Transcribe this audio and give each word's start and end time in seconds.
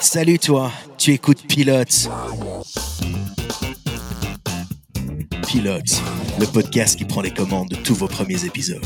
Salut 0.00 0.38
toi, 0.38 0.70
tu 0.96 1.12
écoutes 1.12 1.46
Pilote. 1.46 2.08
Pilote, 5.46 6.02
le 6.38 6.46
podcast 6.52 6.96
qui 6.96 7.04
prend 7.04 7.20
les 7.20 7.32
commandes 7.32 7.68
de 7.68 7.76
tous 7.76 7.94
vos 7.94 8.06
premiers 8.06 8.44
épisodes. 8.44 8.80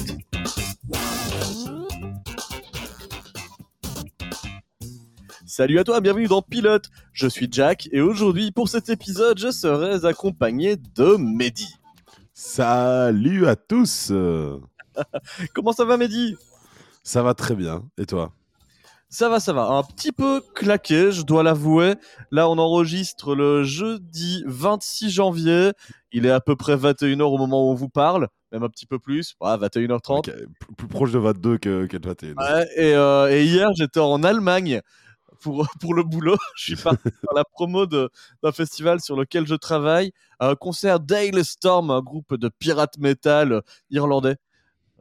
Salut 5.47 5.79
à 5.79 5.85
toi, 5.85 6.01
bienvenue 6.01 6.29
dans 6.29 6.43
Pilote. 6.43 6.89
Je 7.13 7.29
suis 7.29 7.47
Jack 7.51 7.89
et 7.93 8.01
aujourd'hui 8.01 8.51
pour 8.51 8.69
cet 8.69 8.89
épisode, 8.89 9.39
je 9.39 9.51
serai 9.51 10.07
accompagné 10.07 10.77
de 10.77 11.17
Mehdi. 11.17 11.77
Salut 12.33 13.47
à 13.47 13.55
tous. 13.55 14.11
Comment 15.55 15.73
ça 15.73 15.85
va 15.85 15.97
Mehdi? 15.97 16.37
Ça 17.03 17.23
va 17.23 17.35
très 17.35 17.55
bien. 17.55 17.83
Et 17.99 18.07
toi? 18.07 18.33
Ça 19.09 19.29
va, 19.29 19.41
ça 19.41 19.53
va. 19.53 19.67
Un 19.67 19.83
petit 19.83 20.11
peu 20.13 20.41
claqué, 20.55 21.13
je 21.13 21.23
dois 21.23 21.43
l'avouer. 21.43 21.97
Là, 22.31 22.49
on 22.49 22.57
enregistre 22.57 23.35
le 23.35 23.63
jeudi 23.63 24.43
26 24.47 25.11
janvier. 25.11 25.73
Il 26.13 26.25
est 26.25 26.31
à 26.31 26.41
peu 26.41 26.57
près 26.57 26.77
21h 26.77 27.23
au 27.23 27.37
moment 27.37 27.67
où 27.67 27.71
on 27.73 27.75
vous 27.75 27.91
parle, 27.91 28.29
même 28.53 28.63
un 28.63 28.69
petit 28.71 28.87
peu 28.87 28.99
plus. 28.99 29.35
Ouais, 29.41 29.57
21h30. 29.59 30.19
Ok, 30.19 30.31
plus- 30.61 30.75
Plus 30.77 30.89
proche 30.89 31.13
de 31.13 31.19
22 31.19 31.59
que, 31.59 31.87
que 31.87 31.97
de 31.99 32.07
21. 32.09 32.35
Ouais, 32.37 32.69
et, 32.77 32.95
euh, 32.95 33.31
et 33.31 33.45
hier, 33.45 33.69
j'étais 33.75 34.01
en 34.01 34.23
Allemagne 34.23 34.81
pour, 35.43 35.67
pour 35.81 35.93
le 35.93 36.05
boulot. 36.05 36.37
Je 36.57 36.63
suis 36.75 36.77
parti 36.83 37.03
faire 37.21 37.35
la 37.35 37.45
promo 37.45 37.85
d'un 37.85 38.09
festival 38.53 39.01
sur 39.03 39.17
lequel 39.17 39.47
je 39.47 39.57
travaille, 39.57 40.13
un 40.41 40.55
concert 40.55 41.01
Dale 41.01 41.45
Storm, 41.45 41.91
un 41.91 42.01
groupe 42.01 42.35
de 42.37 42.49
pirate 42.49 42.97
metal 42.97 43.61
irlandais. 43.91 44.37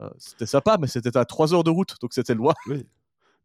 Euh, 0.00 0.08
c'était 0.18 0.46
sympa, 0.46 0.78
mais 0.80 0.86
c'était 0.86 1.16
à 1.16 1.24
3 1.24 1.54
heures 1.54 1.64
de 1.64 1.70
route, 1.70 1.96
donc 2.00 2.12
c'était 2.12 2.34
loin. 2.34 2.54
Oui. 2.66 2.86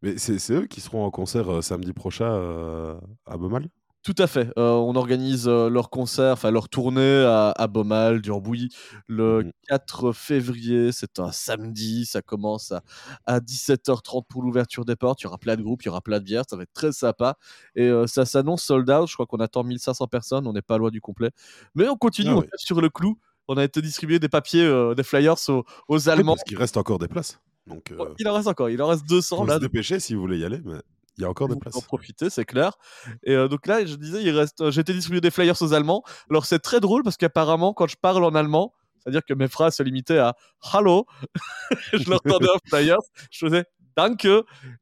Mais 0.02 0.16
c'est 0.18 0.52
eux 0.52 0.66
qui 0.66 0.80
seront 0.80 1.04
en 1.04 1.10
concert 1.10 1.52
euh, 1.52 1.62
samedi 1.62 1.92
prochain 1.92 2.30
euh, 2.32 2.94
à 3.26 3.36
Beaumal 3.36 3.68
Tout 4.04 4.14
à 4.18 4.28
fait. 4.28 4.48
Euh, 4.56 4.70
on 4.72 4.94
organise 4.94 5.48
euh, 5.48 5.68
leur 5.68 5.90
concert, 5.90 6.32
enfin 6.34 6.52
leur 6.52 6.68
tournée 6.68 7.24
à, 7.26 7.50
à 7.50 7.66
Beaumal, 7.66 8.22
Durbouilly, 8.22 8.68
le 9.08 9.42
Mhm. 9.44 9.52
4 9.68 10.12
février. 10.12 10.92
C'est 10.92 11.18
un 11.18 11.32
samedi. 11.32 12.06
Ça 12.06 12.22
commence 12.22 12.70
à, 12.72 12.82
à 13.26 13.40
17h30 13.40 14.24
pour 14.28 14.42
l'ouverture 14.42 14.84
des 14.84 14.94
portes. 14.96 15.20
Il 15.22 15.24
y 15.24 15.26
aura 15.26 15.38
plein 15.38 15.56
de 15.56 15.62
groupes, 15.62 15.82
il 15.82 15.86
y 15.86 15.88
aura 15.90 16.00
plein 16.00 16.20
de 16.20 16.24
bières. 16.24 16.44
Ça 16.48 16.56
va 16.56 16.62
être 16.62 16.72
très 16.72 16.92
sympa. 16.92 17.36
Et 17.74 17.88
euh, 17.88 18.06
ça 18.06 18.24
s'annonce 18.24 18.62
sold 18.62 18.88
out. 18.90 19.08
Je 19.08 19.14
crois 19.14 19.26
qu'on 19.26 19.38
attend 19.40 19.64
1500 19.64 20.06
personnes. 20.06 20.46
On 20.46 20.52
n'est 20.52 20.62
pas 20.62 20.78
loin 20.78 20.90
du 20.90 21.00
complet. 21.00 21.30
Mais 21.74 21.88
on 21.88 21.96
continue, 21.96 22.30
Ah 22.30 22.36
on 22.36 22.44
sur 22.56 22.80
le 22.80 22.88
clou. 22.90 23.18
On 23.48 23.56
a 23.56 23.64
été 23.64 23.80
distribuer 23.80 24.18
des 24.18 24.28
papiers, 24.28 24.62
euh, 24.62 24.94
des 24.94 25.02
flyers 25.02 25.36
aux, 25.48 25.64
aux 25.88 26.08
Allemands. 26.10 26.34
Parce 26.34 26.44
qu'il 26.44 26.58
reste 26.58 26.76
encore 26.76 26.98
des 26.98 27.08
places. 27.08 27.40
Donc, 27.66 27.90
euh, 27.92 28.14
Il 28.18 28.28
en 28.28 28.34
reste 28.34 28.46
encore. 28.48 28.68
Il 28.68 28.80
en 28.82 28.88
reste 28.88 29.06
200 29.08 29.36
faut 29.36 29.46
là. 29.46 29.54
se 29.54 29.60
dépêcher 29.60 30.00
si 30.00 30.14
vous 30.14 30.20
voulez 30.20 30.38
y 30.38 30.44
aller, 30.44 30.60
mais 30.64 30.76
il 31.16 31.22
y 31.22 31.24
a 31.24 31.30
encore 31.30 31.48
des 31.48 31.54
vous 31.54 31.60
places. 31.60 31.76
en 31.76 31.80
profiter, 31.80 32.30
c'est 32.30 32.44
clair. 32.44 32.78
Et 33.24 33.34
euh, 33.34 33.48
donc 33.48 33.66
là, 33.66 33.84
je 33.84 33.94
disais, 33.96 34.22
il 34.22 34.30
reste. 34.30 34.70
J'ai 34.70 34.82
été 34.82 34.92
distribuer 34.92 35.20
des 35.20 35.30
flyers 35.30 35.60
aux 35.60 35.72
Allemands. 35.72 36.02
Alors 36.30 36.44
c'est 36.44 36.58
très 36.58 36.80
drôle 36.80 37.02
parce 37.02 37.16
qu'apparemment, 37.16 37.72
quand 37.72 37.88
je 37.88 37.96
parle 37.96 38.22
en 38.24 38.34
allemand, 38.34 38.74
c'est-à-dire 39.02 39.24
que 39.24 39.32
mes 39.32 39.48
phrases 39.48 39.76
se 39.76 39.82
limitaient 39.82 40.18
à 40.18 40.34
Hallo, 40.72 41.06
je 41.94 42.08
leur 42.08 42.20
tendais 42.20 42.48
un 42.48 42.68
flyer, 42.68 42.98
je 43.30 43.46
faisais 43.46 43.64
Danke. 43.96 44.28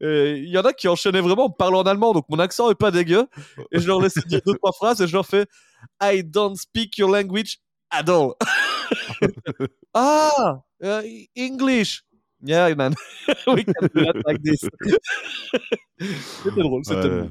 Il 0.00 0.48
y 0.48 0.59
en 0.59 0.62
a 0.62 0.75
qui 0.75 0.89
enchaînaient 0.89 1.22
vraiment 1.22 1.47
en 1.47 1.50
parlant 1.50 1.78
en 1.81 1.84
allemand, 1.84 2.12
donc 2.12 2.27
mon 2.28 2.39
accent 2.39 2.70
est 2.70 2.75
pas 2.75 2.91
dégueu. 2.91 3.27
Et 3.72 3.78
je 3.78 3.87
leur 3.87 4.00
laissais 4.03 4.20
dire 4.27 4.41
deux 4.44 4.55
trois 4.55 4.72
phrases 4.72 5.00
et 5.00 5.06
je 5.06 5.12
leur 5.14 5.25
fais 5.25 5.47
I 6.03 6.22
don't 6.22 6.56
speak 6.56 6.98
your 6.98 7.11
language 7.11 7.59
all. 7.91 8.34
ah, 9.95 10.61
uh, 10.83 11.03
English. 11.34 12.03
Yeah, 12.43 12.75
man. 12.75 12.95
We 13.47 13.65
can 13.65 13.89
do 13.95 14.05
that 14.05 14.23
like 14.27 14.43
this. 14.43 14.65
c'était 15.98 16.61
drôle, 16.62 16.84
c'était 16.84 16.97
Ouais. 16.97 17.09
drôle. 17.09 17.31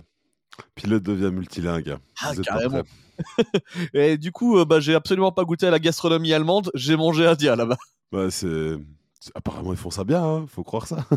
Pilote 0.74 1.04
devient 1.04 1.32
multilingue. 1.32 1.98
Ah, 2.22 2.34
carrément. 2.44 2.84
Et 3.94 4.18
du 4.18 4.32
coup, 4.32 4.58
euh, 4.58 4.66
bah, 4.66 4.80
j'ai 4.80 4.96
absolument 4.96 5.32
pas 5.32 5.44
goûté 5.44 5.68
à 5.68 5.72
la 5.72 5.80
gastronomie 5.80 6.34
allemande. 6.34 6.72
J'ai 6.74 6.96
mangé 6.96 7.26
indien 7.26 7.56
là-bas. 7.56 7.78
Ouais, 8.12 8.32
c'est... 8.32 8.78
Apparemment, 9.34 9.74
ils 9.74 9.78
font 9.78 9.90
ça 9.90 10.04
bien, 10.04 10.24
hein, 10.24 10.46
faut 10.48 10.64
croire 10.64 10.88
ça. 10.88 11.08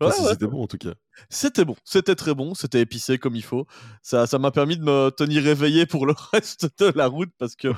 Ouais, 0.00 0.08
ouais. 0.08 0.12
c'était 0.12 0.48
bon, 0.48 0.64
en 0.64 0.66
tout 0.66 0.78
cas. 0.78 0.94
C'était 1.30 1.64
bon, 1.64 1.76
c'était 1.84 2.16
très 2.16 2.34
bon, 2.34 2.54
c'était 2.54 2.80
épicé 2.80 3.18
comme 3.18 3.36
il 3.36 3.44
faut. 3.44 3.66
Ça, 4.02 4.26
ça 4.26 4.38
m'a 4.40 4.50
permis 4.50 4.76
de 4.76 4.82
me 4.82 5.10
tenir 5.10 5.46
éveillé 5.46 5.86
pour 5.86 6.06
le 6.06 6.14
reste 6.32 6.68
de 6.80 6.92
la 6.96 7.06
route 7.06 7.30
parce 7.38 7.54
que 7.54 7.68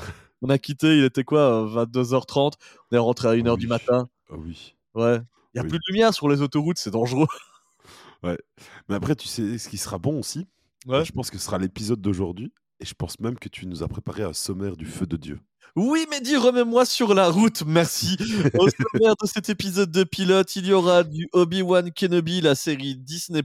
on 0.42 0.48
a 0.50 0.58
quitté, 0.58 0.98
il 0.98 1.04
était 1.04 1.24
quoi, 1.24 1.40
euh, 1.64 1.84
22h30. 1.86 2.52
On 2.90 2.96
est 2.96 2.98
rentré 2.98 3.28
à 3.28 3.34
1h 3.34 3.56
du 3.58 3.66
matin. 3.66 4.08
Ah 4.30 4.34
oui. 4.36 4.74
Ouais. 4.94 5.18
Il 5.54 5.58
y 5.58 5.60
a 5.60 5.62
Oui. 5.62 5.68
plus 5.68 5.78
de 5.78 5.92
lumière 5.92 6.12
sur 6.14 6.28
les 6.28 6.42
autoroutes, 6.42 6.78
c'est 6.78 6.90
dangereux. 6.90 7.26
Mais 8.22 8.94
après, 8.94 9.14
tu 9.16 9.28
sais 9.28 9.58
ce 9.58 9.68
qui 9.68 9.78
sera 9.78 9.98
bon 9.98 10.18
aussi 10.18 10.46
Ouais. 10.86 11.04
Je 11.04 11.12
pense 11.12 11.30
que 11.30 11.38
ce 11.38 11.44
sera 11.44 11.58
l'épisode 11.58 12.00
d'aujourd'hui. 12.00 12.52
Et 12.80 12.84
je 12.86 12.94
pense 12.94 13.18
même 13.20 13.38
que 13.38 13.48
tu 13.48 13.66
nous 13.66 13.82
as 13.82 13.88
préparé 13.88 14.22
un 14.22 14.32
sommaire 14.32 14.76
du 14.76 14.86
feu 14.86 15.06
de 15.06 15.16
Dieu. 15.16 15.40
Oui, 15.76 16.06
Mehdi, 16.10 16.36
remets-moi 16.36 16.84
sur 16.84 17.14
la 17.14 17.28
route, 17.28 17.62
merci. 17.66 18.16
Au 18.58 18.68
sommaire 18.92 19.14
de 19.20 19.26
cet 19.26 19.48
épisode 19.48 19.90
de 19.90 20.02
pilote, 20.02 20.56
il 20.56 20.66
y 20.66 20.72
aura 20.72 21.04
du 21.04 21.28
Obi-Wan 21.32 21.92
Kenobi, 21.92 22.40
la 22.40 22.54
série 22.54 22.96
Disney+. 22.96 23.42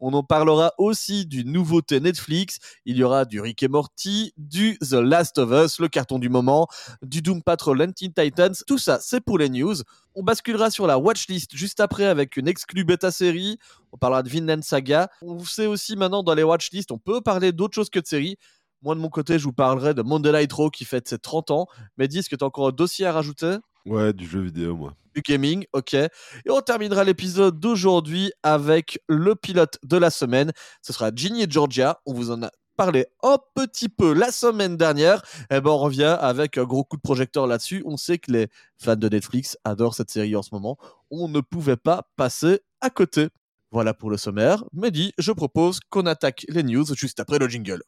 On 0.00 0.12
en 0.14 0.22
parlera 0.22 0.72
aussi 0.78 1.26
d'une 1.26 1.52
nouveauté 1.52 2.00
Netflix. 2.00 2.58
Il 2.86 2.96
y 2.96 3.04
aura 3.04 3.24
du 3.24 3.40
Rick 3.40 3.62
et 3.62 3.68
Morty, 3.68 4.32
du 4.36 4.78
The 4.78 4.94
Last 4.94 5.38
of 5.38 5.50
Us, 5.52 5.78
le 5.78 5.88
carton 5.88 6.18
du 6.18 6.28
moment, 6.28 6.66
du 7.02 7.22
Doom 7.22 7.42
Patrol 7.42 7.82
and 7.82 7.92
Teen 7.92 8.12
Titans. 8.12 8.54
Tout 8.66 8.78
ça, 8.78 8.98
c'est 9.00 9.20
pour 9.20 9.38
les 9.38 9.48
news. 9.48 9.76
On 10.14 10.24
basculera 10.24 10.70
sur 10.70 10.86
la 10.86 10.98
watchlist 10.98 11.54
juste 11.54 11.78
après 11.78 12.04
avec 12.04 12.36
une 12.36 12.48
exclue 12.48 12.84
bêta 12.84 13.12
série. 13.12 13.58
On 13.92 13.96
parlera 13.96 14.22
de 14.22 14.28
Vinland 14.28 14.62
Saga. 14.62 15.08
On 15.22 15.38
sait 15.44 15.66
aussi 15.66 15.94
maintenant 15.94 16.22
dans 16.22 16.34
les 16.34 16.42
watchlists, 16.42 16.90
on 16.90 16.98
peut 16.98 17.20
parler 17.20 17.52
d'autre 17.52 17.74
chose 17.74 17.90
que 17.90 18.00
de 18.00 18.06
séries. 18.06 18.36
Moi, 18.82 18.94
de 18.94 19.00
mon 19.00 19.10
côté, 19.10 19.38
je 19.38 19.44
vous 19.44 19.52
parlerai 19.52 19.94
de 19.94 20.02
Night 20.02 20.52
Raw 20.52 20.70
qui 20.70 20.84
fête 20.84 21.08
ses 21.08 21.18
30 21.18 21.50
ans. 21.50 21.66
Mais 21.98 22.08
dis, 22.08 22.18
est-ce 22.18 22.30
que 22.30 22.36
tu 22.36 22.44
as 22.44 22.46
encore 22.46 22.68
un 22.68 22.72
dossier 22.72 23.06
à 23.06 23.12
rajouter? 23.12 23.56
Ouais, 23.86 24.12
du 24.12 24.26
jeu 24.26 24.40
vidéo, 24.40 24.76
moi. 24.76 24.94
Du 25.14 25.22
gaming, 25.22 25.64
ok. 25.72 25.94
Et 25.94 26.10
on 26.48 26.60
terminera 26.60 27.04
l'épisode 27.04 27.58
d'aujourd'hui 27.58 28.32
avec 28.42 29.00
le 29.08 29.34
pilote 29.34 29.78
de 29.82 29.96
la 29.96 30.10
semaine. 30.10 30.52
Ce 30.82 30.92
sera 30.92 31.10
Ginny 31.14 31.42
et 31.42 31.50
Georgia. 31.50 32.00
On 32.06 32.14
vous 32.14 32.30
en 32.30 32.42
a 32.42 32.50
parlé 32.76 33.06
un 33.22 33.36
petit 33.54 33.90
peu 33.90 34.14
la 34.14 34.30
semaine 34.32 34.76
dernière. 34.76 35.22
Et 35.50 35.60
ben, 35.60 35.70
on 35.70 35.78
revient 35.78 36.16
avec 36.18 36.56
un 36.56 36.64
gros 36.64 36.84
coup 36.84 36.96
de 36.96 37.02
projecteur 37.02 37.46
là-dessus. 37.46 37.82
On 37.84 37.98
sait 37.98 38.18
que 38.18 38.32
les 38.32 38.48
fans 38.78 38.96
de 38.96 39.08
Netflix 39.08 39.58
adorent 39.64 39.94
cette 39.94 40.10
série 40.10 40.36
en 40.36 40.42
ce 40.42 40.54
moment. 40.54 40.78
On 41.10 41.28
ne 41.28 41.40
pouvait 41.40 41.76
pas 41.76 42.08
passer 42.16 42.60
à 42.80 42.88
côté. 42.88 43.28
Voilà 43.70 43.92
pour 43.92 44.10
le 44.10 44.16
sommaire. 44.16 44.64
Mehdi, 44.72 45.12
je 45.18 45.32
propose 45.32 45.80
qu'on 45.90 46.06
attaque 46.06 46.46
les 46.48 46.62
news 46.62 46.86
juste 46.94 47.20
après 47.20 47.38
le 47.38 47.48
jingle. 47.48 47.82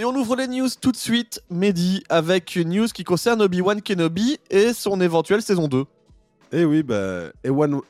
Et 0.00 0.04
on 0.04 0.14
ouvre 0.14 0.36
les 0.36 0.46
news 0.46 0.68
tout 0.80 0.92
de 0.92 0.96
suite, 0.96 1.42
Mehdi, 1.50 2.04
avec 2.08 2.54
une 2.54 2.68
news 2.68 2.86
qui 2.86 3.02
concerne 3.02 3.42
Obi-Wan 3.42 3.82
Kenobi 3.82 4.38
et 4.48 4.72
son 4.72 5.00
éventuelle 5.00 5.42
saison 5.42 5.66
2. 5.66 5.84
Eh 6.52 6.64
oui, 6.64 6.84
bah, 6.84 7.32
Ewan, 7.42 7.80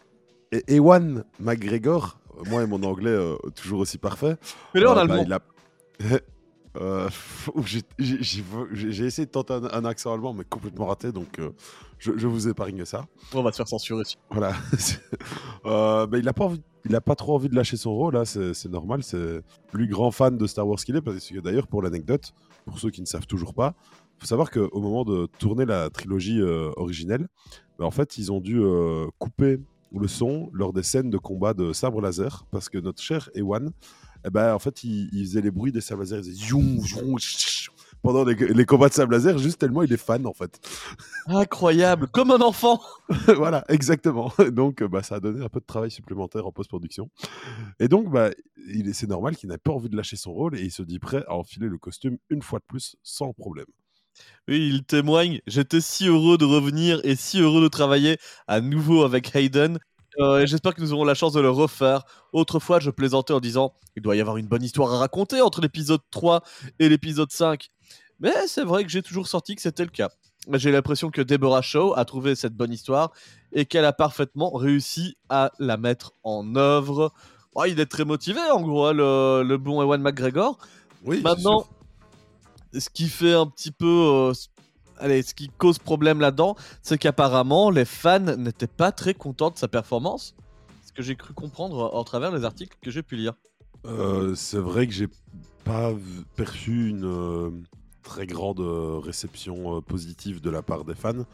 Ewan 0.69 1.23
McGregor, 1.39 2.19
moi 2.49 2.63
et 2.63 2.67
mon 2.67 2.83
anglais 2.83 3.11
euh, 3.11 3.37
toujours 3.55 3.81
aussi 3.81 3.99
parfait. 3.99 4.37
Mais 4.75 4.81
là, 4.81 4.93
en 4.93 4.93
euh, 4.93 4.95
bah, 5.07 5.15
allemand. 5.17 5.25
il 5.27 5.33
a- 5.35 6.19
Euh, 6.81 7.09
j'ai- 7.65 9.05
essayé 9.05 9.27
de 9.27 9.31
tenter 9.31 9.55
un, 9.55 9.65
un 9.65 9.85
accent 9.85 10.13
allemand, 10.13 10.33
mais 10.33 10.45
complètement 10.45 10.87
raté, 10.87 11.13
donc 11.13 11.39
euh, 11.39 11.51
je, 11.99 12.13
je 12.17 12.27
vous 12.27 12.49
épargne 12.49 12.85
ça. 12.85 13.05
On 13.35 13.43
va 13.43 13.51
se 13.53 13.57
faire 13.57 13.69
censurer. 13.69 14.05
Voilà. 14.31 14.53
Euh, 15.67 16.07
bah, 16.07 16.19
il 16.19 16.25
n'a 16.25 16.33
pas, 16.33 16.45
envie- 16.45 16.63
il 16.89 16.95
a 16.95 17.01
pas 17.01 17.15
trop 17.17 17.35
envie 17.35 17.49
de 17.49 17.55
lâcher 17.55 17.77
son 17.77 17.93
rôle, 17.95 18.15
là, 18.15 18.25
c'est 18.25 18.67
normal. 18.69 19.03
C'est 19.03 19.17
le 19.17 19.43
plus 19.71 19.89
grand 19.89 20.11
fan 20.11 20.39
de 20.39 20.47
Star 20.47 20.67
Wars 20.67 20.79
qu'il 20.79 20.97
est, 20.97 21.03
parce 21.03 21.29
que 21.29 21.41
d'ailleurs, 21.41 21.67
pour 21.67 21.83
l'anecdote, 21.83 22.33
pour 22.65 22.79
ceux 22.79 22.91
qui 22.91 23.01
ne 23.01 23.07
savent 23.07 23.27
toujours 23.27 23.53
pas, 23.55 23.75
faut 24.21 24.27
savoir 24.27 24.51
qu'au 24.51 24.81
moment 24.81 25.05
de 25.05 25.27
tourner 25.39 25.65
la 25.67 25.91
trilogie 25.91 26.41
originelle, 26.77 27.27
bah, 27.79 27.85
en 27.87 27.91
fait, 27.91 28.17
ils 28.19 28.31
ont 28.33 28.41
dû 28.41 28.63
couper 29.19 29.59
le 29.93 30.07
son 30.09 30.49
lors 30.53 30.73
des 30.73 30.83
scènes 30.85 31.11
de 31.11 31.19
combat 31.19 31.53
de 31.55 31.73
sabre 31.73 32.01
laser, 32.01 32.45
parce 32.51 32.69
que 32.69 32.79
notre 32.79 33.03
cher 33.03 33.29
Ewan, 33.35 33.71
eh 34.25 34.31
ben, 34.31 34.55
en 34.55 34.59
fait, 34.59 34.85
il, 34.85 35.09
il 35.13 35.25
faisait 35.25 35.41
les 35.41 35.51
bruits 35.51 35.73
des 35.73 35.81
sabres 35.81 36.03
laser, 36.03 36.19
il 36.19 36.25
faisait 36.25 36.47
zoom, 36.49 36.81
zoom, 36.81 37.19
ch- 37.19 37.71
pendant 38.03 38.25
les, 38.25 38.35
les 38.35 38.65
combats 38.67 38.89
de 38.89 38.95
sabre 38.95 39.13
laser, 39.13 39.39
juste 39.39 39.59
tellement 39.59 39.83
il 39.83 39.93
est 39.93 39.97
fan, 39.97 40.27
en 40.27 40.33
fait. 40.33 40.61
Incroyable, 41.27 42.09
comme 42.09 42.31
un 42.31 42.41
enfant. 42.41 42.81
voilà, 43.37 43.65
exactement. 43.69 44.33
Donc, 44.53 44.83
bah, 44.85 45.03
ça 45.03 45.17
a 45.17 45.21
donné 45.21 45.45
un 45.45 45.49
peu 45.49 45.61
de 45.61 45.67
travail 45.67 45.91
supplémentaire 45.91 46.47
en 46.47 46.53
post-production. 46.53 47.11
Et 47.81 47.89
donc, 47.89 48.11
bah, 48.11 48.31
c'est 48.93 49.09
normal 49.09 49.37
qu'il 49.37 49.49
n'ait 49.51 49.59
pas 49.59 49.73
envie 49.73 49.89
de 49.89 49.97
lâcher 49.97 50.17
son 50.17 50.33
rôle 50.33 50.57
et 50.59 50.63
il 50.63 50.71
se 50.73 50.83
dit 50.83 50.99
prêt 50.99 51.25
à 51.29 51.35
enfiler 51.35 51.69
le 51.69 51.79
costume 51.79 52.19
une 52.31 52.43
fois 52.43 52.59
de 52.61 52.65
plus 52.67 52.97
sans 53.03 53.33
problème. 53.33 53.67
Oui, 54.49 54.71
il 54.73 54.85
témoigne. 54.85 55.41
J'étais 55.47 55.81
si 55.81 56.07
heureux 56.09 56.39
de 56.39 56.45
revenir 56.45 57.01
et 57.05 57.15
si 57.17 57.41
heureux 57.41 57.63
de 57.63 57.69
travailler 57.69 58.19
à 58.47 58.61
nouveau 58.61 59.05
avec 59.05 59.35
Hayden. 59.35 59.79
Euh, 60.19 60.41
et 60.41 60.47
J'espère 60.47 60.75
que 60.75 60.81
nous 60.81 60.93
aurons 60.93 61.05
la 61.05 61.15
chance 61.15 61.33
de 61.33 61.41
le 61.41 61.51
refaire. 61.51 62.03
Autrefois, 62.33 62.81
je 62.81 62.91
plaisantais 62.91 63.33
en 63.33 63.41
disant 63.41 63.75
il 63.97 64.03
doit 64.03 64.17
y 64.17 64.21
avoir 64.21 64.37
une 64.37 64.47
bonne 64.47 64.63
histoire 64.63 64.93
à 64.93 64.99
raconter 64.99 65.41
entre 65.41 65.61
l'épisode 65.61 66.01
3 66.11 66.43
et 66.79 66.89
l'épisode 66.89 67.31
5. 67.31 67.69
Mais 68.21 68.33
c'est 68.47 68.65
vrai 68.65 68.85
que 68.85 68.91
j'ai 68.91 69.03
toujours 69.03 69.29
sorti 69.29 69.55
que 69.55 69.63
c'était 69.63 69.85
le 69.85 69.91
cas. 69.91 70.11
J'ai 70.53 70.73
l'impression 70.73 71.11
que 71.11 71.21
Deborah 71.21 71.63
Shaw 71.63 71.95
a 71.97 72.05
trouvé 72.05 72.35
cette 72.35 72.55
bonne 72.55 72.73
histoire 72.73 73.13
et 73.53 73.67
qu'elle 73.67 73.85
a 73.85 73.93
parfaitement 73.93 74.51
réussi 74.53 75.17
à 75.29 75.51
la 75.59 75.77
mettre 75.77 76.13
en 76.23 76.57
œuvre. 76.57 77.13
Oh, 77.55 77.65
il 77.67 77.79
est 77.81 77.87
très 77.87 78.05
motivé, 78.05 78.41
en 78.53 78.63
gros, 78.63 78.87
hein, 78.87 78.93
le, 78.93 79.43
le 79.47 79.59
bon 79.59 79.83
Ewan 79.83 80.01
McGregor. 80.01 80.59
Oui, 81.05 81.21
Maintenant, 81.23 81.67
ce 82.73 82.89
qui 82.89 83.09
fait 83.09 83.35
un 83.35 83.47
petit 83.47 83.71
peu. 83.73 83.87
euh, 84.31 84.33
allez, 85.01 85.23
ce 85.23 85.35
qui 85.35 85.49
cause 85.49 85.79
problème 85.79 86.21
là-dedans, 86.21 86.57
c'est 86.83 86.99
qu'apparemment, 86.99 87.71
les 87.71 87.85
fans 87.85 88.19
n'étaient 88.19 88.67
pas 88.67 88.93
très 88.93 89.15
contents 89.15 89.51
de 89.51 89.57
sa 89.57 89.69
performance. 89.69 90.35
Ce 90.87 90.93
que 90.93 91.03
j'ai 91.03 91.17
cru 91.17 91.35
comprendre 91.35 91.95
en 91.95 92.05
travers 92.05 92.33
les 92.33 92.45
articles 92.45 92.77
que 92.81 92.91
j'ai 92.91 93.03
pu 93.03 93.17
lire. 93.17 93.35
Euh, 93.87 94.35
c'est 94.35 94.59
vrai 94.59 94.87
que 94.87 94.93
j'ai 94.93 95.09
pas 95.65 95.93
perçu 96.37 96.89
une 96.89 97.05
euh, 97.05 97.51
très 98.03 98.27
grande 98.27 98.61
euh, 98.61 98.99
réception 98.99 99.81
positive 99.83 100.41
de 100.41 100.51
la 100.51 100.63
part 100.63 100.85
des 100.85 100.95
fans 100.95 101.25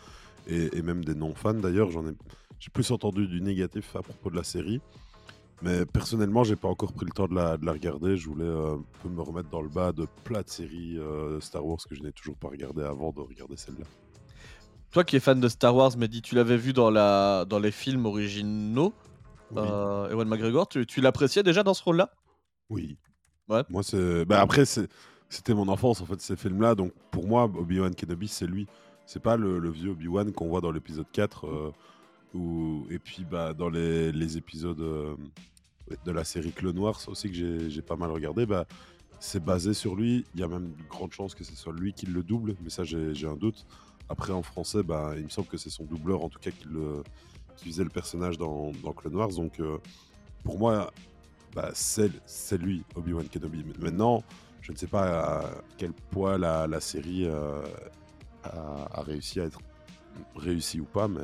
et, 0.47 0.77
et 0.77 0.83
même 0.83 1.05
des 1.05 1.15
non-fans 1.15 1.55
d'ailleurs. 1.55 1.91
J'en 1.91 2.07
ai, 2.07 2.13
j'ai 2.59 2.71
plus 2.71 2.91
entendu 2.91 3.27
du 3.27 3.41
négatif 3.41 3.97
à 3.97 4.03
propos 4.03 4.31
de 4.31 4.37
la 4.37 4.45
série. 4.45 4.81
Mais 5.63 5.87
personnellement, 5.87 6.45
j'ai 6.45 6.57
pas 6.57 6.69
encore 6.69 6.93
pris 6.93 7.07
le 7.07 7.13
temps 7.13 7.27
de 7.29 7.35
la, 7.35 7.57
de 7.57 7.65
la 7.65 7.73
regarder. 7.73 8.17
Je 8.17 8.29
voulais 8.29 8.45
euh, 8.45 8.75
un 8.75 8.85
peu 9.03 9.09
me 9.09 9.23
remettre 9.23 9.49
dans 9.49 9.63
le 9.63 9.69
bas 9.69 9.93
de 9.93 10.07
plein 10.25 10.43
de 10.43 10.49
séries 10.49 10.99
euh, 10.99 11.41
Star 11.41 11.65
Wars 11.65 11.79
que 11.89 11.95
je 11.95 12.03
n'ai 12.03 12.13
toujours 12.13 12.37
pas 12.37 12.49
regardé 12.49 12.83
avant 12.83 13.13
de 13.13 13.21
regarder 13.21 13.57
celle-là. 13.57 13.87
Toi 14.91 15.05
qui 15.05 15.17
es 15.17 15.21
fan 15.21 15.41
de 15.41 15.49
Star 15.49 15.75
Wars, 15.75 15.97
Mehdi, 15.97 16.23
tu 16.23 16.35
l'avais 16.35 16.57
vu 16.57 16.73
dans, 16.73 16.91
la... 16.91 17.45
dans 17.47 17.59
les 17.59 17.71
films 17.71 18.05
originaux, 18.07 18.93
Oui. 19.53 19.59
euh, 19.65 20.11
Ewan 20.11 20.29
McGregor, 20.29 20.69
tu, 20.69 20.87
tu 20.87 21.01
l'appréciais 21.01 21.43
déjà 21.43 21.63
dans 21.63 21.75
ce 21.75 21.83
rôle-là? 21.83 22.11
Oui. 22.71 22.97
Ouais. 23.49 23.63
Moi, 23.71 23.83
c'est. 23.83 24.25
Bah, 24.25 24.41
après, 24.41 24.65
c'était 24.67 25.55
mon 25.55 25.69
enfance, 25.69 26.01
en 26.01 26.07
fait, 26.07 26.21
ces 26.21 26.37
films-là. 26.37 26.75
Donc, 26.75 26.93
pour 27.11 27.27
moi, 27.27 27.45
Obi-Wan 27.45 27.95
Kenobi, 27.95 28.29
c'est 28.29 28.47
lui. 28.47 28.67
C'est 29.07 29.23
pas 29.23 29.37
le, 29.37 29.59
le 29.59 29.71
vieux 29.71 29.91
Obi-Wan 29.91 30.33
qu'on 30.33 30.49
voit 30.49 30.61
dans 30.61 30.71
l'épisode 30.73 31.07
4. 31.13 31.47
Et 32.91 32.99
puis, 32.99 33.25
bah, 33.25 33.55
dans 33.55 33.69
les, 33.69 34.37
épisodes 34.37 34.81
euh, 34.81 35.17
de 36.05 36.11
la 36.11 36.25
série 36.25 36.53
Clone 36.53 36.79
Wars 36.79 37.01
aussi, 37.07 37.31
que 37.31 37.69
j'ai 37.69 37.83
pas 37.83 37.97
mal 37.97 38.11
regardé, 38.11 38.45
bah, 38.45 38.67
c'est 39.21 39.43
basé 39.43 39.73
sur 39.73 39.95
lui. 39.95 40.25
Il 40.35 40.41
y 40.41 40.43
a 40.43 40.49
même 40.49 40.75
une 40.79 40.87
grande 40.89 41.13
chance 41.13 41.35
que 41.35 41.45
ce 41.45 41.55
soit 41.55 41.73
lui 41.73 41.93
qui 41.93 42.07
le 42.07 42.23
double, 42.23 42.57
mais 42.63 42.71
ça, 42.71 42.83
j'ai 42.85 43.27
un 43.27 43.37
doute. 43.37 43.67
Après, 44.09 44.33
en 44.33 44.43
français, 44.43 44.83
bah, 44.83 45.13
il 45.17 45.25
me 45.25 45.29
semble 45.29 45.47
que 45.47 45.57
c'est 45.57 45.71
son 45.71 45.85
doubleur, 45.85 46.25
en 46.25 46.29
tout 46.29 46.41
cas, 46.41 46.51
qui, 46.51 46.67
faisait 47.65 47.85
le 47.85 47.91
personnage 47.91 48.37
dans, 48.37 48.73
dans 48.83 48.93
Clone 48.93 49.15
Wars. 49.15 49.29
Donc, 49.29 49.61
euh, 49.61 49.79
pour 50.43 50.59
moi, 50.59 50.93
c'est 51.73 52.11
lui, 52.59 52.83
Obi-Wan 52.97 53.29
Kenobi. 53.29 53.65
Maintenant, 53.79 54.25
je 54.61 54.73
ne 54.73 54.77
sais 54.77 54.89
pas 54.89 55.21
à 55.21 55.51
quel 55.79 55.93
point 55.93 56.37
la, 56.37 56.67
la 56.67 56.81
série 56.81 57.27
euh, 57.27 57.63
a, 58.43 58.89
a 58.99 59.03
réussi 59.03 59.41
à 59.41 59.45
être 59.45 59.61
réussie 60.35 60.81
ou 60.81 60.85
pas, 60.85 61.07
mais 61.07 61.23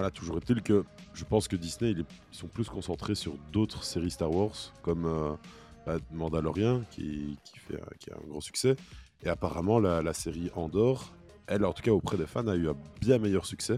voilà, 0.00 0.10
toujours 0.10 0.38
est-il 0.38 0.62
que 0.62 0.82
je 1.12 1.24
pense 1.24 1.46
que 1.46 1.56
Disney, 1.56 1.90
ils 1.90 2.04
sont 2.30 2.46
plus 2.46 2.66
concentrés 2.70 3.14
sur 3.14 3.34
d'autres 3.52 3.84
séries 3.84 4.10
Star 4.10 4.30
Wars, 4.34 4.72
comme 4.80 5.04
euh, 5.04 5.32
bah, 5.84 5.98
Mandalorian, 6.10 6.84
qui, 6.90 7.36
qui, 7.44 7.58
fait, 7.58 7.78
qui 7.98 8.10
a 8.10 8.14
un 8.14 8.26
gros 8.26 8.40
succès, 8.40 8.76
et 9.22 9.28
apparemment 9.28 9.78
la, 9.78 10.00
la 10.00 10.14
série 10.14 10.50
Andor, 10.54 11.12
elle, 11.46 11.66
en 11.66 11.74
tout 11.74 11.82
cas 11.82 11.90
auprès 11.90 12.16
des 12.16 12.26
fans, 12.26 12.46
a 12.46 12.56
eu 12.56 12.70
un 12.70 12.76
bien 13.02 13.18
meilleur 13.18 13.44
succès, 13.44 13.76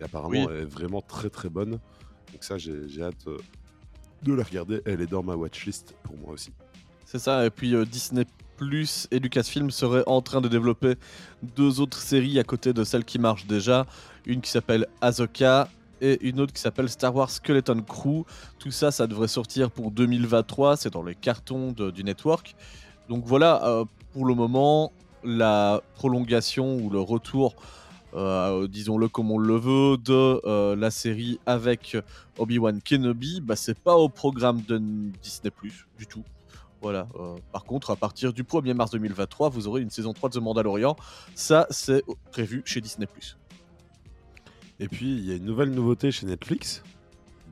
et 0.00 0.04
apparemment 0.04 0.30
Oui. 0.30 0.46
elle 0.50 0.62
est 0.62 0.64
vraiment 0.64 1.02
très 1.02 1.30
très 1.30 1.48
bonne. 1.48 1.78
Donc 2.32 2.42
ça, 2.42 2.58
j'ai 2.58 2.88
j'ai 2.88 3.02
hâte 3.04 3.28
euh, 3.28 3.38
de 4.24 4.32
la 4.34 4.42
regarder. 4.42 4.82
Elle 4.86 5.00
est 5.00 5.06
dans 5.06 5.22
ma 5.22 5.36
watchlist 5.36 5.94
pour 6.02 6.16
moi 6.16 6.32
aussi. 6.32 6.50
C'est 7.06 7.20
ça, 7.20 7.46
et 7.46 7.50
puis 7.50 7.76
euh, 7.76 7.84
Disney 7.84 8.24
Plus 8.60 9.08
et 9.10 9.20
Lucasfilm 9.20 9.70
seraient 9.70 10.04
en 10.06 10.20
train 10.20 10.42
de 10.42 10.48
développer 10.48 10.96
deux 11.56 11.80
autres 11.80 11.96
séries 11.96 12.38
à 12.38 12.44
côté 12.44 12.74
de 12.74 12.84
celles 12.84 13.06
qui 13.06 13.18
marchent 13.18 13.46
déjà. 13.46 13.86
Une 14.26 14.42
qui 14.42 14.50
s'appelle 14.50 14.86
Ahsoka 15.00 15.70
et 16.02 16.18
une 16.28 16.40
autre 16.40 16.52
qui 16.52 16.60
s'appelle 16.60 16.90
Star 16.90 17.16
Wars 17.16 17.30
Skeleton 17.30 17.80
Crew. 17.80 18.26
Tout 18.58 18.70
ça, 18.70 18.90
ça 18.90 19.06
devrait 19.06 19.28
sortir 19.28 19.70
pour 19.70 19.90
2023, 19.90 20.76
c'est 20.76 20.92
dans 20.92 21.02
les 21.02 21.14
cartons 21.14 21.72
du 21.72 22.04
network. 22.04 22.54
Donc 23.08 23.24
voilà, 23.24 23.64
euh, 23.64 23.86
pour 24.12 24.26
le 24.26 24.34
moment, 24.34 24.92
la 25.24 25.80
prolongation 25.94 26.76
ou 26.76 26.90
le 26.90 27.00
retour, 27.00 27.54
euh, 28.12 28.68
disons-le 28.68 29.08
comme 29.08 29.30
on 29.30 29.38
le 29.38 29.56
veut, 29.56 29.96
de 29.96 30.38
euh, 30.44 30.76
la 30.76 30.90
série 30.90 31.40
avec 31.46 31.96
Obi-Wan 32.36 32.82
Kenobi, 32.82 33.40
bah, 33.40 33.56
c'est 33.56 33.78
pas 33.78 33.94
au 33.94 34.10
programme 34.10 34.60
de 34.68 34.76
Disney 35.22 35.50
Plus 35.50 35.86
du 35.98 36.06
tout. 36.06 36.24
Voilà. 36.80 37.08
euh, 37.18 37.36
par 37.52 37.64
contre, 37.64 37.90
à 37.90 37.96
partir 37.96 38.32
du 38.32 38.42
1er 38.42 38.74
mars 38.74 38.90
2023, 38.90 39.48
vous 39.50 39.68
aurez 39.68 39.82
une 39.82 39.90
saison 39.90 40.12
3 40.12 40.30
de 40.30 40.34
The 40.38 40.42
Mandalorian. 40.42 40.96
Ça, 41.34 41.66
c'est 41.70 42.02
prévu 42.30 42.62
chez 42.64 42.80
Disney+. 42.80 43.06
Et 44.78 44.88
puis, 44.88 45.12
il 45.12 45.26
y 45.26 45.32
a 45.32 45.36
une 45.36 45.44
nouvelle 45.44 45.70
nouveauté 45.70 46.10
chez 46.10 46.26
Netflix. 46.26 46.82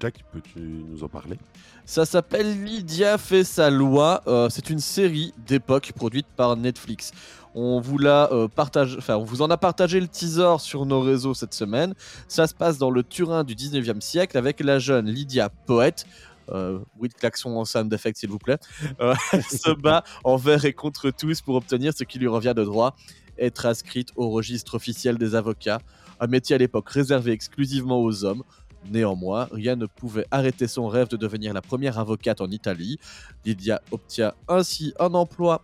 Jack, 0.00 0.24
peux-tu 0.32 0.60
nous 0.60 1.02
en 1.02 1.08
parler? 1.08 1.36
Ça 1.84 2.04
s'appelle 2.04 2.64
Lydia 2.64 3.18
fait 3.18 3.44
sa 3.44 3.68
loi. 3.68 4.22
Euh, 4.26 4.48
c'est 4.48 4.70
une 4.70 4.78
série 4.78 5.34
d'époque 5.46 5.92
produite 5.94 6.26
par 6.36 6.56
Netflix. 6.56 7.10
On 7.54 7.80
vous 7.80 7.98
l'a 7.98 8.30
euh, 8.32 8.46
partage... 8.46 8.96
enfin, 8.98 9.16
on 9.16 9.24
vous 9.24 9.42
en 9.42 9.50
a 9.50 9.56
partagé 9.56 9.98
le 9.98 10.06
teaser 10.06 10.58
sur 10.58 10.86
nos 10.86 11.00
réseaux 11.00 11.34
cette 11.34 11.54
semaine. 11.54 11.94
Ça 12.28 12.46
se 12.46 12.54
passe 12.54 12.78
dans 12.78 12.90
le 12.90 13.02
Turin 13.02 13.42
du 13.42 13.54
19e 13.54 14.00
siècle 14.00 14.38
avec 14.38 14.60
la 14.60 14.78
jeune 14.78 15.06
Lydia 15.06 15.48
Poète. 15.48 16.06
Euh, 16.50 16.78
oui, 16.98 17.08
de 17.08 17.14
klaxon 17.14 17.56
en 17.56 17.64
sound 17.64 17.92
effect, 17.92 18.18
s'il 18.18 18.30
vous 18.30 18.38
plaît. 18.38 18.58
Euh, 19.00 19.14
se 19.48 19.72
bat 19.72 20.04
envers 20.24 20.64
et 20.64 20.72
contre 20.72 21.10
tous 21.10 21.40
pour 21.40 21.56
obtenir 21.56 21.92
ce 21.96 22.04
qui 22.04 22.18
lui 22.18 22.28
revient 22.28 22.54
de 22.56 22.64
droit 22.64 22.94
être 23.38 23.66
inscrite 23.66 24.10
au 24.16 24.30
registre 24.30 24.74
officiel 24.74 25.16
des 25.16 25.34
avocats, 25.34 25.80
un 26.20 26.26
métier 26.26 26.56
à 26.56 26.58
l'époque 26.58 26.90
réservé 26.90 27.32
exclusivement 27.32 28.00
aux 28.00 28.24
hommes. 28.24 28.42
Néanmoins, 28.90 29.48
rien 29.50 29.76
ne 29.76 29.86
pouvait 29.86 30.26
arrêter 30.30 30.68
son 30.68 30.88
rêve 30.88 31.08
de 31.08 31.16
devenir 31.16 31.52
la 31.52 31.62
première 31.62 31.98
avocate 31.98 32.40
en 32.40 32.50
Italie. 32.50 32.98
Lydia 33.44 33.80
obtient 33.90 34.32
ainsi 34.48 34.94
un 34.98 35.14
emploi 35.14 35.62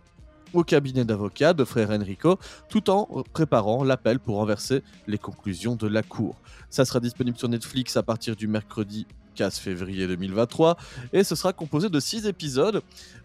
au 0.53 0.63
cabinet 0.63 1.05
d'avocat 1.05 1.53
de 1.53 1.65
frère 1.65 1.91
Enrico, 1.91 2.37
tout 2.69 2.89
en 2.89 3.23
préparant 3.33 3.83
l'appel 3.83 4.19
pour 4.19 4.37
renverser 4.37 4.83
les 5.07 5.17
conclusions 5.17 5.75
de 5.75 5.87
la 5.87 6.03
cour. 6.03 6.35
Ça 6.69 6.85
sera 6.85 6.99
disponible 6.99 7.37
sur 7.37 7.49
Netflix 7.49 7.97
à 7.97 8.03
partir 8.03 8.35
du 8.35 8.47
mercredi 8.47 9.05
15 9.35 9.59
février 9.59 10.07
2023 10.07 10.77
et 11.13 11.23
ce 11.23 11.35
sera 11.35 11.53
composé 11.53 11.89
de 11.89 11.99
6 11.99 12.25
épisodes. 12.25 12.81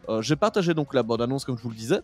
Euh, 0.09 0.21
J'ai 0.21 0.37
partagé 0.37 0.75
donc 0.75 0.93
la 0.93 1.03
bande-annonce 1.03 1.45
comme 1.45 1.57
je 1.57 1.63
vous 1.63 1.71
le 1.71 1.77
disais. 1.77 2.01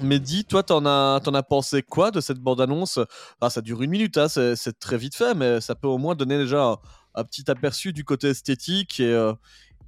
Mais 0.00 0.18
dis, 0.18 0.44
toi, 0.44 0.62
t'en 0.62 0.86
as, 0.86 1.20
as 1.22 1.42
pensé 1.42 1.82
quoi 1.82 2.10
de 2.10 2.20
cette 2.20 2.38
bande-annonce? 2.38 2.98
Ah, 3.40 3.50
Ça 3.50 3.60
dure 3.60 3.82
une 3.82 3.90
minute, 3.90 4.16
hein, 4.16 4.28
c'est 4.28 4.78
très 4.78 4.96
vite 4.96 5.14
fait, 5.14 5.34
mais 5.34 5.60
ça 5.60 5.74
peut 5.74 5.86
au 5.88 5.98
moins 5.98 6.14
donner 6.14 6.38
déjà 6.38 6.64
un, 6.64 6.76
un 7.14 7.24
petit 7.24 7.50
aperçu 7.50 7.92
du 7.92 8.04
côté 8.04 8.28
esthétique 8.28 9.00
et, 9.00 9.12
euh, 9.12 9.34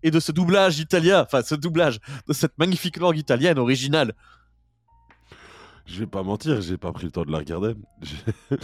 et 0.02 0.10
de 0.10 0.20
ce 0.20 0.32
doublage 0.32 0.78
italien, 0.78 1.22
enfin 1.22 1.42
ce 1.42 1.54
doublage, 1.54 2.00
de 2.28 2.32
cette 2.32 2.58
magnifique 2.58 2.98
langue 2.98 3.16
italienne 3.16 3.58
originale. 3.58 4.12
Je 5.86 6.00
vais 6.00 6.06
pas 6.06 6.22
mentir, 6.22 6.62
j'ai 6.62 6.78
pas 6.78 6.92
pris 6.92 7.04
le 7.04 7.10
temps 7.10 7.24
de 7.24 7.30
la 7.30 7.38
regarder. 7.38 7.74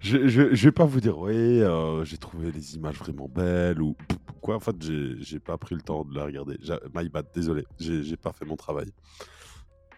Je, 0.00 0.28
je, 0.28 0.64
vais 0.64 0.72
pas 0.72 0.84
vous 0.84 1.00
dire, 1.00 1.18
oui, 1.18 1.32
euh, 1.32 2.04
j'ai 2.04 2.18
trouvé 2.18 2.50
les 2.52 2.74
images 2.74 2.96
vraiment 2.96 3.28
belles 3.28 3.80
ou 3.80 3.96
quoi. 4.40 4.56
En 4.56 4.60
fait, 4.60 4.76
j'ai 4.80 5.38
pas 5.38 5.56
pris 5.58 5.74
le 5.74 5.80
temps 5.80 6.04
de 6.04 6.14
la 6.14 6.24
regarder. 6.24 6.58
My 6.94 7.08
bad, 7.08 7.26
désolé, 7.34 7.66
j'ai 7.78 8.16
pas 8.16 8.32
fait 8.32 8.44
mon 8.44 8.56
travail. 8.56 8.92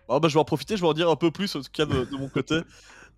Oh, 0.09 0.21
bah, 0.21 0.29
je 0.29 0.35
vais 0.35 0.41
en 0.41 0.45
profiter, 0.45 0.77
je 0.77 0.83
vais 0.83 0.89
en 0.89 0.93
dire 0.93 1.11
un 1.11 1.17
peu 1.17 1.31
plus, 1.31 1.55
en 1.57 1.61
tout 1.61 1.71
cas 1.73 1.87
de, 1.87 2.05
de 2.05 2.17
mon 2.17 2.29
côté. 2.29 2.61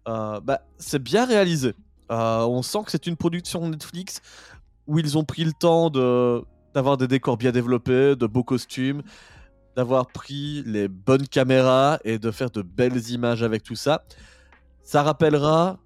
Euh, 0.07 0.41
bah, 0.41 0.61
c'est 0.79 1.03
bien 1.03 1.27
réalisé. 1.27 1.75
Euh, 2.11 2.45
on 2.47 2.63
sent 2.63 2.79
que 2.85 2.91
c'est 2.91 3.07
une 3.07 3.17
production 3.17 3.69
Netflix 3.69 4.23
où 4.87 4.99
ils 4.99 5.19
ont 5.19 5.25
pris 5.25 5.45
le 5.45 5.53
temps 5.53 5.91
de 5.91 6.43
d'avoir 6.75 6.97
des 6.97 7.09
décors 7.09 7.37
bien 7.37 7.51
développés, 7.51 8.15
de 8.15 8.27
beaux 8.27 8.45
costumes, 8.45 9.03
d'avoir 9.79 10.09
pris 10.09 10.65
les 10.67 10.89
bonnes 10.89 11.29
caméras 11.29 12.01
et 12.03 12.19
de 12.19 12.33
faire 12.33 12.51
de 12.51 12.63
belles 12.63 13.11
images 13.11 13.45
avec 13.45 13.63
tout 13.63 13.77
ça. 13.77 14.03
Ça 14.83 15.05
rappellera 15.05 15.79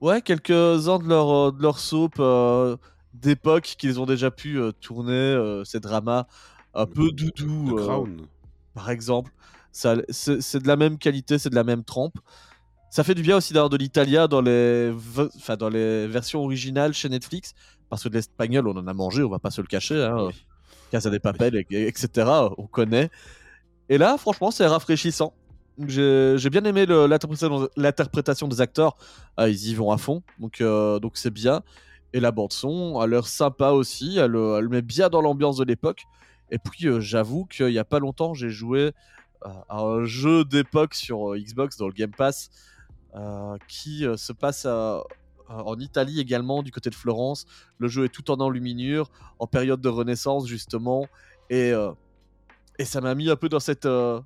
ouais, 0.00 0.22
quelques-uns 0.22 1.00
de 1.00 1.08
leur, 1.08 1.28
euh, 1.48 1.50
de 1.50 1.60
leur 1.60 1.80
soap 1.80 2.14
euh, 2.20 2.76
d'époque 3.12 3.74
qu'ils 3.76 3.98
ont 3.98 4.06
déjà 4.06 4.30
pu 4.30 4.60
euh, 4.60 4.70
tourner, 4.70 5.10
euh, 5.12 5.64
ces 5.64 5.80
dramas 5.80 6.26
un 6.72 6.86
peu 6.86 7.10
doudou. 7.10 7.74
Par 8.74 8.90
exemple. 8.90 9.32
Ça- 9.72 9.96
C'est 10.10 10.62
de 10.62 10.68
la 10.68 10.76
même 10.76 10.96
qualité, 10.98 11.36
c'est 11.40 11.50
de 11.50 11.56
la 11.56 11.64
même 11.64 11.82
trempe. 11.82 12.14
Ça 12.90 13.02
fait 13.02 13.16
du 13.16 13.22
bien 13.22 13.38
aussi 13.38 13.52
d'avoir 13.52 13.70
de 13.70 13.76
l'italien 13.76 14.28
dans 14.28 14.40
les, 14.40 14.92
enfin, 15.36 15.56
dans 15.56 15.68
les 15.68 16.06
versions 16.06 16.44
originales 16.44 16.94
chez 16.94 17.08
Netflix, 17.08 17.54
parce 17.90 18.04
que 18.04 18.08
de 18.08 18.14
l'espagnol, 18.14 18.68
on 18.68 18.76
en 18.76 18.86
a 18.86 18.92
mangé, 18.94 19.24
on 19.24 19.30
va 19.30 19.40
pas 19.40 19.50
se 19.50 19.60
le 19.60 19.66
cacher. 19.66 20.00
Hein. 20.00 20.26
Oui. 20.28 20.46
Casa 20.94 21.10
des 21.10 21.18
Papel, 21.18 21.56
et- 21.56 21.66
et- 21.70 21.88
etc. 21.88 22.08
On 22.56 22.66
connaît. 22.68 23.10
Et 23.88 23.98
là, 23.98 24.16
franchement, 24.16 24.52
c'est 24.52 24.64
rafraîchissant. 24.66 25.32
J'ai 25.88 26.50
bien 26.50 26.62
aimé 26.64 26.86
l'interprétation 27.76 28.46
des 28.46 28.60
acteurs. 28.60 28.96
Ah, 29.36 29.48
ils 29.48 29.70
y 29.70 29.74
vont 29.74 29.90
à 29.90 29.98
fond, 29.98 30.22
donc 30.38 30.60
euh, 30.60 31.00
donc 31.00 31.16
c'est 31.16 31.32
bien. 31.32 31.62
Et 32.12 32.20
la 32.20 32.30
bande 32.30 32.52
son 32.52 33.00
a 33.00 33.08
l'air 33.08 33.26
sympa 33.26 33.70
aussi. 33.70 34.18
Elle, 34.18 34.36
euh, 34.36 34.58
elle 34.60 34.68
met 34.68 34.82
bien 34.82 35.08
dans 35.08 35.20
l'ambiance 35.20 35.56
de 35.56 35.64
l'époque. 35.64 36.04
Et 36.52 36.58
puis, 36.58 36.86
euh, 36.86 37.00
j'avoue 37.00 37.44
qu'il 37.46 37.70
y 37.70 37.78
a 37.80 37.84
pas 37.84 37.98
longtemps, 37.98 38.34
j'ai 38.34 38.50
joué 38.50 38.92
à 39.68 39.80
un 39.82 40.04
jeu 40.04 40.44
d'époque 40.44 40.94
sur 40.94 41.34
Xbox 41.36 41.76
dans 41.76 41.88
le 41.88 41.92
Game 41.92 42.12
Pass 42.16 42.50
qui 43.68 44.04
se 44.16 44.32
passe 44.32 44.64
à- 44.64 45.02
en 45.48 45.78
Italie 45.78 46.20
également, 46.20 46.62
du 46.62 46.70
côté 46.70 46.90
de 46.90 46.94
Florence. 46.94 47.46
Le 47.78 47.88
jeu 47.88 48.04
est 48.04 48.08
tout 48.08 48.30
en 48.30 48.40
enluminure, 48.40 49.10
en 49.38 49.46
période 49.46 49.80
de 49.80 49.88
renaissance 49.88 50.46
justement, 50.46 51.06
et, 51.50 51.72
euh, 51.72 51.92
et 52.78 52.84
ça 52.84 53.00
m'a 53.00 53.14
mis 53.14 53.30
un 53.30 53.36
peu 53.36 53.48
dans 53.48 53.60
cette, 53.60 53.86
euh, 53.86 54.20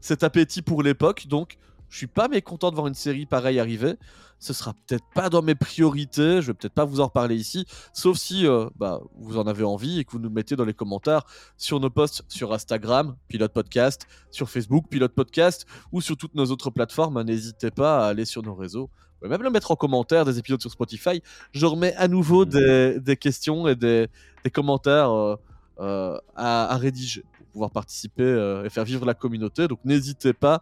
cet 0.00 0.22
appétit 0.22 0.62
pour 0.62 0.82
l'époque. 0.82 1.26
Donc, 1.26 1.58
je 1.88 1.98
suis 1.98 2.06
pas 2.06 2.28
mécontent 2.28 2.70
de 2.70 2.74
voir 2.74 2.88
une 2.88 2.94
série 2.94 3.26
pareille 3.26 3.60
arriver. 3.60 3.94
Ce 4.40 4.52
sera 4.52 4.74
peut-être 4.74 5.04
pas 5.14 5.30
dans 5.30 5.42
mes 5.42 5.54
priorités, 5.54 6.42
je 6.42 6.48
vais 6.48 6.54
peut-être 6.54 6.74
pas 6.74 6.84
vous 6.84 7.00
en 7.00 7.04
reparler 7.04 7.36
ici, 7.36 7.66
sauf 7.92 8.18
si 8.18 8.46
euh, 8.46 8.68
bah, 8.76 9.00
vous 9.16 9.38
en 9.38 9.46
avez 9.46 9.62
envie 9.62 10.00
et 10.00 10.04
que 10.04 10.10
vous 10.10 10.18
nous 10.18 10.28
mettez 10.28 10.56
dans 10.56 10.64
les 10.64 10.74
commentaires 10.74 11.24
sur 11.56 11.78
nos 11.78 11.88
posts 11.90 12.24
sur 12.28 12.52
Instagram, 12.52 13.16
Pilote 13.28 13.52
Podcast, 13.52 14.06
sur 14.30 14.50
Facebook, 14.50 14.86
Pilote 14.90 15.14
Podcast, 15.14 15.66
ou 15.92 16.00
sur 16.00 16.16
toutes 16.16 16.34
nos 16.34 16.46
autres 16.46 16.70
plateformes. 16.70 17.22
N'hésitez 17.22 17.70
pas 17.70 18.04
à 18.04 18.08
aller 18.08 18.24
sur 18.24 18.42
nos 18.42 18.54
réseaux. 18.54 18.90
Pouvez 19.24 19.36
même 19.38 19.42
le 19.42 19.50
mettre 19.50 19.70
en 19.70 19.76
commentaire 19.76 20.24
des 20.26 20.38
épisodes 20.38 20.60
sur 20.60 20.70
Spotify. 20.70 21.22
Je 21.52 21.64
remets 21.64 21.94
à 21.96 22.08
nouveau 22.08 22.44
Mhm. 22.44 22.50
des, 22.50 23.00
des 23.00 23.16
questions 23.16 23.66
et 23.66 23.74
des, 23.74 24.08
des 24.44 24.50
commentaires 24.50 25.10
euh, 25.10 25.36
euh, 25.80 26.18
à, 26.36 26.72
à 26.72 26.76
rédiger 26.76 27.24
pour 27.38 27.46
pouvoir 27.46 27.70
participer 27.70 28.22
euh, 28.22 28.64
et 28.64 28.68
faire 28.70 28.84
vivre 28.84 29.06
la 29.06 29.14
communauté. 29.14 29.66
Donc 29.66 29.78
n'hésitez 29.84 30.34
pas. 30.34 30.60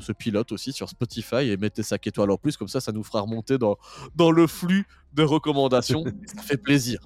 ce 0.00 0.12
pilote 0.12 0.52
aussi 0.52 0.70
sur 0.72 0.88
Spotify 0.88 1.48
et 1.50 1.56
mettez 1.56 1.82
5 1.82 2.06
étoiles 2.06 2.30
en 2.30 2.36
plus, 2.36 2.56
comme 2.58 2.68
ça, 2.68 2.78
ça 2.80 2.92
nous 2.92 3.02
fera 3.02 3.20
remonter 3.22 3.56
dans, 3.58 3.76
dans 4.14 4.30
le 4.30 4.46
flux 4.46 4.86
de 5.14 5.22
recommandations. 5.24 6.04
ça 6.36 6.42
fait 6.42 6.58
plaisir. 6.58 7.00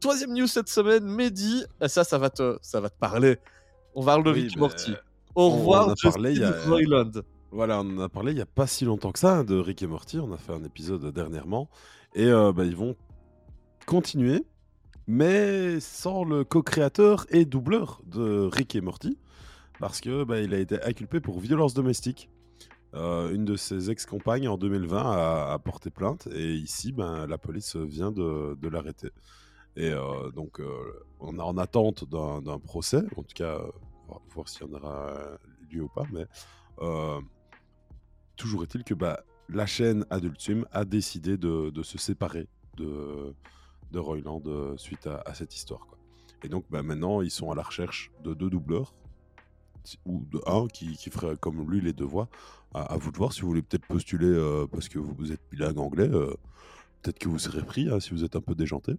Troisième 0.00 0.32
news 0.32 0.46
cette 0.46 0.68
semaine, 0.68 1.04
Mehdi, 1.04 1.64
et 1.80 1.88
ça, 1.88 2.02
ça 2.04 2.18
va 2.18 2.30
te, 2.30 2.56
ça 2.62 2.80
va 2.80 2.88
te 2.88 2.98
parler. 2.98 3.36
On 3.94 4.04
parle 4.04 4.24
de 4.24 4.30
Oui, 4.32 4.42
Ricky 4.42 4.54
bah, 4.54 4.60
Morty. 4.60 4.92
Au 5.34 5.42
on 5.42 5.52
en 5.52 5.56
revoir, 5.56 5.94
Justin 5.96 6.42
a- 6.42 6.68
Roiland. 6.68 7.10
Voilà, 7.52 7.80
on 7.80 7.96
en 7.96 8.00
a 8.00 8.08
parlé 8.08 8.32
il 8.32 8.34
n'y 8.34 8.40
a 8.40 8.46
pas 8.46 8.66
si 8.66 8.84
longtemps 8.84 9.12
que 9.12 9.18
ça 9.18 9.38
hein, 9.38 9.44
de 9.44 9.56
Rick 9.56 9.82
et 9.82 9.86
Morty. 9.86 10.18
On 10.18 10.32
a 10.32 10.36
fait 10.36 10.52
un 10.52 10.64
épisode 10.64 11.12
dernièrement. 11.12 11.70
Et 12.14 12.26
euh, 12.26 12.52
bah, 12.52 12.64
ils 12.64 12.76
vont 12.76 12.96
continuer, 13.86 14.44
mais 15.06 15.78
sans 15.80 16.24
le 16.24 16.44
co-créateur 16.44 17.26
et 17.30 17.44
doubleur 17.44 18.02
de 18.04 18.48
Rick 18.52 18.74
et 18.74 18.80
Morty. 18.80 19.18
Parce 19.78 20.00
que 20.00 20.24
bah, 20.24 20.40
il 20.40 20.54
a 20.54 20.58
été 20.58 20.82
inculpé 20.82 21.20
pour 21.20 21.38
violence 21.38 21.72
domestique. 21.72 22.30
Euh, 22.94 23.32
une 23.32 23.44
de 23.44 23.56
ses 23.56 23.90
ex-compagnes 23.90 24.48
en 24.48 24.56
2020 24.56 25.52
a, 25.52 25.58
porté 25.58 25.90
plainte. 25.90 26.28
Et 26.32 26.54
ici, 26.54 26.92
ben, 26.92 27.26
la 27.26 27.38
police 27.38 27.76
vient 27.76 28.10
de, 28.10 28.68
l'arrêter. 28.68 29.10
Et 29.76 29.90
euh, 29.90 30.30
donc, 30.32 30.60
on 31.20 31.38
est 31.38 31.42
en 31.42 31.58
attente 31.58 32.04
d'un 32.10 32.58
procès. 32.58 33.02
En 33.16 33.22
tout 33.22 33.34
cas, 33.34 33.60
voir 34.34 34.48
s'il 34.48 34.66
y 34.66 34.70
en 34.70 34.74
aura 34.74 35.12
lieu 35.70 35.82
ou 35.82 35.88
pas. 35.88 36.06
Mais 36.12 36.26
toujours 38.36 38.62
est-il 38.62 38.84
que 38.84 38.94
bah, 38.94 39.20
la 39.48 39.66
chaîne 39.66 40.04
Adult 40.10 40.40
Swim 40.40 40.66
a 40.72 40.84
décidé 40.84 41.36
de, 41.36 41.70
de 41.70 41.82
se 41.82 41.98
séparer 41.98 42.48
de, 42.76 43.34
de 43.92 43.98
Royland 43.98 44.42
euh, 44.46 44.76
suite 44.76 45.06
à, 45.06 45.22
à 45.26 45.34
cette 45.34 45.54
histoire. 45.54 45.86
Quoi. 45.86 45.98
Et 46.42 46.48
donc 46.48 46.64
bah, 46.70 46.82
maintenant, 46.82 47.22
ils 47.22 47.30
sont 47.30 47.50
à 47.50 47.54
la 47.54 47.62
recherche 47.62 48.10
de 48.22 48.34
deux 48.34 48.50
doubleurs, 48.50 48.94
ou 50.04 50.24
de 50.32 50.40
un 50.46 50.66
qui, 50.66 50.96
qui 50.96 51.10
ferait 51.10 51.36
comme 51.36 51.68
lui 51.70 51.80
les 51.80 51.92
deux 51.92 52.04
voix. 52.04 52.28
À, 52.74 52.82
à 52.94 52.96
vous 52.96 53.12
de 53.12 53.16
voir 53.16 53.32
si 53.32 53.42
vous 53.42 53.48
voulez 53.48 53.62
peut-être 53.62 53.86
postuler 53.86 54.26
euh, 54.26 54.66
parce 54.66 54.88
que 54.88 54.98
vous, 54.98 55.32
êtes 55.32 55.40
bilingue 55.50 55.78
anglais. 55.78 56.08
euh, 56.08 56.34
peut-être 57.02 57.18
que 57.18 57.28
vous 57.28 57.38
serez 57.38 57.62
pris 57.62 57.88
hein, 57.88 58.00
si 58.00 58.10
vous 58.10 58.24
êtes 58.24 58.34
un 58.34 58.40
peu 58.40 58.54
déjanté. 58.54 58.96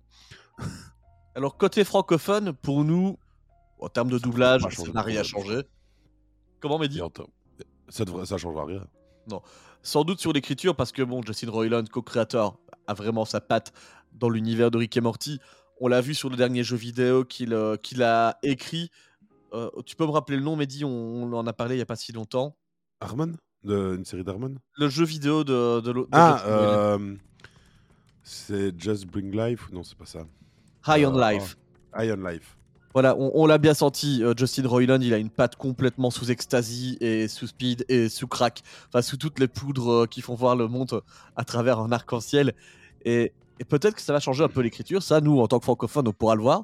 Alors, 1.36 1.58
côté 1.58 1.84
francophone, 1.84 2.53
pour 2.53 2.84
nous, 2.86 3.17
en 3.79 3.89
termes 3.89 4.10
de 4.10 4.17
doublage, 4.17 4.63
ça 4.72 4.91
n'a 4.94 5.01
rien 5.01 5.24
changé. 5.24 5.62
Comment, 6.62 6.79
Mehdi? 6.79 7.01
Ça 7.89 8.06
ne 8.06 8.38
changera 8.38 8.65
rien. 8.65 8.88
Sans 9.84 10.03
doute 10.03 10.19
sur 10.19 10.34
l'écriture, 10.34 10.75
parce 10.75 10.91
que 10.91 11.01
bon, 11.01 11.22
Justin 11.22 11.50
Roiland, 11.50 11.84
co-créateur, 11.86 12.57
a 12.88 12.93
vraiment 12.93 13.25
sa 13.25 13.41
patte 13.41 13.74
dans 14.13 14.29
l'univers 14.29 14.72
de 14.72 14.77
Rick 14.77 14.98
et 14.98 15.01
Morty. 15.01 15.39
On 15.79 15.88
l'a 15.88 16.01
vu 16.01 16.15
sur 16.15 16.29
le 16.29 16.36
dernier 16.36 16.63
jeu 16.63 16.75
vidéo 16.75 17.24
qu'il 17.24 17.53
euh, 17.53 17.77
a 18.01 18.38
écrit. 18.43 18.89
Euh, 19.53 19.69
tu 19.86 19.96
peux 19.96 20.05
me 20.05 20.12
rappeler 20.12 20.38
le 20.38 20.43
nom, 20.43 20.55
Mehdi? 20.55 20.84
On, 20.84 20.89
on 20.89 21.34
en 21.34 21.46
a 21.48 21.53
parlé 21.53 21.75
il 21.75 21.77
n'y 21.77 21.84
a 21.84 21.86
pas 21.86 21.96
si 21.96 22.12
longtemps. 22.12 22.57
Harmon? 23.00 23.34
De, 23.63 23.96
Une 23.96 24.05
série 24.05 24.24
d'Harmon? 24.24 24.55
Le 24.77 24.89
jeu 24.89 25.05
vidéo 25.05 25.43
de, 25.43 25.81
de, 25.81 25.93
de 25.93 26.07
Ah, 26.12 26.43
euh, 26.48 27.15
c'est 28.24 28.79
Just 28.79 29.05
Bring 29.05 29.31
Life? 29.31 29.69
Non, 29.72 29.84
c'est 29.84 29.98
pas 29.98 30.05
ça. 30.05 30.25
High 30.88 31.05
on 31.05 31.17
Life. 31.17 31.57
Iron 32.00 32.27
Life. 32.27 32.57
Voilà, 32.98 33.16
on, 33.16 33.46
l'a 33.46 33.60
bien 33.60 33.75
senti. 33.75 34.24
euh, 34.24 34.34
Justin 34.36 34.68
Roiland, 34.68 35.00
il 35.00 35.13
a 35.13 35.20
une 35.20 35.30
patte 35.30 35.56
complètement 35.56 36.10
sous 36.10 36.32
ecstasy 36.32 36.98
et 37.00 37.27
sous 37.27 37.46
speed 37.46 37.86
et 37.89 38.10
sous 38.10 38.25
crack. 38.25 38.63
Enfin, 38.88 39.04
sous 39.04 39.18
toutes 39.18 39.38
les 39.38 39.48
poudres 39.48 39.92
euh, 39.92 40.06
qui 40.08 40.22
font 40.22 40.34
voir 40.34 40.56
le 40.56 40.68
monde 40.68 40.94
euh, 40.94 41.01
à 41.36 41.44
travers 41.44 41.77
un 41.77 41.92
arc-en-ciel. 41.92 42.56
Et, 43.06 43.34
peut-être 43.70 43.94
que 43.94 44.01
ça 44.01 44.13
va 44.13 44.20
changer 44.20 44.44
un 44.44 44.48
peu 44.48 44.62
l'écriture. 44.62 45.04
Ça, 45.04 45.22
nous, 45.22 45.39
en 45.39 45.48
tant 45.48 45.60
que 45.60 45.66
francophones, 45.66 46.08
on 46.08 46.12
pourra 46.12 46.34
le 46.34 46.42
voir. 46.42 46.63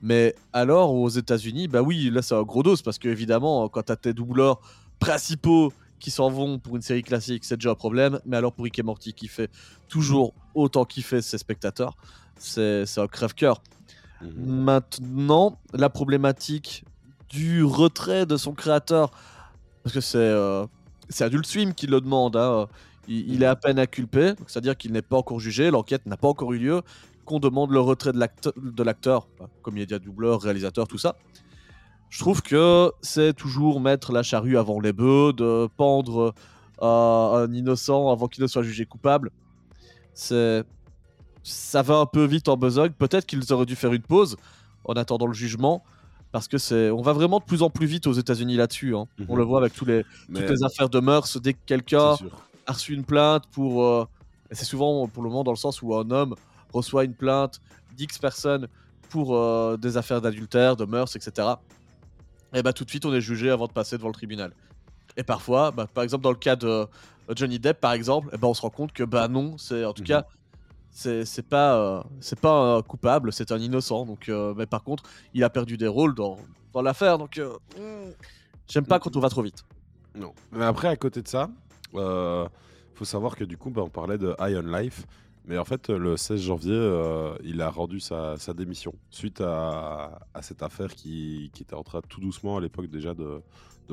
Mais 0.00 0.34
alors, 0.54 0.94
aux 0.94 1.10
États-Unis, 1.10 1.68
bah 1.68 1.82
oui, 1.82 2.08
là, 2.10 2.22
c'est 2.22 2.34
un 2.34 2.42
gros 2.42 2.62
dos 2.62 2.76
parce 2.82 2.98
que, 2.98 3.10
évidemment, 3.10 3.68
quand 3.68 3.82
t'as 3.82 3.96
tes 3.96 4.14
doubleurs 4.14 4.62
principaux 4.98 5.74
qui 6.00 6.10
s'en 6.10 6.30
vont 6.30 6.58
pour 6.58 6.76
une 6.76 6.82
série 6.82 7.02
classique, 7.02 7.44
c'est 7.44 7.58
déjà 7.58 7.72
un 7.72 7.74
problème. 7.74 8.18
Mais 8.24 8.38
alors, 8.38 8.54
pour 8.54 8.64
Rick 8.64 8.78
et 8.78 8.82
Morty, 8.82 9.12
qui 9.12 9.28
fait 9.28 9.50
toujours 9.90 10.32
autant 10.54 10.86
kiffer 10.86 11.20
ses 11.20 11.36
spectateurs, 11.36 11.98
c'est 12.38 12.86
c'est 12.86 13.02
un 13.02 13.08
crève-cœur. 13.08 13.60
Mhm. 14.24 14.62
Maintenant, 14.64 15.58
la 15.72 15.88
problématique 15.90 16.84
du 17.28 17.64
retrait 17.64 18.26
de 18.26 18.36
son 18.36 18.52
créateur, 18.52 19.10
parce 19.82 19.94
que 19.94 20.00
c'est 20.00 20.18
euh, 20.18 20.66
Adult 21.20 21.46
Swim 21.46 21.74
qui 21.74 21.86
le 21.86 22.00
demande, 22.00 22.36
hein, 22.36 22.66
il, 23.08 23.32
il 23.34 23.42
est 23.42 23.46
à 23.46 23.56
peine 23.56 23.78
inculpé, 23.78 24.32
c'est-à-dire 24.46 24.76
qu'il 24.76 24.92
n'est 24.92 25.02
pas 25.02 25.16
encore 25.16 25.40
jugé, 25.40 25.70
l'enquête 25.70 26.06
n'a 26.06 26.16
pas 26.16 26.28
encore 26.28 26.52
eu 26.52 26.58
lieu, 26.58 26.82
qu'on 27.24 27.40
demande 27.40 27.70
le 27.70 27.80
retrait 27.80 28.12
de 28.12 28.18
l'acte- 28.18 28.52
de 28.56 28.82
l'acteur, 28.82 29.26
enfin, 29.38 29.48
comédien 29.62 29.98
doubleur, 29.98 30.40
réalisateur, 30.42 30.86
tout 30.86 30.98
ça. 30.98 31.16
Je 32.10 32.18
trouve 32.20 32.42
que 32.42 32.92
c'est 33.02 33.34
toujours 33.34 33.80
mettre 33.80 34.12
la 34.12 34.22
charrue 34.22 34.56
avant 34.56 34.78
les 34.78 34.92
bœufs, 34.92 35.32
de 35.32 35.68
pendre 35.76 36.34
euh, 36.82 37.44
un 37.44 37.52
innocent 37.52 38.10
avant 38.12 38.28
qu'il 38.28 38.42
ne 38.42 38.46
soit 38.46 38.62
jugé 38.62 38.84
coupable. 38.86 39.30
C'est 40.12 40.62
ça 41.44 41.82
va 41.82 41.96
un 41.98 42.06
peu 42.06 42.24
vite 42.26 42.48
en 42.48 42.56
besogne. 42.58 42.92
Peut-être 42.92 43.26
qu'ils 43.26 43.52
auraient 43.52 43.66
dû 43.66 43.76
faire 43.76 43.92
une 43.94 44.02
pause 44.02 44.36
en 44.84 44.94
attendant 44.94 45.28
le 45.28 45.34
jugement. 45.34 45.84
Parce 46.32 46.48
que 46.48 46.58
c'est, 46.58 46.90
on 46.90 47.02
va 47.02 47.12
vraiment 47.12 47.38
de 47.40 47.44
plus 47.44 47.62
en 47.62 47.70
plus 47.70 47.86
vite 47.86 48.08
aux 48.08 48.12
États-Unis 48.14 48.56
là-dessus. 48.56 48.96
hein. 48.96 49.06
On 49.28 49.36
Mhm. 49.36 49.38
le 49.38 49.44
voit 49.44 49.60
avec 49.60 49.74
tous 49.74 49.84
les, 49.84 50.04
Mais 50.28 50.40
toutes 50.40 50.50
les 50.50 50.64
affaires 50.64 50.90
de 50.90 51.00
mœurs. 51.00 51.36
Dès 51.40 51.54
que 51.54 51.60
quelqu'un 51.66 52.16
a 52.66 52.72
reçu 52.72 52.94
une 52.94 53.06
plainte 53.06 53.44
pour. 53.52 53.84
euh, 53.84 54.06
et 54.50 54.56
c'est 54.56 54.64
souvent 54.64 55.08
pour 55.08 55.22
le 55.22 55.30
moment 55.30 55.44
dans 55.44 55.52
le 55.52 55.56
sens 55.56 55.82
où 55.82 55.94
un 55.94 56.10
homme 56.10 56.36
reçoit 56.72 57.04
une 57.04 57.14
plainte 57.16 57.60
d'X 57.90 58.18
personnes 58.18 58.68
pour 59.08 59.36
euh, 59.36 59.76
des 59.76 59.96
affaires 59.96 60.20
d'adultère, 60.20 60.76
de 60.76 60.84
mœurs, 60.86 61.14
etc. 61.16 61.64
Et 62.54 62.62
bah 62.62 62.72
tout 62.72 62.84
de 62.84 62.90
suite 62.90 63.04
on 63.06 63.14
est 63.14 63.20
jugé 63.20 63.50
avant 63.50 63.66
de 63.66 63.72
passer 63.72 63.96
devant 63.96 64.08
le 64.08 64.14
tribunal. 64.14 64.54
Et 65.16 65.24
parfois, 65.24 65.72
bah, 65.72 65.88
par 65.92 66.04
exemple 66.04 66.24
dans 66.24 66.30
le 66.32 66.36
cas 66.38 66.56
de 66.56 66.66
euh, 66.68 66.86
Johnny 67.36 67.58
Depp 67.60 67.80
par 67.80 67.92
exemple, 67.92 68.30
eh 68.32 68.38
ben, 68.38 68.48
on 68.48 68.54
se 68.54 68.62
rend 68.62 68.70
compte 68.70 68.92
que 68.92 69.04
bah 69.04 69.28
non, 69.28 69.58
c'est 69.58 69.84
en 69.84 69.92
tout 69.94 70.02
Mhm. 70.02 70.06
cas 70.08 70.24
c'est 70.94 71.48
pas 71.48 71.76
euh, 71.76 72.02
c'est 72.20 72.38
pas 72.38 72.76
un 72.76 72.82
coupable, 72.82 73.32
c'est 73.32 73.52
un 73.52 73.58
innocent. 73.58 74.06
Donc, 74.06 74.28
euh, 74.28 74.54
mais 74.56 74.66
par 74.66 74.82
contre, 74.82 75.02
il 75.34 75.42
a 75.44 75.50
perdu 75.50 75.76
des 75.76 75.88
rôles 75.88 76.14
dans, 76.14 76.38
dans 76.72 76.82
l'affaire. 76.82 77.18
Donc, 77.18 77.38
euh, 77.38 78.12
j'aime 78.68 78.86
pas 78.86 78.98
quand 78.98 79.16
on 79.16 79.20
va 79.20 79.28
trop 79.28 79.42
vite. 79.42 79.64
Non. 80.14 80.32
Mais 80.52 80.64
après, 80.64 80.88
à 80.88 80.96
côté 80.96 81.20
de 81.20 81.28
ça, 81.28 81.50
faut 81.92 83.04
savoir 83.04 83.36
que 83.36 83.44
du 83.44 83.56
coup, 83.56 83.70
bah, 83.70 83.82
on 83.84 83.90
parlait 83.90 84.18
de 84.18 84.34
Iron 84.40 84.62
Life. 84.62 85.04
Mais 85.46 85.58
en 85.58 85.64
fait, 85.66 85.90
le 85.90 86.16
16 86.16 86.40
janvier, 86.40 87.36
il 87.42 87.60
a 87.60 87.68
rendu 87.68 88.00
sa, 88.00 88.36
démission 88.56 88.94
suite 89.10 89.42
à, 89.42 90.20
cette 90.40 90.62
affaire 90.62 90.94
qui, 90.94 91.50
était 91.60 91.74
en 91.74 91.82
train 91.82 92.00
tout 92.08 92.20
doucement 92.20 92.56
à 92.56 92.60
l'époque 92.60 92.86
déjà 92.86 93.14
de 93.14 93.42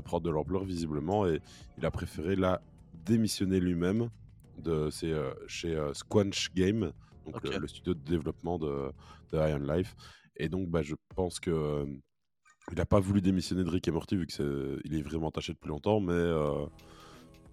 prendre 0.02 0.24
de 0.24 0.30
l'ampleur 0.30 0.64
visiblement. 0.64 1.28
Et 1.28 1.42
il 1.78 1.86
a 1.86 1.92
préféré 1.92 2.36
la 2.36 2.62
démissionner 3.06 3.60
lui-même 3.60 4.10
de 4.58 4.90
c'est, 4.90 5.12
euh, 5.12 5.34
chez 5.48 5.76
euh, 5.76 5.94
Squanch 5.94 6.52
Game, 6.54 6.92
donc 7.26 7.36
Ok. 7.38 7.44
le, 7.52 7.58
le 7.60 7.68
studio 7.68 7.94
de 7.94 8.00
développement 8.04 8.58
de, 8.60 8.92
de 9.32 9.38
Iron 9.38 9.60
Life. 9.60 9.96
Et 10.38 10.50
donc, 10.50 10.70
bah, 10.70 10.82
je 10.82 10.96
pense 11.16 11.40
que 11.40 11.52
euh, 11.52 11.86
il 12.72 12.78
n'a 12.78 12.86
pas 12.86 13.00
voulu 13.00 13.22
démissionner 13.22 13.64
de 13.64 13.70
Rick 13.70 13.88
et 13.88 13.92
Morty 13.92 14.16
vu 14.18 14.28
que 14.28 14.34
c'est- 14.34 14.82
il 14.86 14.96
est 14.96 15.02
vraiment 15.02 15.32
taché 15.32 15.54
depuis 15.54 15.70
longtemps, 15.70 16.00
mais 16.00 16.14
euh, 16.14 16.66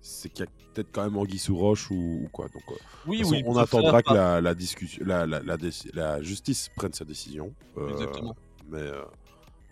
c'est 0.01 0.29
qu'il 0.29 0.45
y 0.45 0.49
a 0.49 0.51
peut-être 0.75 0.91
quand 0.93 1.03
même 1.03 1.17
Anguille 1.17 1.39
sous 1.39 1.57
roche 1.57 1.91
ou, 1.91 2.23
ou 2.25 2.29
quoi. 2.31 2.49
Donc, 2.49 2.63
euh, 2.71 2.75
Oui, 3.07 3.23
oui. 3.27 3.43
on 3.47 3.57
attendra 3.57 4.03
que 4.03 4.13
la, 4.13 4.41
la 4.41 4.55
discussion, 4.55 5.05
la, 5.07 5.27
la, 5.27 5.41
la, 5.41 5.57
déci- 5.57 5.91
la 5.95 6.23
justice 6.23 6.69
prenne 6.77 6.93
sa 6.93 7.05
décision. 7.05 7.53
euh, 7.79 7.89
Exactement. 7.91 8.37
Mais 8.69 8.79
euh, 8.83 9.03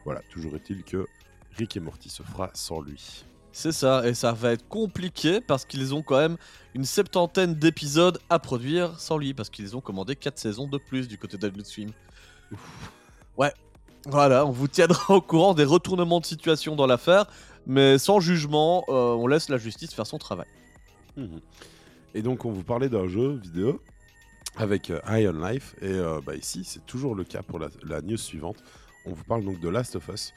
voilà, 0.04 0.20
toujours 0.30 0.54
est-il 0.56 0.82
que 0.84 1.06
Rick 1.52 1.76
et 1.76 1.80
Morty 1.80 2.08
se 2.08 2.22
fera 2.22 2.50
sans 2.54 2.80
lui. 2.80 3.24
C'est 3.58 3.72
ça, 3.72 4.06
et 4.06 4.12
ça 4.12 4.32
va 4.32 4.52
être 4.52 4.68
compliqué 4.68 5.40
parce 5.40 5.64
qu'ils 5.64 5.94
ont 5.94 6.02
quand 6.02 6.18
même 6.18 6.36
une 6.74 6.84
septantaine 6.84 7.54
d'épisodes 7.54 8.18
à 8.28 8.38
produire 8.38 9.00
sans 9.00 9.16
lui, 9.16 9.32
parce 9.32 9.48
qu'ils 9.48 9.74
ont 9.74 9.80
commandé 9.80 10.14
4 10.14 10.38
saisons 10.38 10.68
de 10.68 10.76
plus 10.76 11.08
du 11.08 11.16
côté 11.16 11.38
d'Adult 11.38 11.64
Swim. 11.64 11.90
Ouais. 13.38 13.54
Voilà, 14.04 14.44
on 14.44 14.50
vous 14.50 14.68
tiendra 14.68 15.14
au 15.14 15.22
courant 15.22 15.54
des 15.54 15.64
retournements 15.64 16.20
de 16.20 16.26
situation 16.26 16.76
dans 16.76 16.86
l'affaire, 16.86 17.24
mais 17.66 17.96
sans 17.96 18.20
jugement, 18.20 18.84
euh, 18.90 19.14
on 19.14 19.26
laisse 19.26 19.48
la 19.48 19.56
justice 19.56 19.94
faire 19.94 20.06
son 20.06 20.18
travail. 20.18 20.48
Mhm. 21.16 21.40
Et 22.12 22.20
donc, 22.20 22.44
on 22.44 22.52
vous 22.52 22.62
parlait 22.62 22.90
d'un 22.90 23.08
jeu 23.08 23.40
vidéo 23.42 23.80
avec 24.58 24.90
euh, 24.90 25.00
Iron 25.08 25.32
Life. 25.48 25.74
Et 25.80 25.86
euh, 25.86 26.20
bah, 26.20 26.34
ici, 26.34 26.62
c'est 26.62 26.84
toujours 26.84 27.14
le 27.14 27.24
cas 27.24 27.40
pour 27.40 27.58
la, 27.58 27.68
la 27.84 28.02
news 28.02 28.18
suivante. 28.18 28.58
On 29.06 29.14
vous 29.14 29.24
parle 29.24 29.46
donc 29.46 29.60
de 29.60 29.68
Last 29.70 29.96
of 29.96 30.08
Us 30.08 30.34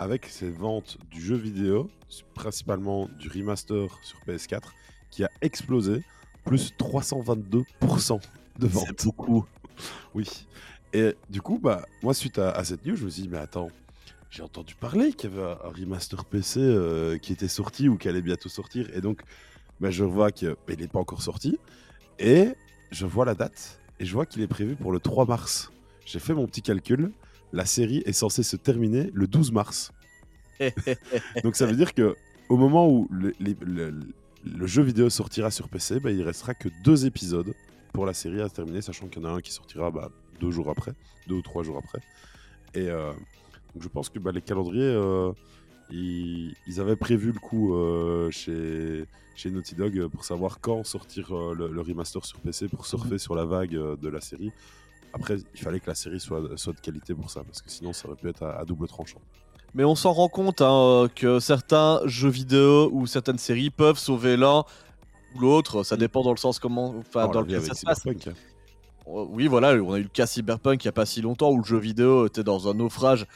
avec 0.00 0.24
ses 0.24 0.50
ventes 0.50 0.96
du 1.10 1.20
jeu 1.20 1.36
vidéo, 1.36 1.90
principalement 2.34 3.10
du 3.18 3.28
remaster 3.28 3.86
sur 4.02 4.18
PS4, 4.26 4.62
qui 5.10 5.24
a 5.24 5.30
explosé, 5.42 6.02
plus 6.46 6.72
322% 6.78 8.20
de 8.58 8.66
ventes. 8.66 8.84
C'est 8.88 9.04
beaucoup. 9.04 9.44
Oui. 10.14 10.28
Et 10.92 11.14
du 11.30 11.40
coup, 11.40 11.58
bah, 11.58 11.86
moi, 12.02 12.12
suite 12.12 12.38
à, 12.38 12.50
à 12.50 12.64
cette 12.64 12.84
news, 12.84 12.96
je 12.96 13.06
me 13.06 13.10
suis 13.10 13.22
dit, 13.22 13.28
mais 13.28 13.38
attends, 13.38 13.70
j'ai 14.30 14.42
entendu 14.42 14.74
parler 14.74 15.14
qu'il 15.14 15.30
y 15.30 15.32
avait 15.32 15.42
un 15.42 15.58
un 15.64 15.68
remaster 15.70 16.24
PC 16.26 16.60
euh, 16.60 17.16
qui 17.16 17.32
était 17.32 17.48
sorti 17.48 17.88
ou 17.88 17.96
qui 17.96 18.08
allait 18.08 18.20
bientôt 18.20 18.50
sortir. 18.50 18.88
Et 18.94 19.00
donc, 19.00 19.22
bah, 19.80 19.90
je 19.90 20.04
vois 20.04 20.32
qu'il 20.32 20.54
n'est 20.68 20.88
pas 20.88 20.98
encore 20.98 21.22
sorti. 21.22 21.58
Et 22.18 22.48
je 22.90 23.06
vois 23.06 23.24
la 23.24 23.34
date 23.34 23.80
et 23.98 24.04
je 24.04 24.12
vois 24.12 24.26
qu'il 24.26 24.42
est 24.42 24.48
prévu 24.48 24.76
pour 24.76 24.92
le 24.92 25.00
3 25.00 25.24
mars. 25.24 25.72
J'ai 26.04 26.18
fait 26.18 26.34
mon 26.34 26.46
petit 26.46 26.62
calcul. 26.62 27.12
La 27.52 27.64
série 27.66 28.02
est 28.06 28.12
censée 28.12 28.42
se 28.42 28.56
terminer 28.56 29.10
le 29.12 29.26
12 29.26 29.52
mars. 29.52 29.92
Donc 31.44 31.56
ça 31.56 31.66
veut 31.66 31.76
dire 31.76 31.94
que 31.94 32.14
au 32.48 32.56
moment 32.56 32.88
où 32.88 33.08
le, 33.10 33.32
les- 33.40 33.56
le- 33.60 33.94
le 34.44 34.66
jeu 34.66 34.82
vidéo 34.82 35.10
sortira 35.10 35.50
sur 35.50 35.68
PC, 35.68 36.00
bah, 36.00 36.10
il 36.10 36.22
restera 36.22 36.54
que 36.54 36.68
deux 36.84 37.06
épisodes 37.06 37.52
pour 37.92 38.06
la 38.06 38.14
série 38.14 38.40
à 38.40 38.48
se 38.48 38.54
terminer, 38.54 38.80
sachant 38.80 39.06
qu'il 39.08 39.22
y 39.22 39.26
en 39.26 39.28
a 39.28 39.32
un 39.32 39.40
qui 39.40 39.52
sortira 39.52 39.90
bah, 39.90 40.10
deux 40.40 40.50
jours 40.50 40.70
après, 40.70 40.92
deux 41.26 41.34
ou 41.36 41.42
trois 41.42 41.62
jours 41.62 41.78
après. 41.78 41.98
Et 42.74 42.88
euh, 42.88 43.12
donc 43.74 43.82
je 43.82 43.88
pense 43.88 44.08
que 44.08 44.18
bah, 44.18 44.32
les 44.32 44.40
calendriers, 44.40 44.82
euh, 44.82 45.32
ils, 45.90 46.54
ils 46.66 46.80
avaient 46.80 46.96
prévu 46.96 47.32
le 47.32 47.38
coup 47.40 47.74
euh, 47.74 48.30
chez, 48.30 49.04
chez 49.34 49.50
Naughty 49.50 49.74
Dog 49.74 50.06
pour 50.08 50.24
savoir 50.24 50.60
quand 50.60 50.84
sortir 50.84 51.34
le, 51.54 51.68
le 51.68 51.80
remaster 51.80 52.24
sur 52.24 52.38
PC 52.40 52.68
pour 52.68 52.86
surfer 52.86 53.18
sur 53.18 53.34
la 53.34 53.44
vague 53.44 53.72
de 53.72 54.08
la 54.08 54.20
série. 54.20 54.52
Après, 55.12 55.36
il 55.54 55.60
fallait 55.60 55.80
que 55.80 55.88
la 55.88 55.94
série 55.94 56.20
soit, 56.20 56.40
soit 56.56 56.72
de 56.72 56.80
qualité 56.80 57.14
pour 57.14 57.30
ça, 57.30 57.42
parce 57.44 57.62
que 57.62 57.70
sinon 57.70 57.92
ça 57.92 58.08
aurait 58.08 58.16
pu 58.16 58.28
être 58.28 58.42
à, 58.44 58.58
à 58.60 58.64
double 58.64 58.86
tranchant. 58.86 59.20
Mais 59.74 59.84
on 59.84 59.94
s'en 59.94 60.12
rend 60.12 60.28
compte 60.28 60.60
hein, 60.62 61.08
que 61.14 61.38
certains 61.40 62.00
jeux 62.04 62.28
vidéo 62.28 62.90
ou 62.92 63.06
certaines 63.06 63.38
séries 63.38 63.70
peuvent 63.70 63.98
sauver 63.98 64.36
l'un 64.36 64.64
ou 65.34 65.40
l'autre. 65.40 65.82
Ça 65.84 65.96
dépend 65.96 66.22
dans 66.22 66.32
le 66.32 66.36
sens 66.38 66.58
comment, 66.58 66.94
enfin, 66.98 67.26
On 67.26 67.30
dans 67.32 67.40
lequel 67.42 67.62
ça 67.62 67.74
se 67.74 67.84
passe. 67.84 68.00
Cyberpunk. 68.00 68.28
Euh, 68.28 69.24
Oui, 69.30 69.46
voilà, 69.46 69.74
on 69.82 69.92
a 69.92 69.98
eu 69.98 70.02
le 70.04 70.08
cas 70.08 70.26
Cyberpunk 70.26 70.84
il 70.84 70.86
n'y 70.86 70.90
a 70.90 70.92
pas 70.92 71.06
si 71.06 71.20
longtemps 71.22 71.50
où 71.50 71.58
le 71.58 71.64
jeu 71.64 71.78
vidéo 71.78 72.26
était 72.26 72.42
dans 72.44 72.68
un 72.68 72.74
naufrage 72.74 73.26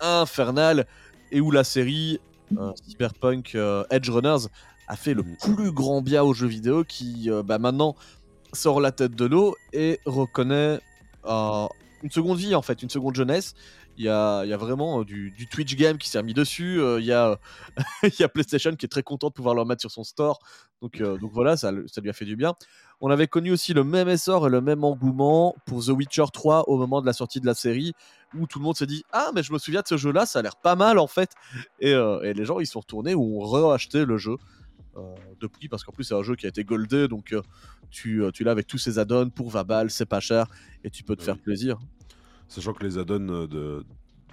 infernal 0.00 0.86
et 1.30 1.40
où 1.40 1.50
la 1.50 1.64
série 1.64 2.20
euh, 2.58 2.72
Cyberpunk 2.86 3.54
euh, 3.54 3.84
Edge 3.90 4.10
Runners 4.10 4.46
a 4.88 4.96
fait 4.96 5.14
le 5.14 5.22
Mhm. 5.22 5.36
plus 5.54 5.72
grand 5.72 6.02
bien 6.02 6.22
au 6.22 6.34
jeu 6.34 6.46
vidéo 6.46 6.84
qui 6.84 7.30
euh, 7.30 7.42
bah, 7.42 7.58
maintenant 7.58 7.94
sort 8.52 8.80
la 8.80 8.92
tête 8.92 9.14
de 9.14 9.24
l'eau 9.24 9.56
et 9.72 10.00
reconnaît 10.06 10.80
une 11.24 12.10
seconde 12.10 12.38
vie 12.38 12.54
en 12.54 12.62
fait, 12.62 12.82
une 12.82 12.90
seconde 12.90 13.14
jeunesse. 13.14 13.54
Il 13.98 14.04
y 14.04 14.08
a, 14.08 14.44
y 14.44 14.52
a 14.52 14.56
vraiment 14.56 15.00
euh, 15.00 15.04
du, 15.04 15.46
Twitch 15.50 15.76
game 15.76 15.98
qui 15.98 16.08
s'est 16.08 16.22
mis 16.22 16.34
dessus. 16.34 16.80
euh, 16.80 16.98
il, 16.98 17.06
y 17.06 17.12
a, 17.12 17.38
y 18.18 18.22
a 18.22 18.28
PlayStation 18.28 18.74
qui 18.74 18.86
est 18.86 18.88
très 18.88 19.02
content 19.02 19.28
de 19.28 19.32
pouvoir 19.32 19.54
le 19.54 19.64
mettre 19.64 19.82
sur 19.82 19.90
son 19.90 20.02
store. 20.02 20.38
Donc, 20.80 21.00
euh, 21.00 21.18
donc 21.18 21.30
voilà, 21.32 21.56
ça, 21.56 21.72
ça 21.86 22.00
lui 22.00 22.10
a 22.10 22.12
fait 22.12 22.24
du 22.24 22.34
bien. 22.36 22.54
On 23.00 23.10
avait 23.10 23.26
connu 23.26 23.52
aussi 23.52 23.74
le 23.74 23.84
même 23.84 24.08
essor 24.08 24.46
et 24.46 24.50
le 24.50 24.60
même 24.60 24.84
engouement 24.84 25.54
pour 25.66 25.84
The 25.84 25.88
Witcher 25.88 26.24
3 26.32 26.68
au 26.68 26.78
moment 26.78 27.00
de 27.00 27.06
la 27.06 27.12
sortie 27.12 27.40
de 27.40 27.46
la 27.46 27.54
série, 27.54 27.92
où 28.34 28.46
tout 28.46 28.58
le 28.60 28.64
monde 28.64 28.76
s'est 28.76 28.86
dit 28.86 29.04
Ah, 29.12 29.30
mais 29.34 29.42
je 29.42 29.52
me 29.52 29.58
souviens 29.58 29.82
de 29.82 29.88
ce 29.88 29.96
jeu-là, 29.96 30.24
ça 30.24 30.38
a 30.38 30.42
l'air 30.42 30.56
pas 30.56 30.76
mal 30.76 30.98
en 30.98 31.08
fait. 31.08 31.32
Et, 31.80 31.90
et 31.90 32.32
les 32.32 32.44
gens 32.44 32.60
ils 32.60 32.66
sont 32.66 32.80
retournés 32.80 33.14
ou 33.14 33.42
ont 33.42 33.68
racheté 33.68 34.04
le 34.04 34.18
jeu 34.18 34.36
depuis, 35.40 35.68
parce 35.68 35.84
qu'en 35.84 35.92
plus 35.92 36.04
c'est 36.04 36.14
un 36.14 36.22
jeu 36.22 36.36
qui 36.36 36.46
a 36.46 36.48
été 36.48 36.64
goldé, 36.64 37.08
donc 37.08 37.32
euh, 37.32 37.42
tu, 37.90 38.22
euh, 38.22 38.30
tu 38.30 38.44
l'as 38.44 38.50
avec 38.52 38.66
tous 38.66 38.78
ses 38.78 38.98
add-ons 38.98 39.30
pour 39.30 39.50
20 39.50 39.64
balles, 39.64 39.90
c'est 39.90 40.06
pas 40.06 40.20
cher, 40.20 40.46
et 40.84 40.90
tu 40.90 41.02
peux 41.02 41.16
te 41.16 41.22
Ah 41.22 41.26
faire 41.26 41.38
plaisir. 41.38 41.78
Sachant 42.48 42.72
que 42.74 42.84
les 42.84 42.98
add-ons 42.98 43.28
euh, 43.30 43.46
de, 43.46 43.84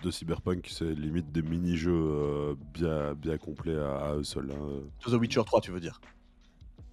de 0.03 0.11
Cyberpunk, 0.11 0.67
c'est 0.69 0.93
limite 0.93 1.31
des 1.31 1.41
mini-jeux 1.41 1.91
euh, 1.93 2.55
bien, 2.73 3.13
bien 3.13 3.37
complets 3.37 3.77
à, 3.77 4.09
à 4.09 4.15
eux 4.15 4.23
seuls. 4.23 4.51
hein. 4.51 4.81
The 5.05 5.13
Witcher 5.13 5.43
3, 5.45 5.61
tu 5.61 5.71
veux 5.71 5.79
dire 5.79 5.99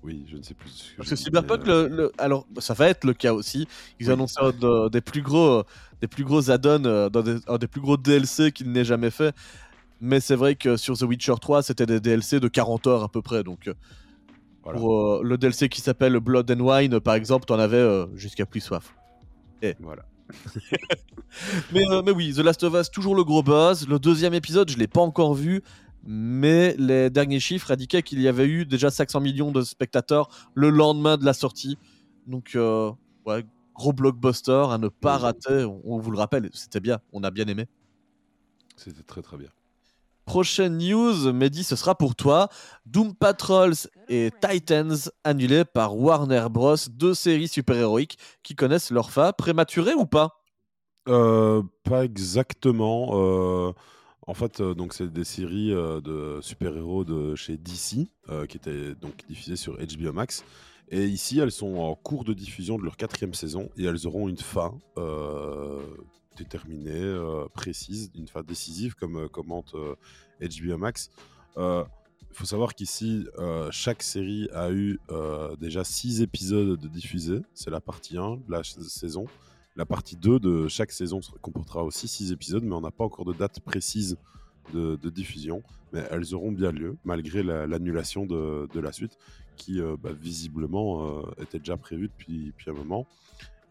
Oui, 0.03 0.25
je 0.29 0.37
ne 0.37 0.43
sais 0.43 0.55
plus. 0.55 0.71
ce 0.71 0.91
que 0.93 0.97
Parce 0.99 1.11
que 1.11 1.17
Cyberpunk, 1.17 1.63
mais, 1.67 1.73
euh, 1.73 1.89
le, 1.89 1.97
le- 1.97 2.13
alors 2.19 2.47
ça 2.59 2.75
va 2.75 2.89
être 2.89 3.05
le 3.05 3.15
cas 3.15 3.33
aussi. 3.33 3.67
Ils 3.99 4.07
Oui. 4.07 4.13
annoncent 4.13 4.53
de- 4.53 4.89
des 4.89 5.01
plus 5.01 5.23
gros, 5.23 5.59
euh, 5.61 5.63
des 6.01 6.07
plus 6.09 6.25
gros 6.25 6.51
add-ons, 6.51 6.85
euh, 6.85 7.09
dans 7.11 7.23
des, 7.23 7.37
un 7.49 7.59
des 7.59 7.67
plus 7.67 7.81
gros 7.81 7.97
DLC 7.97 8.53
qu'il 8.53 8.71
n'ait 8.71 8.85
jamais 8.85 9.11
fait. 9.11 9.35
Mais 10.01 10.21
c'est 10.21 10.37
vrai 10.37 10.57
que 10.57 10.77
sur 10.77 10.97
The 10.99 11.03
Witcher 11.03 11.35
3, 11.41 11.63
c'était 11.63 11.87
des 11.87 12.01
DLC 12.01 12.41
de 12.41 12.49
40 12.49 12.87
heures 12.87 13.03
à 13.03 13.09
peu 13.09 13.23
près. 13.23 13.43
Donc 13.45 13.69
euh, 13.69 13.75
Voilà. 14.63 14.81
pour 14.81 15.01
euh, 15.01 15.23
le 15.25 15.39
DLC 15.39 15.69
qui 15.69 15.81
s'appelle 15.81 16.19
Blood 16.21 16.51
and 16.51 16.61
Wine, 16.61 17.01
par 17.01 17.15
exemple, 17.15 17.47
t'en 17.47 17.59
avais 17.59 17.77
euh, 17.79 18.07
jusqu'à 18.17 18.47
plus 18.47 18.61
soif. 18.61 18.95
Voilà. 19.81 20.05
Mais, 21.73 21.83
euh, 21.91 22.03
mais 22.05 22.13
oui, 22.13 22.33
The 22.35 22.39
Last 22.39 22.63
of 22.65 22.75
Us, 22.75 22.91
toujours 22.91 23.15
le 23.15 23.25
gros 23.25 23.43
buzz. 23.43 23.87
Le 23.89 23.99
deuxième 23.99 24.35
épisode, 24.35 24.71
je 24.71 24.79
l'ai 24.79 24.87
pas 24.89 25.01
encore 25.01 25.35
vu. 25.35 25.63
Mais 26.05 26.75
les 26.79 27.11
derniers 27.11 27.41
chiffres 27.41 27.71
indiquaient 27.73 28.03
qu'il 28.03 28.21
y 28.21 28.29
avait 28.29 28.47
eu 28.47 28.65
déjà 28.67 28.91
500 28.91 29.21
millions 29.21 29.51
de 29.53 29.63
spectateurs 29.63 30.29
le 30.55 30.71
lendemain 30.71 31.17
de 31.17 31.25
la 31.25 31.33
sortie. 31.35 31.79
Donc, 32.27 32.57
ouais, 33.27 33.45
gros 33.75 33.93
blockbuster 33.93 34.67
à 34.71 34.79
ne 34.79 34.89
pas 34.89 35.19
rater. 35.19 35.65
On, 35.65 35.81
on 35.85 35.99
vous 35.99 36.11
le 36.13 36.19
rappelle, 36.19 36.49
c'était 36.53 36.81
bien, 36.81 37.01
on 37.13 37.25
a 37.25 37.31
bien 37.31 37.47
aimé. 37.49 37.67
C'était 38.77 39.03
très 39.03 39.23
très 39.23 39.37
bien. 39.37 39.51
Prochaine 40.27 40.79
news, 40.79 41.33
Mehdi, 41.33 41.63
ce 41.63 41.77
sera 41.77 41.95
pour 41.95 42.17
toi. 42.17 42.49
Doom 42.85 43.15
Patrols 43.15 43.77
et 44.09 44.33
Titans 44.43 44.97
annulés 45.23 45.65
par 45.65 45.97
Warner 45.97 46.49
Bros. 46.51 46.75
Deux 46.91 47.15
séries 47.15 47.47
super-héroïques 47.47 48.19
qui 48.43 48.57
connaissent 48.57 48.91
leur 48.91 49.13
fin. 49.13 49.33
Prématurée 49.33 49.95
ou 49.95 50.05
pas? 50.05 50.43
Euh, 51.09 51.63
pas 51.85 52.05
exactement. 52.05 53.11
euh, 53.13 53.73
en 54.27 54.35
fait, 54.35 54.61
euh, 54.61 54.75
donc 54.75 54.95
c'est 54.95 55.13
des 55.13 55.23
séries 55.23 55.71
de 55.71 56.41
super-héros 56.43 57.05
de 57.05 57.37
chez 57.37 57.57
DC 57.57 58.09
qui 58.49 58.57
étaient 58.57 58.97
donc 58.97 59.15
diffusées 59.29 59.55
sur 59.55 59.79
HBO 59.79 60.13
Max. 60.13 60.45
Et 60.89 61.05
ici, 61.05 61.39
elles 61.39 61.53
sont 61.53 61.77
en 61.77 61.95
cours 61.95 62.25
de 62.25 62.33
diffusion 62.33 62.79
de 62.79 62.83
leur 62.83 62.97
quatrième 62.97 63.35
saison 63.35 63.69
et 63.77 63.85
elles 63.85 64.09
auront 64.09 64.29
une 64.29 64.39
fin 64.39 64.75
déterminée, 66.37 66.93
euh, 66.93 67.47
précise, 67.55 68.11
une 68.15 68.29
fin 68.29 68.43
décisive, 68.43 68.95
comme 68.95 69.17
euh, 69.17 69.29
commente 69.29 69.75
euh, 69.75 69.95
HBO 70.41 70.79
Max. 70.79 71.11
Il 72.37 72.41
faut 72.41 72.45
savoir 72.45 72.75
qu'ici, 72.75 73.27
euh, 73.39 73.71
chaque 73.71 74.03
série 74.03 74.47
a 74.53 74.71
eu 74.71 75.01
euh, 75.11 75.57
déjà 75.57 75.85
six 75.85 76.21
épisodes 76.21 76.79
de 76.79 76.89
diffusés. 76.89 77.41
C'est 77.55 77.71
la 77.71 77.81
partie 77.81 78.19
1 78.19 78.37
de 78.37 78.43
la 78.51 78.63
saison. 78.63 79.25
La 79.75 79.87
partie 79.87 80.17
2 80.17 80.39
de 80.39 80.69
chaque 80.69 80.93
saison 80.93 81.21
comportera 81.41 81.83
aussi 81.83 82.09
6 82.09 82.33
épisodes, 82.33 82.63
mais 82.63 82.75
on 82.75 82.83
n'a 82.83 82.91
pas 82.91 83.05
encore 83.05 83.25
de 83.25 83.33
date 83.33 83.61
précise 83.61 84.19
de, 84.75 84.97
diffusion. 85.09 85.63
Mais 85.95 86.05
elles 86.11 86.35
auront 86.35 86.53
bien 86.53 86.73
lieu, 86.73 86.99
malgré 87.05 87.43
la- 87.43 87.67
l'annulation 87.67 88.27
de, 88.27 88.81
la 88.81 88.93
suite, 88.93 89.17
qui 89.57 89.81
euh, 89.81 89.97
bah, 89.99 90.13
visiblement 90.13 91.21
euh, 91.21 91.43
était 91.43 91.59
déjà 91.59 91.79
prévue 91.79 92.09
depuis 92.09 92.53
un 92.67 92.73
moment. 92.73 93.07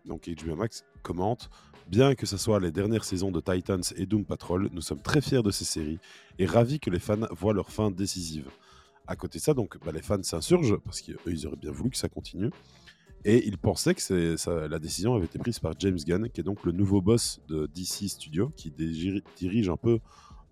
Donc 0.06 0.28
HBO 0.28 0.56
Max 0.56 0.86
commente 1.04 1.52
Bien 1.88 2.16
que 2.16 2.26
ce 2.26 2.38
soit 2.38 2.60
les 2.60 2.72
dernières 2.72 3.04
saisons 3.04 3.32
de 3.32 3.40
Titans 3.40 3.84
et 3.96 4.08
Doom 4.08 4.26
Patrol, 4.26 4.70
nous 4.72 4.82
sommes 4.82 5.02
très 5.02 5.22
fiers 5.22 5.44
de 5.44 5.52
ces 5.52 5.66
séries 5.66 6.00
et 6.40 6.48
ravis 6.48 6.80
que 6.80 6.90
les 6.90 6.98
fans 6.98 7.28
voient 7.30 7.54
leur 7.54 7.70
fin 7.70 7.92
décisive. 7.92 8.50
À 9.06 9.16
côté 9.16 9.38
de 9.38 9.44
ça, 9.44 9.54
donc, 9.54 9.78
bah, 9.86 9.92
les 9.92 10.02
fans 10.02 10.22
s'insurgent 10.24 10.78
parce 10.84 11.02
qu'eux, 11.02 11.18
ils 11.28 11.46
auraient 11.46 11.56
bien 11.58 11.72
voulu 11.72 11.92
que 11.92 11.98
ça 11.98 12.10
continue. 12.10 12.50
Et 13.24 13.48
ils 13.48 13.60
pensaient 13.60 13.94
que 13.94 14.68
la 14.68 14.80
décision 14.80 15.14
avait 15.14 15.26
été 15.26 15.38
prise 15.38 15.60
par 15.60 15.74
James 15.80 15.98
Gunn, 15.98 16.30
qui 16.30 16.42
est 16.42 16.44
donc 16.44 16.64
le 16.64 16.72
nouveau 16.72 17.02
boss 17.02 17.40
de 17.48 17.68
DC 17.68 18.10
Studio, 18.10 18.52
qui 18.56 18.72
dirige 18.72 19.70
un 19.70 19.78
peu 19.78 20.00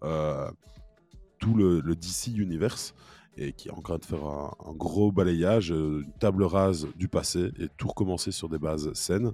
euh, 0.04 0.52
tout 1.40 1.56
le, 1.56 1.80
le 1.80 1.96
DC 1.96 2.28
Universe 2.38 2.94
et 3.38 3.54
qui 3.54 3.70
est 3.70 3.72
en 3.72 3.82
train 3.82 3.98
de 3.98 4.06
faire 4.06 4.24
un, 4.24 4.56
un 4.68 4.74
gros 4.74 5.12
balayage, 5.12 5.72
euh, 5.72 6.04
une 6.06 6.14
table 6.20 6.44
rase 6.44 6.88
du 6.96 7.08
passé 7.08 7.52
et 7.60 7.68
tout 7.78 7.88
recommencer 7.88 8.32
sur 8.32 8.50
des 8.50 8.60
bases 8.60 8.94
saines. 8.94 9.32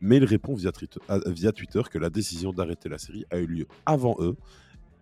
Mais 0.00 0.16
il 0.18 0.24
répond 0.24 0.54
via, 0.54 0.72
Twitter- 0.72 1.00
à- 1.08 1.18
via 1.26 1.52
Twitter 1.52 1.82
que 1.90 1.98
la 1.98 2.10
décision 2.10 2.52
d'arrêter 2.52 2.88
la 2.88 2.98
série 2.98 3.24
a 3.30 3.38
eu 3.38 3.46
lieu 3.46 3.66
avant 3.86 4.16
eux 4.20 4.36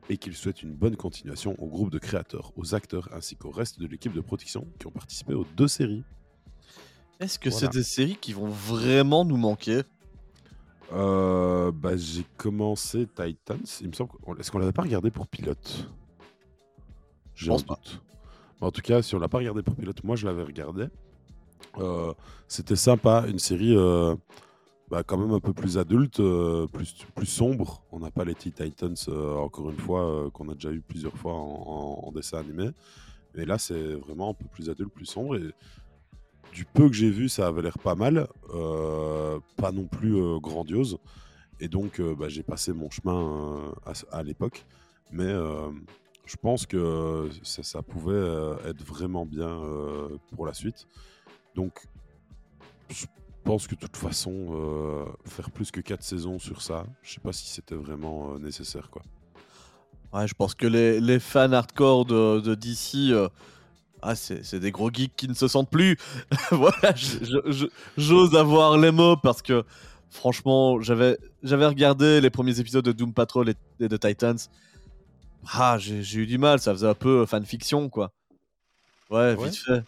et 0.09 0.16
qu'il 0.18 0.35
souhaite 0.35 0.62
une 0.62 0.72
bonne 0.74 0.96
continuation 0.96 1.54
au 1.59 1.66
groupe 1.66 1.90
de 1.90 1.98
créateurs, 1.98 2.52
aux 2.57 2.74
acteurs 2.74 3.09
ainsi 3.12 3.37
qu'au 3.37 3.50
reste 3.50 3.80
de 3.80 3.87
l'équipe 3.87 4.12
de 4.12 4.20
production 4.20 4.66
qui 4.78 4.87
ont 4.87 4.90
participé 4.92 5.35
aux 5.35 5.46
deux 5.57 5.68
séries. 5.68 6.04
Est-ce 7.20 7.38
que 7.38 7.48
Voilà. 7.48 7.66
c'est 7.68 7.72
des 7.78 7.83
séries 7.85 8.16
qui 8.20 8.33
vont 8.33 8.48
vraiment 8.48 9.24
nous 9.24 9.37
manquer? 9.37 9.83
Euh, 10.92 11.72
bah, 11.72 11.96
j'ai 11.96 12.24
commencé 12.37 13.07
Titans. 13.07 13.59
Il 13.80 13.88
me 13.88 13.92
semble. 13.94 14.11
qu'on- 14.11 14.37
Est-ce 14.37 14.50
qu'on 14.50 14.59
l'avait 14.59 14.72
pas 14.72 14.83
regardé 14.83 15.11
pour 15.11 15.26
pilote? 15.26 15.88
J'ai 17.35 17.48
un 17.48 17.54
pense 17.54 17.62
pas. 17.64 17.74
doute. 17.76 18.02
Mais 18.61 18.66
en 18.66 18.70
tout 18.70 18.83
cas, 18.83 19.00
si 19.02 19.14
on 19.14 19.18
l'a 19.18 19.28
pas 19.28 19.38
regardé 19.38 19.62
pour 19.62 19.74
pilote, 19.74 20.04
moi 20.04 20.14
je 20.16 20.26
l'avais 20.26 20.42
regardé. 20.42 20.87
Euh, 21.78 22.12
C'était 22.46 22.76
sympa, 22.76 23.24
une 23.26 23.38
série 23.38 23.74
euh, 23.76 24.14
bah, 24.90 25.03
quand 25.03 25.16
même 25.16 25.33
un 25.33 25.40
peu 25.40 25.53
plus 25.53 25.79
adulte, 25.79 26.20
euh, 26.20 26.66
plus, 26.66 26.94
plus 27.14 27.27
sombre. 27.27 27.83
On 27.90 28.01
n'a 28.01 28.11
pas 28.11 28.25
les 28.25 28.35
Teen 28.35 28.53
Titans, 28.53 28.94
euh, 29.09 29.37
encore 29.37 29.70
une 29.70 29.79
fois, 29.79 30.09
euh, 30.09 30.31
qu'on 30.31 30.49
a 30.51 30.55
déjà 30.55 30.70
eu 30.73 30.81
plusieurs 30.81 31.16
fois 31.16 31.33
en, 31.35 32.12
dessin 32.12 32.38
animé. 32.38 32.70
Mais 33.35 33.47
là, 33.47 33.59
c'est 33.59 33.94
vraiment 33.94 34.31
un 34.31 34.35
peu 34.35 34.44
plus 34.44 34.68
adulte, 34.68 34.92
plus 34.92 35.07
sombre. 35.07 35.37
Et 35.37 35.51
du 36.53 36.64
peu 36.66 36.88
que 36.88 36.94
j'ai 36.94 37.11
vu, 37.11 37.29
ça 37.29 37.47
avait 37.47 37.62
l'air 37.62 37.79
pas 37.79 37.94
mal. 37.94 38.29
pas 39.57 39.73
non 39.73 39.87
plus 39.87 40.38
grandiose. 40.40 40.99
Et 41.61 41.68
donc, 41.68 42.01
bah, 42.01 42.29
j'ai 42.29 42.42
passé 42.42 42.73
mon 42.73 42.90
chemin 42.90 43.73
à, 44.12 44.23
l'époque. 44.23 44.64
Mais 45.11 45.33
je 46.27 46.37
pense 46.37 46.66
que 46.66 47.29
ça, 47.42 47.83
pouvait 47.83 48.68
être 48.68 48.85
vraiment 48.85 49.27
bien 49.27 49.61
pour 50.37 50.47
la 50.47 50.55
suite. 50.55 50.87
Donc, 51.57 51.81
je 52.90 53.07
pense 53.44 53.66
que 53.66 53.74
de 53.74 53.80
toute 53.80 53.96
façon, 53.96 54.33
euh, 54.52 55.04
faire 55.26 55.50
plus 55.50 55.70
que 55.70 55.80
4 55.80 56.02
saisons 56.02 56.38
sur 56.38 56.62
ça, 56.62 56.85
je 57.02 57.14
sais 57.14 57.20
pas 57.20 57.33
si 57.33 57.46
c'était 57.48 57.74
vraiment 57.74 58.35
euh, 58.35 58.38
nécessaire. 58.38 58.90
quoi. 58.90 59.02
Ouais, 60.12 60.26
je 60.28 60.35
pense 60.35 60.54
que 60.54 60.66
les, 60.66 61.00
les 61.00 61.18
fans 61.20 61.52
hardcore 61.52 62.04
de, 62.07 62.40
de 62.40 62.54
DC, 62.54 63.11
euh, 63.12 63.28
ah, 64.02 64.14
c'est 64.14 64.44
c'est 64.44 64.61
des 64.61 64.70
gros 64.70 64.90
geeks 64.92 65.14
qui 65.16 65.28
ne 65.28 65.35
se 65.35 65.48
sentent 65.48 65.70
plus. 65.70 65.96
voilà, 66.52 66.94
je- 66.94 67.24
je- 67.24 67.52
je- 67.52 67.66
j'ose 67.96 68.35
avoir 68.37 68.76
les 68.78 68.90
mots 68.90 69.16
parce 69.16 69.42
que 69.42 69.64
franchement, 70.11 70.80
j'avais 70.80 71.18
j'avais 71.42 71.66
regardé 71.66 72.20
les 72.20 72.30
premiers 72.30 72.61
épisodes 72.61 72.85
de 72.85 72.92
Doom 72.92 73.12
Patrol 73.12 73.48
et, 73.50 73.54
et 73.80 73.88
de 73.88 73.96
Titans. 73.96 74.38
Ah, 75.52 75.76
j'ai 75.78 76.02
j'ai 76.02 76.20
eu 76.20 76.26
du 76.26 76.38
mal, 76.38 76.59
ça 76.61 76.72
faisait 76.72 76.88
un 76.88 76.94
peu 76.94 77.26
fanfiction, 77.26 77.88
quoi. 77.88 78.12
Ouais, 79.11 79.35
Ouais. 79.35 79.44
vite 79.46 79.57
fait. 79.59 79.83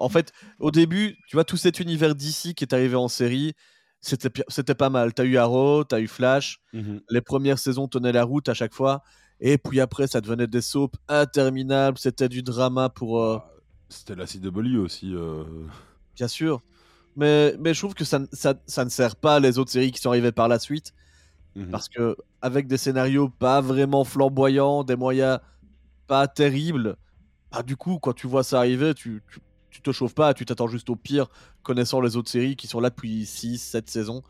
En 0.00 0.08
fait, 0.08 0.32
au 0.58 0.70
début, 0.70 1.16
tu 1.28 1.36
vois, 1.36 1.44
tout 1.44 1.56
cet 1.56 1.78
univers 1.80 2.14
DC 2.14 2.54
qui 2.54 2.64
est 2.64 2.72
arrivé 2.72 2.96
en 2.96 3.08
série, 3.08 3.52
c'était 4.00 4.74
pas 4.74 4.90
mal. 4.90 5.12
T'as 5.14 5.24
eu 5.24 5.36
Arrow, 5.36 5.84
t'as 5.84 6.00
eu 6.00 6.08
Flash, 6.08 6.60
les 7.10 7.20
premières 7.20 7.58
saisons 7.58 7.86
tenaient 7.86 8.12
la 8.12 8.24
route 8.24 8.48
à 8.48 8.54
chaque 8.54 8.72
fois. 8.74 9.02
Et 9.40 9.58
puis 9.58 9.80
après, 9.80 10.06
ça 10.06 10.20
devenait 10.20 10.46
des 10.46 10.60
soaps 10.62 10.98
interminables. 11.08 11.98
C'était 11.98 12.28
du 12.28 12.42
drama 12.42 12.88
pour. 12.88 13.22
euh, 13.22 13.38
Ah, 13.40 13.50
C'était 13.88 14.14
la 14.14 14.26
CW 14.26 14.76
aussi. 14.78 15.14
euh, 15.14 15.44
bien 16.16 16.28
sûr. 16.28 16.60
Mais, 17.16 17.54
mais 17.58 17.74
je 17.74 17.80
trouve 17.80 17.94
que 17.94 18.04
ça, 18.04 18.20
ne- 18.20 18.26
ça, 18.32 18.54
ça 18.66 18.84
ne 18.84 18.90
sert 18.90 19.16
pas 19.16 19.40
les 19.40 19.58
autres 19.58 19.70
séries 19.72 19.92
qui 19.92 20.00
sont 20.00 20.10
arrivées 20.10 20.32
par 20.32 20.48
la 20.48 20.58
suite. 20.58 20.92
mhm. 21.56 21.70
Parce 21.70 21.88
que, 21.88 22.16
avec 22.40 22.66
des 22.68 22.76
scénarios 22.78 23.28
pas 23.28 23.60
vraiment 23.60 24.04
flamboyants, 24.04 24.84
des 24.84 24.96
moyens 24.96 25.40
pas 26.06 26.28
terribles, 26.28 26.96
bah, 27.52 27.62
du 27.62 27.76
coup, 27.76 27.98
quand 27.98 28.12
tu 28.12 28.26
vois 28.26 28.44
ça 28.44 28.58
arriver, 28.60 28.94
tu, 28.94 29.22
tu, 29.32 29.40
tu 29.82 29.90
te 29.90 29.92
chauffes 29.96 30.14
pas. 30.14 30.34
Tu 30.34 30.44
t'attends 30.44 30.68
juste 30.68 30.90
au 30.90 30.96
pire, 30.96 31.26
connaissant 31.62 32.00
les 32.00 32.16
autres 32.16 32.30
séries 32.30 32.56
qui 32.56 32.66
sont 32.66 32.80
là 32.80 32.90
depuis 32.90 33.26
6, 33.26 33.58
7 33.58 33.88
saisons. 33.88 34.22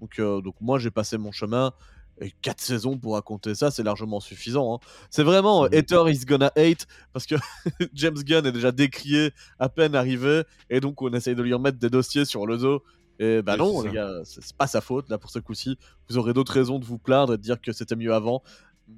Donc, 0.00 0.18
euh, 0.18 0.40
donc 0.40 0.54
moi, 0.60 0.78
j'ai 0.78 0.90
passé 0.90 1.18
mon 1.18 1.32
chemin. 1.32 1.72
Et 2.20 2.30
4 2.42 2.60
saisons 2.60 2.98
pour 2.98 3.14
raconter 3.14 3.54
ça, 3.54 3.70
c'est 3.70 3.82
largement 3.82 4.20
suffisant. 4.20 4.74
hein. 4.74 4.78
C'est 5.10 5.22
vraiment 5.22 5.64
euh, 5.64 5.68
hater 5.72 6.04
is 6.10 6.24
gonna 6.26 6.52
hate 6.56 6.86
parce 7.12 7.24
que 7.26 7.34
James 7.94 8.14
Gunn 8.22 8.44
est 8.46 8.52
déjà 8.52 8.70
décrié 8.70 9.32
à 9.58 9.70
peine 9.70 9.94
arrivé 9.94 10.42
et 10.68 10.80
donc 10.80 11.00
on 11.00 11.10
essaye 11.14 11.34
de 11.34 11.42
lui 11.42 11.54
remettre 11.54 11.78
des 11.78 11.88
dossiers 11.88 12.26
sur 12.26 12.46
le 12.46 12.58
dos. 12.58 12.82
Et 13.18 13.40
bah 13.40 13.54
Oui, 13.54 13.58
non, 13.60 13.82
les 13.82 13.92
gars, 13.92 14.10
c'est 14.24 14.54
pas 14.54 14.66
sa 14.66 14.80
faute 14.82 15.08
là 15.08 15.16
pour 15.16 15.30
ce 15.30 15.38
coup-ci. 15.38 15.78
Vous 16.08 16.18
aurez 16.18 16.34
d'autres 16.34 16.52
raisons 16.52 16.78
de 16.78 16.84
vous 16.84 16.98
plaindre 16.98 17.32
et 17.34 17.38
de 17.38 17.42
dire 17.42 17.60
que 17.60 17.72
c'était 17.72 17.96
mieux 17.96 18.12
avant. 18.12 18.42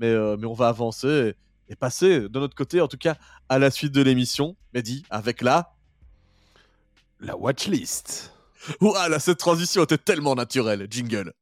Mais, 0.00 0.08
euh, 0.08 0.36
mais 0.38 0.46
on 0.46 0.52
va 0.54 0.68
avancer 0.68 1.34
et, 1.68 1.72
et 1.72 1.76
passer 1.76 2.20
de 2.28 2.38
notre 2.40 2.56
côté, 2.56 2.80
en 2.80 2.88
tout 2.88 2.98
cas, 2.98 3.16
à 3.48 3.58
la 3.60 3.70
suite 3.70 3.92
de 3.92 4.02
l'émission. 4.02 4.56
Mehdi, 4.74 5.04
avec 5.08 5.40
la. 5.40 5.74
La 7.24 7.36
watchlist. 7.38 8.34
Ouah, 8.82 9.08
là, 9.08 9.18
cette 9.18 9.38
transition 9.38 9.82
était 9.84 9.96
tellement 9.96 10.34
naturelle. 10.34 10.86
Jingle. 10.90 11.32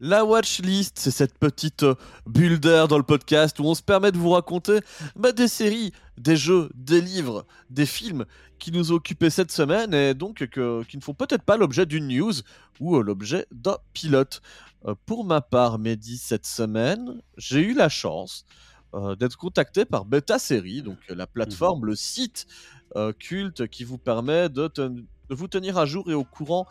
La 0.00 0.24
watchlist, 0.24 0.96
c'est 1.00 1.10
cette 1.10 1.36
petite 1.36 1.82
euh, 1.82 1.96
bulle 2.24 2.60
d'air 2.60 2.86
dans 2.86 2.98
le 2.98 3.02
podcast 3.02 3.58
où 3.58 3.64
on 3.64 3.74
se 3.74 3.82
permet 3.82 4.12
de 4.12 4.16
vous 4.18 4.30
raconter 4.30 4.78
bah, 5.16 5.32
des 5.32 5.48
séries, 5.48 5.90
des 6.16 6.36
jeux, 6.36 6.70
des 6.76 7.00
livres, 7.00 7.44
des 7.68 7.86
films 7.86 8.24
qui 8.60 8.70
nous 8.70 8.92
ont 8.92 8.96
occupés 8.96 9.30
cette 9.30 9.50
semaine 9.50 9.92
et 9.94 10.14
donc 10.14 10.46
que- 10.46 10.84
qui 10.84 10.96
ne 10.98 11.02
font 11.02 11.14
peut-être 11.14 11.42
pas 11.42 11.56
l'objet 11.56 11.84
d'une 11.84 12.06
news 12.06 12.34
ou 12.78 12.96
euh, 12.96 13.02
l'objet 13.02 13.46
d'un 13.50 13.78
pilote. 13.92 14.40
Euh, 14.86 14.94
pour 15.04 15.24
ma 15.24 15.40
part, 15.40 15.80
Mehdi, 15.80 16.16
cette 16.16 16.46
semaine, 16.46 17.20
j'ai 17.36 17.60
eu 17.62 17.74
la 17.74 17.88
chance 17.88 18.44
euh, 18.94 19.16
d'être 19.16 19.36
contacté 19.36 19.84
par 19.84 20.04
Beta 20.04 20.38
Série, 20.38 20.82
donc 20.82 20.98
euh, 21.10 21.14
la 21.14 21.26
plateforme, 21.26 21.84
le 21.84 21.94
site 21.94 22.46
euh, 22.96 23.12
culte 23.12 23.68
qui 23.68 23.84
vous 23.84 23.98
permet 23.98 24.48
de, 24.48 24.70
vous 25.28 25.48
tenir 25.48 25.76
à 25.76 25.84
jour 25.84 26.10
et 26.10 26.14
au 26.14 26.24
courant 26.24 26.66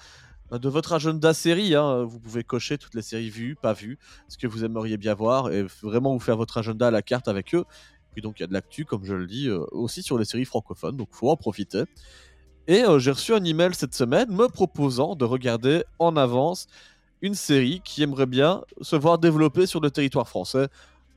de 0.52 0.70
votre 0.70 0.94
agenda 0.94 1.34
série. 1.34 1.76
hein. 1.76 2.04
Vous 2.04 2.20
pouvez 2.20 2.44
cocher 2.44 2.78
toutes 2.78 2.96
les 2.96 3.02
séries 3.02 3.30
vues, 3.30 3.56
pas 3.56 3.74
vues, 3.74 4.00
ce 4.30 4.38
que 4.38 4.48
vous 4.48 4.64
aimeriez 4.64 4.98
bien 4.98 5.14
voir 5.14 5.52
et 5.52 5.64
vraiment 5.84 6.14
vous 6.14 6.20
faire 6.20 6.38
votre 6.38 6.58
agenda 6.58 6.88
à 6.88 6.92
la 6.92 7.04
carte 7.04 7.28
avec 7.28 7.54
eux. 7.54 7.66
Puis 8.14 8.24
donc 8.24 8.40
il 8.40 8.42
y 8.42 8.46
a 8.46 8.48
de 8.48 8.54
l'actu, 8.54 8.84
comme 8.84 9.06
je 9.06 9.14
le 9.14 9.28
dis, 9.28 9.48
euh, 9.48 9.64
aussi 9.72 10.02
sur 10.02 10.18
les 10.18 10.26
séries 10.26 10.46
francophones, 10.46 10.98
donc 10.98 11.10
faut 11.12 11.30
en 11.30 11.38
profiter. 11.38 11.84
Et 12.68 12.84
j'ai 12.98 13.12
reçu 13.12 13.34
un 13.34 13.44
email 13.44 13.74
cette 13.74 13.94
semaine 13.94 14.30
me 14.30 14.48
proposant 14.50 15.16
de 15.16 15.24
regarder 15.24 15.86
en 16.00 16.18
avance 16.18 16.68
une 17.22 17.34
série 17.34 17.82
qui 17.84 18.04
aimerait 18.04 18.26
bien 18.26 18.64
se 18.82 18.96
voir 18.96 19.20
développer 19.20 19.66
sur 19.66 19.80
le 19.80 19.90
territoire 19.90 20.28
français. 20.28 20.68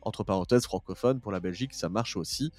Entre 0.02 0.24
parenthèses, 0.24 0.64
francophone, 0.64 1.20
pour 1.20 1.30
la 1.32 1.40
Belgique, 1.40 1.74
ça 1.74 1.88
marche 1.88 2.16
aussi. 2.16 2.52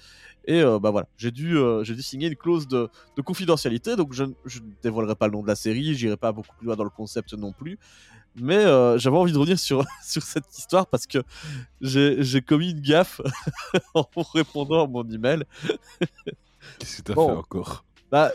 Et 0.44 0.60
euh, 0.62 0.78
bah 0.78 0.90
voilà, 0.90 1.08
j'ai 1.16 1.30
dû, 1.30 1.56
euh, 1.56 1.82
j'ai 1.84 1.94
dû 1.94 2.02
signer 2.02 2.28
une 2.28 2.36
clause 2.36 2.68
de, 2.68 2.88
de 3.16 3.22
confidentialité, 3.22 3.96
donc 3.96 4.12
je, 4.12 4.24
ne- 4.24 4.34
je 4.44 4.60
ne 4.60 4.70
dévoilerai 4.82 5.16
pas 5.16 5.26
le 5.26 5.32
nom 5.32 5.42
de 5.42 5.48
la 5.48 5.56
série, 5.56 5.94
j'irai 5.94 6.16
pas 6.16 6.32
beaucoup 6.32 6.54
plus 6.56 6.66
loin 6.66 6.76
dans 6.76 6.84
le 6.84 6.90
concept 6.90 7.32
non 7.34 7.52
plus. 7.52 7.78
Mais 8.36 8.56
euh, 8.56 8.96
j'avais 8.98 9.16
envie 9.16 9.32
de 9.32 9.38
revenir 9.38 9.58
sur, 9.58 9.84
sur 10.04 10.22
cette 10.22 10.56
histoire 10.56 10.86
parce 10.86 11.06
que 11.06 11.18
j'ai 11.80 12.22
j'ai 12.22 12.40
commis 12.42 12.70
une 12.70 12.80
gaffe 12.80 13.20
en 13.94 14.06
répondant 14.34 14.84
à 14.84 14.86
mon 14.86 15.08
email. 15.10 15.44
Qu'est-ce 16.78 16.98
que 16.98 17.02
t'as 17.02 17.14
Bon. 17.14 17.26
fait 17.28 17.32
encore? 17.38 17.84
Bah, 18.10 18.32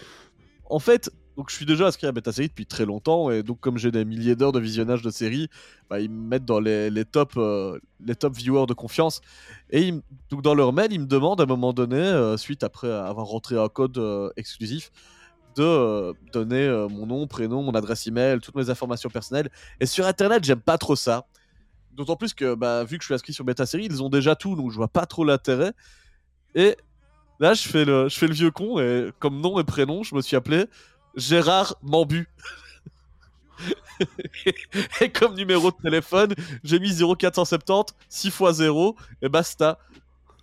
en 0.69 0.79
fait, 0.79 1.09
donc 1.37 1.51
je 1.51 1.55
suis 1.55 1.67
déjà 1.67 1.85
inscrit 1.85 2.07
à 2.07 2.11
Beta 2.11 2.31
Série 2.31 2.47
depuis 2.47 2.65
très 2.65 2.85
longtemps 2.85 3.29
et 3.29 3.43
donc 3.43 3.59
comme 3.59 3.77
j'ai 3.77 3.91
des 3.91 4.03
milliers 4.05 4.35
d'heures 4.35 4.51
de 4.51 4.59
visionnage 4.59 5.03
de 5.03 5.11
séries, 5.11 5.49
bah, 5.87 5.99
ils 5.99 6.09
me 6.09 6.27
mettent 6.27 6.45
dans 6.45 6.59
les, 6.59 6.89
les 6.89 7.05
top 7.05 7.33
euh, 7.37 7.79
les 8.03 8.15
top 8.15 8.35
viewers 8.35 8.65
de 8.65 8.73
confiance 8.73 9.21
et 9.69 9.93
donc 10.31 10.41
dans 10.41 10.55
leur 10.55 10.73
mail 10.73 10.91
ils 10.91 10.99
me 10.99 11.05
demandent 11.05 11.39
à 11.39 11.43
un 11.43 11.47
moment 11.47 11.73
donné 11.73 11.97
euh, 11.97 12.37
suite 12.37 12.63
après 12.63 12.91
avoir 12.91 13.27
rentré 13.27 13.55
un 13.57 13.69
code 13.69 13.99
euh, 13.99 14.31
exclusif 14.35 14.89
de 15.55 16.13
donner 16.33 16.69
mon 16.91 17.07
nom, 17.07 17.25
prénom, 17.25 17.63
mon 17.63 17.71
adresse 17.71 18.05
email, 18.05 18.39
toutes 18.39 18.55
mes 18.55 18.69
informations 18.69 19.09
personnelles 19.09 19.49
et 19.79 19.85
sur 19.85 20.05
internet 20.05 20.43
j'aime 20.43 20.61
pas 20.61 20.77
trop 20.77 20.95
ça. 20.95 21.25
D'autant 21.93 22.15
plus 22.15 22.35
que 22.35 22.53
bah, 22.53 22.83
vu 22.83 22.97
que 22.97 23.03
je 23.03 23.07
suis 23.07 23.15
inscrit 23.15 23.33
sur 23.33 23.43
Beta 23.43 23.65
Série, 23.65 23.85
ils 23.85 24.03
ont 24.03 24.09
déjà 24.09 24.35
tout 24.35 24.55
donc 24.55 24.71
je 24.71 24.75
vois 24.75 24.87
pas 24.87 25.05
trop 25.05 25.23
l'intérêt 25.23 25.73
et 26.55 26.75
Là, 27.39 27.53
je 27.53 27.67
fais 27.67 27.85
le, 27.85 28.09
je 28.09 28.17
fais 28.17 28.25
le 28.25 28.33
vieux 28.33 28.49
con 28.49 28.79
et 28.79 29.11
comme 29.19 29.41
nom 29.41 29.59
et 29.59 29.63
prénom, 29.63 30.01
je 30.01 30.15
me 30.15 30.21
suis 30.21 30.35
appelé 30.35 30.65
Gérard 31.17 31.75
Mambu. 31.81 32.29
et 35.01 35.09
comme 35.09 35.35
numéro 35.35 35.71
de 35.71 35.77
téléphone, 35.81 36.33
j'ai 36.63 36.79
mis 36.79 36.93
0470 36.93 37.95
6 38.07 38.27
x 38.27 38.51
0 38.53 38.95
et 39.21 39.29
basta. 39.29 39.79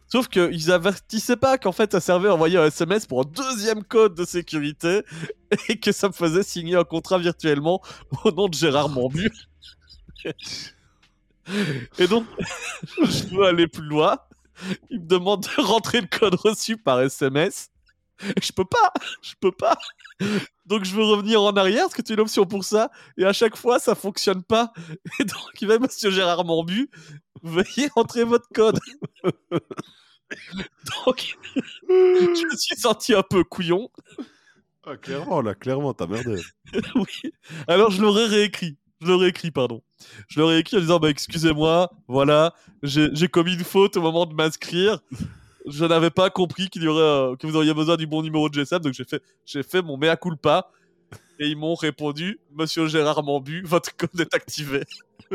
Sauf 0.09 0.29
qu'ils 0.29 0.71
avertissaient 0.71 1.37
pas 1.37 1.57
qu'en 1.57 1.73
fait 1.73 1.93
ça 1.93 2.01
servait 2.01 2.29
à 2.29 2.35
envoyer 2.35 2.59
un 2.59 2.67
SMS 2.67 3.07
pour 3.07 3.21
un 3.21 3.25
deuxième 3.25 3.83
code 3.83 4.15
de 4.15 4.25
sécurité 4.25 5.03
et 5.69 5.79
que 5.79 5.93
ça 5.93 6.09
me 6.09 6.13
faisait 6.13 6.43
signer 6.43 6.77
un 6.77 6.85
contrat 6.85 7.19
virtuellement 7.19 7.81
au 8.25 8.31
nom 8.33 8.49
de 8.49 8.55
Gérard 8.55 8.91
Mambu. 8.91 9.31
et 11.99 12.07
donc, 12.09 12.27
je 12.99 13.35
veux 13.35 13.45
aller 13.45 13.69
plus 13.69 13.85
loin. 13.85 14.19
Il 14.91 15.01
me 15.01 15.07
demande 15.07 15.43
de 15.43 15.63
rentrer 15.63 16.01
le 16.01 16.07
code 16.07 16.35
reçu 16.37 16.77
par 16.77 17.01
SMS. 17.01 17.71
Je 18.43 18.53
peux 18.53 18.65
pas, 18.65 18.93
je 19.23 19.35
peux 19.41 19.53
pas. 19.53 19.77
Donc 20.67 20.85
je 20.85 20.95
veux 20.95 21.03
revenir 21.03 21.43
en 21.43 21.53
arrière 21.57 21.85
parce 21.85 21.95
que 21.95 22.03
tu 22.03 22.13
as 22.13 22.15
une 22.15 22.21
option 22.21 22.47
pour 22.47 22.65
ça. 22.65 22.91
Et 23.19 23.25
à 23.25 23.33
chaque 23.33 23.57
fois, 23.57 23.79
ça 23.79 23.95
fonctionne 23.95 24.43
pas. 24.43 24.73
Et 25.21 25.25
donc 25.25 25.61
il 25.61 25.69
va 25.69 25.79
Monsieur 25.79 26.11
Gérard 26.11 26.45
Mambu, 26.45 26.89
veuillez 27.43 27.89
entrer 27.97 28.25
votre 28.25 28.49
code. 28.55 28.79
donc 31.07 31.37
je 31.89 32.47
me 32.47 32.57
suis 32.57 32.77
senti 32.77 33.15
un 33.15 33.23
peu 33.23 33.45
couillon. 33.45 33.91
Ah, 34.87 34.97
Clairement, 34.97 35.41
là, 35.41 35.55
clairement, 35.55 35.95
t'as 35.95 36.07
merdé. 36.07 36.43
oui. 36.95 37.33
Alors 37.67 37.91
je 37.91 38.01
l'aurais 38.01 38.27
réécrit. 38.27 38.77
Je 39.01 39.09
l'aurais 39.09 39.29
écrit, 39.29 39.51
pardon. 39.51 39.83
Je 40.29 40.41
l'aurais 40.41 40.61
écrit 40.61 40.77
en 40.77 40.81
disant 40.81 40.99
bah, 40.99 41.11
excusez-moi, 41.11 41.91
voilà, 42.09 42.55
j'ai 42.83 43.29
commis 43.29 43.55
une 43.55 43.65
faute 43.65 43.97
au 43.97 44.03
moment 44.03 44.25
de 44.25 44.35
m'inscrire. 44.35 45.01
Je 45.67 45.85
n'avais 45.85 46.11
pas 46.11 46.31
compris 46.31 46.69
qu'il 46.69 46.83
y 46.83 46.89
aurait 46.89 47.03
euh, 47.03 47.37
que 47.37 47.47
vous 47.47 47.57
auriez 47.57 47.73
besoin 47.75 47.97
du 47.97 48.07
bon 48.07 48.23
numéro 48.23 48.49
de 48.49 48.55
GSM, 48.55 48.81
donc 48.81 48.93
j'ai 48.95 49.05
fait 49.05 49.23
j'ai 49.47 49.63
fait 49.63 49.83
mon 49.83 49.97
mea 49.97 50.17
culpa. 50.17 50.71
Et 51.41 51.49
ils 51.49 51.57
m'ont 51.57 51.75
répondu 51.75 52.39
Monsieur 52.55 52.87
Gérard 52.87 53.23
Mambu, 53.25 53.63
votre 53.65 53.97
code 53.97 54.21
est 54.21 54.35
activé. 54.35 54.85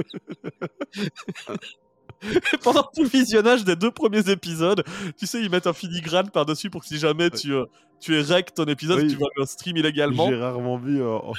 Et 2.21 2.57
pendant 2.61 2.83
tout 2.83 3.03
le 3.03 3.07
visionnage 3.09 3.63
des 3.63 3.75
deux 3.77 3.91
premiers 3.91 4.29
épisodes, 4.29 4.83
tu 5.17 5.25
sais, 5.25 5.41
ils 5.41 5.49
mettent 5.49 5.67
un 5.67 5.73
filigrane 5.73 6.29
par-dessus 6.29 6.69
pour 6.69 6.81
que 6.81 6.87
si 6.87 6.97
jamais 6.97 7.29
tu, 7.29 7.53
euh, 7.53 7.65
tu 8.01 8.17
es 8.17 8.21
rec 8.21 8.53
ton 8.53 8.65
épisode, 8.65 8.99
Oui. 8.99 9.07
tu 9.07 9.15
vas 9.15 9.27
le 9.37 9.45
stream 9.45 9.77
illégalement. 9.77 10.29
J'ai 10.29 10.35
rarement 10.35 10.77
vu 10.77 11.01
euh, 11.01 11.15
en 11.17 11.33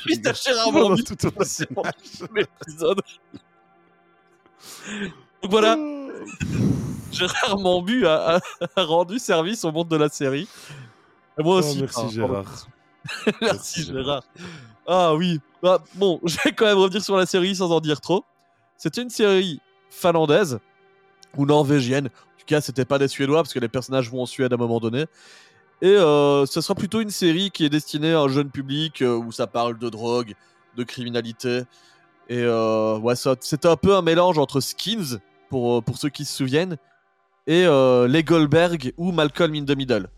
pendant 0.73 0.95
vu 0.95 1.05
tout 1.05 1.17
visionnage. 1.39 1.69
l'épisode. 2.35 3.01
Donc 5.43 5.51
voilà, 5.51 5.77
Gérard 7.13 7.59
Mambu 7.59 8.07
a, 8.07 8.37
a- 8.37 8.41
a 8.77 8.85
rendu 8.85 9.19
service 9.19 9.65
au 9.65 9.73
monde 9.73 9.89
de 9.89 9.97
la 9.97 10.09
série. 10.09 10.49
Et 11.39 11.43
moi 11.43 11.57
Oh, 11.57 11.59
aussi. 11.59 11.81
merci 11.81 12.09
Gérard. 12.11 12.67
merci 13.27 13.37
Merci, 13.43 13.85
Gérard. 13.85 14.23
Ah 14.87 15.15
oui. 15.15 15.41
Bah, 15.63 15.83
bon, 15.95 16.21
je 16.25 16.37
vais 16.45 16.53
quand 16.53 16.67
même 16.67 16.79
revenir 16.79 17.03
sur 17.03 17.17
la 17.17 17.27
série 17.27 17.55
sans 17.57 17.71
en 17.71 17.81
dire 17.81 18.01
trop. 18.01 18.25
C'était 18.77 19.03
une 19.03 19.11
série 19.11 19.61
finlandaise 19.91 20.59
ou 21.37 21.47
norvégienne. 21.47 22.07
En 22.07 22.39
tout 22.41 22.47
cas, 22.47 22.61
c'était 22.61 22.85
pas 22.85 22.99
des 22.99 23.09
Suédois 23.09 23.43
parce 23.43 23.53
que 23.53 23.59
les 23.59 23.69
personnages 23.69 24.11
vont 24.11 24.23
en 24.23 24.27
Suède 24.27 24.53
à 24.53 24.57
un 24.57 24.59
moment 24.59 24.81
donné. 24.81 25.07
Et 25.83 25.89
euh, 25.89 26.45
ce 26.47 26.61
sera 26.61 26.75
plutôt 26.75 27.01
une 27.01 27.11
série 27.11 27.51
qui 27.51 27.65
est 27.65 27.69
destinée 27.71 28.13
à 28.13 28.21
un 28.21 28.29
jeune 28.29 28.51
public 28.51 29.01
euh, 29.03 29.17
où 29.17 29.33
ça 29.33 29.47
parle 29.47 29.79
de 29.79 29.89
drogue, 29.89 30.35
de 30.77 30.85
criminalité. 30.85 31.63
Et 32.29 32.39
euh, 32.39 32.99
ouais, 32.99 33.15
c'était 33.17 33.67
un 33.69 33.77
peu 33.77 33.95
un 33.97 34.03
mélange 34.03 34.39
entre 34.39 34.61
Skins, 34.61 35.19
pour, 35.51 35.79
euh, 35.79 35.81
pour 35.83 35.99
ceux 35.99 36.09
qui 36.09 36.25
se 36.25 36.35
souviennent, 36.35 36.79
et 37.47 37.67
euh, 37.67 38.09
les 38.09 38.25
Goldberg 38.25 38.95
ou 38.97 39.13
Malcolm 39.13 39.55
in 39.55 39.65
the 39.67 39.77
Middle. 39.77 40.09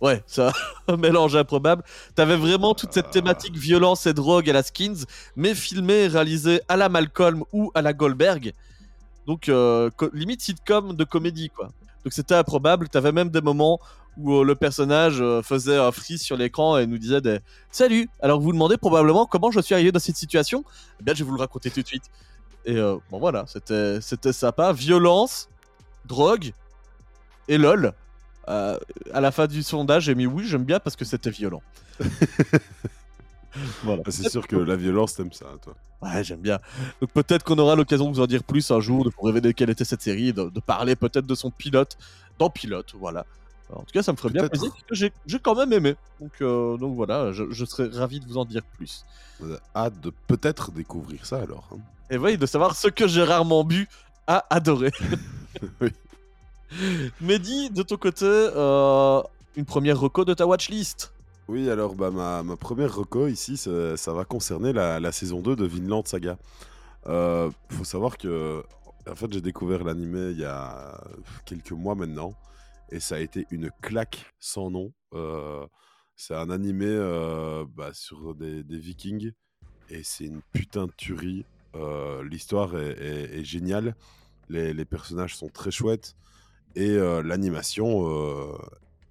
Ouais, 0.00 0.22
ça, 0.26 0.52
un 0.88 0.96
mélange 0.96 1.36
improbable. 1.36 1.82
T'avais 2.14 2.36
vraiment 2.36 2.72
toute 2.74 2.92
cette 2.94 3.10
thématique 3.10 3.56
violence 3.56 4.06
et 4.06 4.14
drogue 4.14 4.48
à 4.48 4.54
la 4.54 4.62
Skins, 4.62 5.04
mais 5.36 5.54
filmée 5.54 6.04
et 6.04 6.06
réalisée 6.06 6.62
à 6.68 6.78
la 6.78 6.88
Malcolm 6.88 7.44
ou 7.52 7.70
à 7.74 7.82
la 7.82 7.92
Goldberg. 7.92 8.54
Donc, 9.26 9.50
euh, 9.50 9.90
limite 10.14 10.40
sitcom 10.40 10.94
de 10.94 11.04
comédie, 11.04 11.50
quoi. 11.50 11.66
Donc, 12.04 12.14
c'était 12.14 12.34
improbable. 12.34 12.88
T'avais 12.88 13.12
même 13.12 13.28
des 13.28 13.42
moments 13.42 13.78
où 14.16 14.42
le 14.42 14.54
personnage 14.54 15.22
faisait 15.42 15.76
un 15.76 15.92
freeze 15.92 16.22
sur 16.22 16.36
l'écran 16.36 16.78
et 16.78 16.86
nous 16.86 16.98
disait 16.98 17.20
des 17.20 17.40
Salut 17.70 18.08
Alors, 18.22 18.38
vous 18.38 18.46
vous 18.46 18.52
demandez 18.52 18.78
probablement 18.78 19.26
comment 19.26 19.50
je 19.50 19.60
suis 19.60 19.74
arrivé 19.74 19.92
dans 19.92 20.00
cette 20.00 20.16
situation? 20.16 20.64
Eh 21.00 21.04
bien, 21.04 21.14
je 21.14 21.22
vais 21.22 21.28
vous 21.28 21.36
le 21.36 21.40
raconter 21.40 21.70
tout 21.70 21.82
de 21.82 21.86
suite. 21.86 22.10
Et 22.64 22.76
euh, 22.76 22.96
bon, 23.10 23.18
voilà, 23.18 23.44
c'était 23.46 24.00
c'était 24.00 24.32
sympa. 24.32 24.72
Violence, 24.72 25.48
drogue 26.04 26.52
et 27.48 27.58
lol. 27.58 27.92
Euh, 28.48 28.78
à 29.12 29.20
la 29.20 29.30
fin 29.30 29.46
du 29.46 29.62
sondage, 29.62 30.04
j'ai 30.04 30.14
mis 30.14 30.26
oui, 30.26 30.44
j'aime 30.46 30.64
bien 30.64 30.80
parce 30.80 30.96
que 30.96 31.04
c'était 31.04 31.30
violent. 31.30 31.62
voilà. 33.84 34.02
Ah, 34.06 34.10
C'est 34.10 34.28
sûr 34.28 34.46
que 34.46 34.56
la 34.56 34.76
violence, 34.76 35.14
t'aimes 35.14 35.32
ça, 35.32 35.46
toi. 35.62 35.74
Ouais, 36.02 36.24
j'aime 36.24 36.40
bien. 36.40 36.58
Donc 37.00 37.10
peut-être 37.12 37.44
qu'on 37.44 37.58
aura 37.58 37.76
l'occasion 37.76 38.08
de 38.10 38.14
vous 38.14 38.20
en 38.22 38.26
dire 38.26 38.42
plus 38.42 38.70
un 38.70 38.80
jour, 38.80 39.04
de 39.04 39.10
vous 39.10 39.22
révéler 39.26 39.52
quelle 39.54 39.70
était 39.70 39.84
cette 39.84 40.02
série, 40.02 40.32
de, 40.32 40.48
de 40.48 40.60
parler 40.60 40.96
peut-être 40.96 41.26
de 41.26 41.34
son 41.34 41.50
pilote 41.50 41.96
dans 42.38 42.48
Pilote, 42.48 42.94
voilà. 42.98 43.26
En 43.72 43.80
tout 43.80 43.92
cas, 43.92 44.02
ça 44.02 44.10
me 44.12 44.16
ferait 44.16 44.30
bien 44.32 44.48
plaisir 44.48 44.70
parce 44.70 44.82
que 44.82 44.94
j'ai- 44.94 45.12
j'ai 45.26 45.38
quand 45.38 45.54
même 45.54 45.72
aimé. 45.72 45.94
Donc, 46.20 46.32
euh, 46.40 46.76
donc 46.78 46.96
voilà, 46.96 47.30
je, 47.32 47.44
je 47.50 47.64
serais 47.64 47.86
ravi 47.88 48.18
de 48.18 48.26
vous 48.26 48.38
en 48.38 48.44
dire 48.44 48.62
plus. 48.76 49.04
Hâte 49.76 50.00
de 50.00 50.10
peut-être 50.26 50.72
découvrir 50.72 51.24
ça 51.26 51.40
alors. 51.42 51.68
hein. 51.72 51.78
Et 52.10 52.18
oui, 52.18 52.36
de 52.36 52.46
savoir 52.46 52.74
ce 52.74 52.88
que 52.88 53.06
Gérard 53.06 53.44
Mambu 53.44 53.88
a 54.26 54.44
adoré. 54.50 54.90
Oui. 55.80 55.90
Mehdi, 57.20 57.70
de 57.70 57.82
ton 57.82 57.96
côté, 57.96 58.24
euh, 58.24 59.20
une 59.56 59.64
première 59.64 59.98
reco 59.98 60.24
de 60.24 60.32
ta 60.32 60.46
watchlist. 60.46 61.12
Oui, 61.48 61.68
alors 61.68 61.96
bah, 61.96 62.12
ma, 62.12 62.44
ma 62.44 62.56
première 62.56 62.94
reco 62.94 63.26
ici, 63.26 63.56
ça, 63.56 63.96
ça 63.96 64.12
va 64.12 64.24
concerner 64.24 64.72
la, 64.72 65.00
la 65.00 65.10
saison 65.10 65.40
2 65.40 65.56
de 65.56 65.64
Vinland 65.66 66.06
Saga. 66.06 66.38
Euh, 67.06 67.50
faut 67.70 67.84
savoir 67.84 68.16
que 68.16 68.62
en 69.08 69.14
fait, 69.14 69.32
j'ai 69.32 69.40
découvert 69.40 69.82
l'animé 69.82 70.30
il 70.30 70.38
y 70.38 70.44
a 70.44 71.00
quelques 71.44 71.72
mois 71.72 71.94
maintenant, 71.94 72.34
et 72.90 73.00
ça 73.00 73.16
a 73.16 73.18
été 73.18 73.46
une 73.50 73.70
claque 73.82 74.32
sans 74.38 74.70
nom. 74.70 74.92
Euh, 75.14 75.66
c'est 76.16 76.34
un 76.34 76.50
animé 76.50 76.86
euh, 76.86 77.64
bah, 77.74 77.90
sur 77.92 78.34
des, 78.34 78.62
des 78.62 78.78
Vikings, 78.78 79.32
et 79.88 80.02
c'est 80.04 80.26
une 80.26 80.42
putain 80.52 80.86
de 80.86 80.92
tuerie. 80.96 81.44
Euh, 81.76 82.22
L'histoire 82.24 82.76
est, 82.76 82.90
est- 83.00 83.38
est 83.40 83.44
géniale, 83.44 83.94
les, 84.48 84.74
les 84.74 84.84
personnages 84.84 85.36
sont 85.36 85.48
très 85.48 85.70
chouettes, 85.70 86.16
et 86.74 86.90
euh, 86.90 87.22
l'animation 87.22 88.08
euh, 88.08 88.56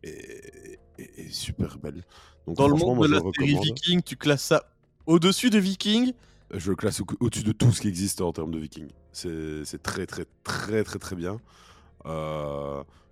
est, 0.03 0.79
super 1.29 1.77
belle. 1.77 2.03
Donc, 2.47 2.57
Dans 2.57 2.67
le 2.67 2.69
franchement, 2.71 2.87
monde 2.95 2.97
moi, 2.97 3.07
de 3.07 3.13
je 3.13 3.15
la 3.15 3.21
le 3.21 3.47
série. 3.47 3.71
Viking, 3.73 4.01
tu 4.03 4.15
classes 4.17 4.43
ça 4.43 4.63
au-dessus 5.05 5.49
de 5.49 5.59
Viking? 5.59 6.13
Je 6.53 6.69
le 6.71 6.75
classe 6.75 6.99
au- 7.01 7.05
au-dessus 7.19 7.43
de 7.43 7.51
tout 7.51 7.71
ce 7.71 7.81
qui 7.81 7.87
existe 7.87 8.21
en 8.21 8.31
termes 8.33 8.51
de 8.51 8.59
Vikings. 8.59 8.89
C'est 9.13 9.81
très, 9.83 10.05
très, 10.05 10.25
très, 10.43 10.83
très, 10.83 10.99
très 10.99 11.15
bien. 11.15 11.39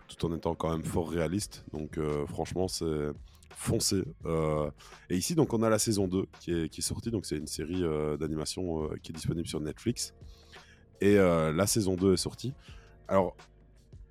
Tout 0.07 0.25
en 0.25 0.33
étant 0.35 0.55
quand 0.55 0.71
même 0.71 0.83
fort 0.85 1.09
réaliste. 1.09 1.65
Donc, 1.73 1.99
franchement, 2.27 2.67
c'est 2.67 3.09
foncé. 3.55 4.03
Euh, 4.25 4.69
et 5.09 5.17
ici, 5.17 5.35
donc, 5.35 5.53
on 5.53 5.63
a 5.63 5.69
la 5.69 5.79
saison 5.79 6.07
2 6.07 6.25
qui 6.39 6.51
est, 6.51 6.69
qui 6.69 6.81
est 6.81 6.83
sortie. 6.83 7.11
Donc, 7.11 7.25
c'est 7.25 7.37
une 7.37 7.47
série 7.47 7.83
euh, 7.83 8.17
d'animation 8.17 8.83
euh, 8.83 8.97
qui 9.01 9.11
est 9.11 9.15
disponible 9.15 9.47
sur 9.47 9.59
Netflix. 9.59 10.13
Et 11.01 11.17
euh, 11.17 11.51
la 11.53 11.67
saison 11.67 11.95
2 11.95 12.13
est 12.13 12.17
sortie. 12.17 12.53
Alors, 13.07 13.35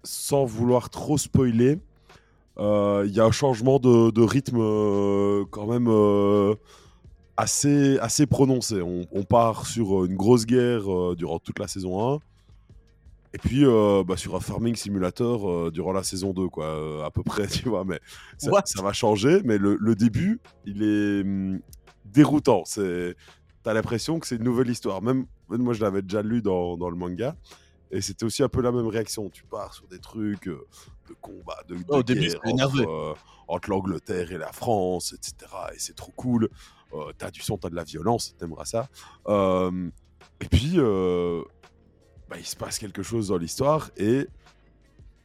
sans 0.02 0.44
vouloir 0.44 0.90
trop 0.90 1.18
spoiler, 1.18 1.78
il 2.58 3.10
y 3.12 3.20
a 3.20 3.24
un 3.24 3.32
changement 3.32 3.78
de, 3.78 4.22
rythme 4.22 4.58
quand 5.50 5.66
même 5.66 6.56
assez, 7.36 7.98
assez 7.98 8.26
prononcé. 8.26 8.80
On, 8.80 9.06
on 9.12 9.24
part 9.24 9.66
sur 9.66 10.06
une 10.06 10.16
grosse 10.16 10.46
guerre 10.46 11.14
durant 11.16 11.38
toute 11.38 11.58
la 11.58 11.68
saison 11.68 12.14
1. 12.14 12.20
Et 13.36 13.38
puis 13.38 13.66
euh, 13.66 14.02
bah, 14.02 14.16
sur 14.16 14.34
un 14.34 14.40
farming 14.40 14.74
simulator 14.74 15.50
euh, 15.50 15.70
durant 15.70 15.92
la 15.92 16.02
saison 16.02 16.32
2, 16.32 16.48
quoi, 16.48 16.64
euh, 16.64 17.04
à 17.04 17.10
peu 17.10 17.22
près, 17.22 17.46
tu 17.48 17.68
vois. 17.68 17.84
Mais 17.84 18.00
ça, 18.38 18.50
va 18.82 18.92
changer. 18.94 19.42
Mais 19.44 19.58
le, 19.58 19.76
le 19.78 19.94
début, 19.94 20.40
il 20.64 20.82
est 20.82 21.20
hum, 21.20 21.60
déroutant. 22.06 22.62
C'est, 22.64 23.14
t'as 23.62 23.74
l'impression 23.74 24.18
que 24.18 24.26
c'est 24.26 24.36
une 24.36 24.44
nouvelle 24.44 24.70
histoire. 24.70 25.02
Même, 25.02 25.26
même 25.50 25.60
moi, 25.60 25.74
je 25.74 25.82
l'avais 25.82 26.00
déjà 26.00 26.22
lu 26.22 26.40
dans, 26.40 26.78
dans 26.78 26.88
le 26.88 26.96
manga. 26.96 27.36
Et 27.90 28.00
c'était 28.00 28.24
aussi 28.24 28.42
un 28.42 28.48
peu 28.48 28.62
la 28.62 28.72
même 28.72 28.86
réaction. 28.86 29.28
Tu 29.28 29.44
pars 29.44 29.74
sur 29.74 29.86
des 29.86 29.98
trucs 29.98 30.48
euh, 30.48 30.66
de 31.10 31.14
combat, 31.20 31.58
de, 31.68 31.74
de 31.74 31.84
Oh, 31.88 32.02
début, 32.02 32.28
guerre 32.28 32.40
entre, 32.44 32.80
euh, 32.80 33.14
entre 33.48 33.68
l'Angleterre 33.68 34.32
et 34.32 34.38
la 34.38 34.52
France, 34.52 35.12
etc. 35.12 35.52
Et 35.74 35.78
c'est 35.78 35.94
trop 35.94 36.12
cool. 36.16 36.48
Euh, 36.94 37.12
t'as 37.18 37.30
du 37.30 37.42
son, 37.42 37.58
t'as 37.58 37.68
de 37.68 37.76
la 37.76 37.84
violence, 37.84 38.34
t'aimeras 38.38 38.64
ça. 38.64 38.88
Et 40.40 40.48
puis, 40.48 40.78
bah, 42.28 42.36
il 42.38 42.46
se 42.46 42.56
passe 42.56 42.78
quelque 42.78 43.02
chose 43.02 43.28
dans 43.28 43.38
l'histoire 43.38 43.90
et 43.96 44.26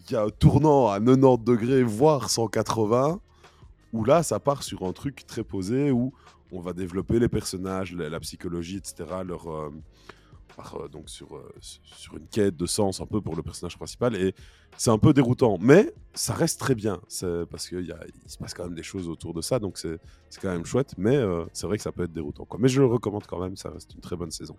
il 0.02 0.12
y 0.12 0.16
a 0.16 0.24
un 0.24 0.30
tournant 0.30 0.88
à 0.90 1.00
90 1.00 1.44
degrés, 1.44 1.84
voire 1.84 2.30
180, 2.30 3.20
où 3.94 4.04
là, 4.04 4.24
ça 4.24 4.40
part 4.40 4.64
sur 4.64 4.84
un 4.84 4.94
truc 4.94 5.26
très 5.28 5.44
posé 5.44 5.92
où 5.92 6.14
on 6.52 6.60
va 6.60 6.74
développer 6.74 7.20
les 7.20 7.30
personnages, 7.30 7.94
la, 7.94 8.20
psychologie, 8.20 8.78
etc. 8.78 9.06
Leur, 9.24 9.50
euh, 9.50 9.70
euh, 10.76 10.88
donc 10.88 11.10
sur, 11.10 11.36
euh, 11.36 11.50
sur 11.60 12.18
une 12.18 12.28
quête 12.28 12.56
de 12.56 12.66
sens 12.66 13.02
un 13.02 13.06
peu 13.06 13.22
pour 13.22 13.36
le 13.36 13.42
personnage 13.42 13.78
principal 13.78 14.16
et 14.16 14.36
c'est 14.78 14.90
un 14.90 14.98
peu 14.98 15.14
déroutant 15.14 15.58
mais 15.60 15.94
ça 16.14 16.34
reste 16.34 16.60
très 16.60 16.76
bien 16.76 17.00
parce 17.50 17.68
qu'il 17.70 17.96
se 18.28 18.38
passe 18.38 18.54
quand 18.54 18.66
même 18.66 18.76
des 18.76 18.84
choses 18.84 19.08
autour 19.08 19.34
de 19.34 19.42
ça 19.42 19.60
donc 19.60 19.78
c'est 19.78 20.00
quand 20.42 20.52
même 20.52 20.66
chouette 20.66 20.94
mais 20.98 21.16
euh, 21.16 21.46
c'est 21.54 21.68
vrai 21.68 21.78
que 21.78 21.84
ça 21.84 21.92
peut 21.92 22.04
être 22.04 22.12
déroutant 22.12 22.48
mais 22.60 22.68
je 22.68 22.80
le 22.80 22.86
recommande 22.86 23.26
quand 23.28 23.40
même 23.40 23.56
ça 23.56 23.70
reste 23.70 23.94
une 23.94 24.02
très 24.02 24.16
bonne 24.16 24.32
saison 24.32 24.56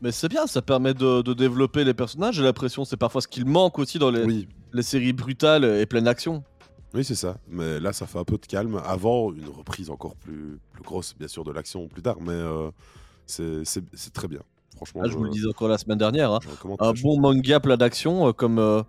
Mais 0.00 0.12
c'est 0.12 0.28
bien, 0.28 0.46
ça 0.46 0.60
permet 0.62 0.92
de, 0.94 1.22
de 1.22 1.32
développer 1.34 1.84
les 1.84 1.94
personnages. 1.94 2.34
J'ai 2.36 2.42
l'impression 2.42 2.84
c'est 2.84 2.96
parfois 2.96 3.20
ce 3.20 3.28
qu'il 3.28 3.46
manque 3.46 3.78
aussi 3.78 3.98
dans 3.98 4.10
les, 4.10 4.24
oui 4.24 4.48
les 4.72 4.82
séries 4.82 5.12
brutales 5.12 5.64
et 5.64 5.86
pleines 5.86 6.04
d'action. 6.04 6.42
oui 6.94 7.04
c'est 7.04 7.14
ça 7.14 7.38
mais 7.48 7.78
là 7.80 7.92
ça 7.92 8.06
fait 8.06 8.18
un 8.18 8.24
peu 8.24 8.36
de 8.38 8.44
calme 8.46 8.80
avant 8.84 9.32
une 9.32 9.48
reprise 9.48 9.88
encore 9.88 10.16
plus, 10.16 10.58
plus 10.72 10.82
grosse 10.82 11.14
bien 11.16 11.28
sûr 11.28 11.44
de 11.44 11.52
l'action 11.52 11.86
plus 11.88 12.02
tard 12.02 12.16
mais 12.20 12.32
euh, 12.32 12.70
c'est 13.26 13.64
c'est- 13.64 13.84
c'est 13.94 14.12
très 14.12 14.26
bien 14.28 14.40
franchement 14.76 15.02
Ah, 15.04 15.08
je 15.08 15.16
vous 15.16 15.22
le 15.24 15.30
disais 15.30 15.48
encore 15.48 15.68
la 15.68 15.78
semaine 15.78 15.98
dernière. 15.98 16.32
hein. 16.32 16.40
je 16.42 16.48
recommande 16.50 16.78
Un 16.80 16.92
très 16.92 17.02
bon 17.02 17.20
manga 17.20 17.60
plein 17.60 17.76
d'action 17.76 18.28
euh, 18.28 18.32
comme 18.32 18.58
euh, 18.58 18.82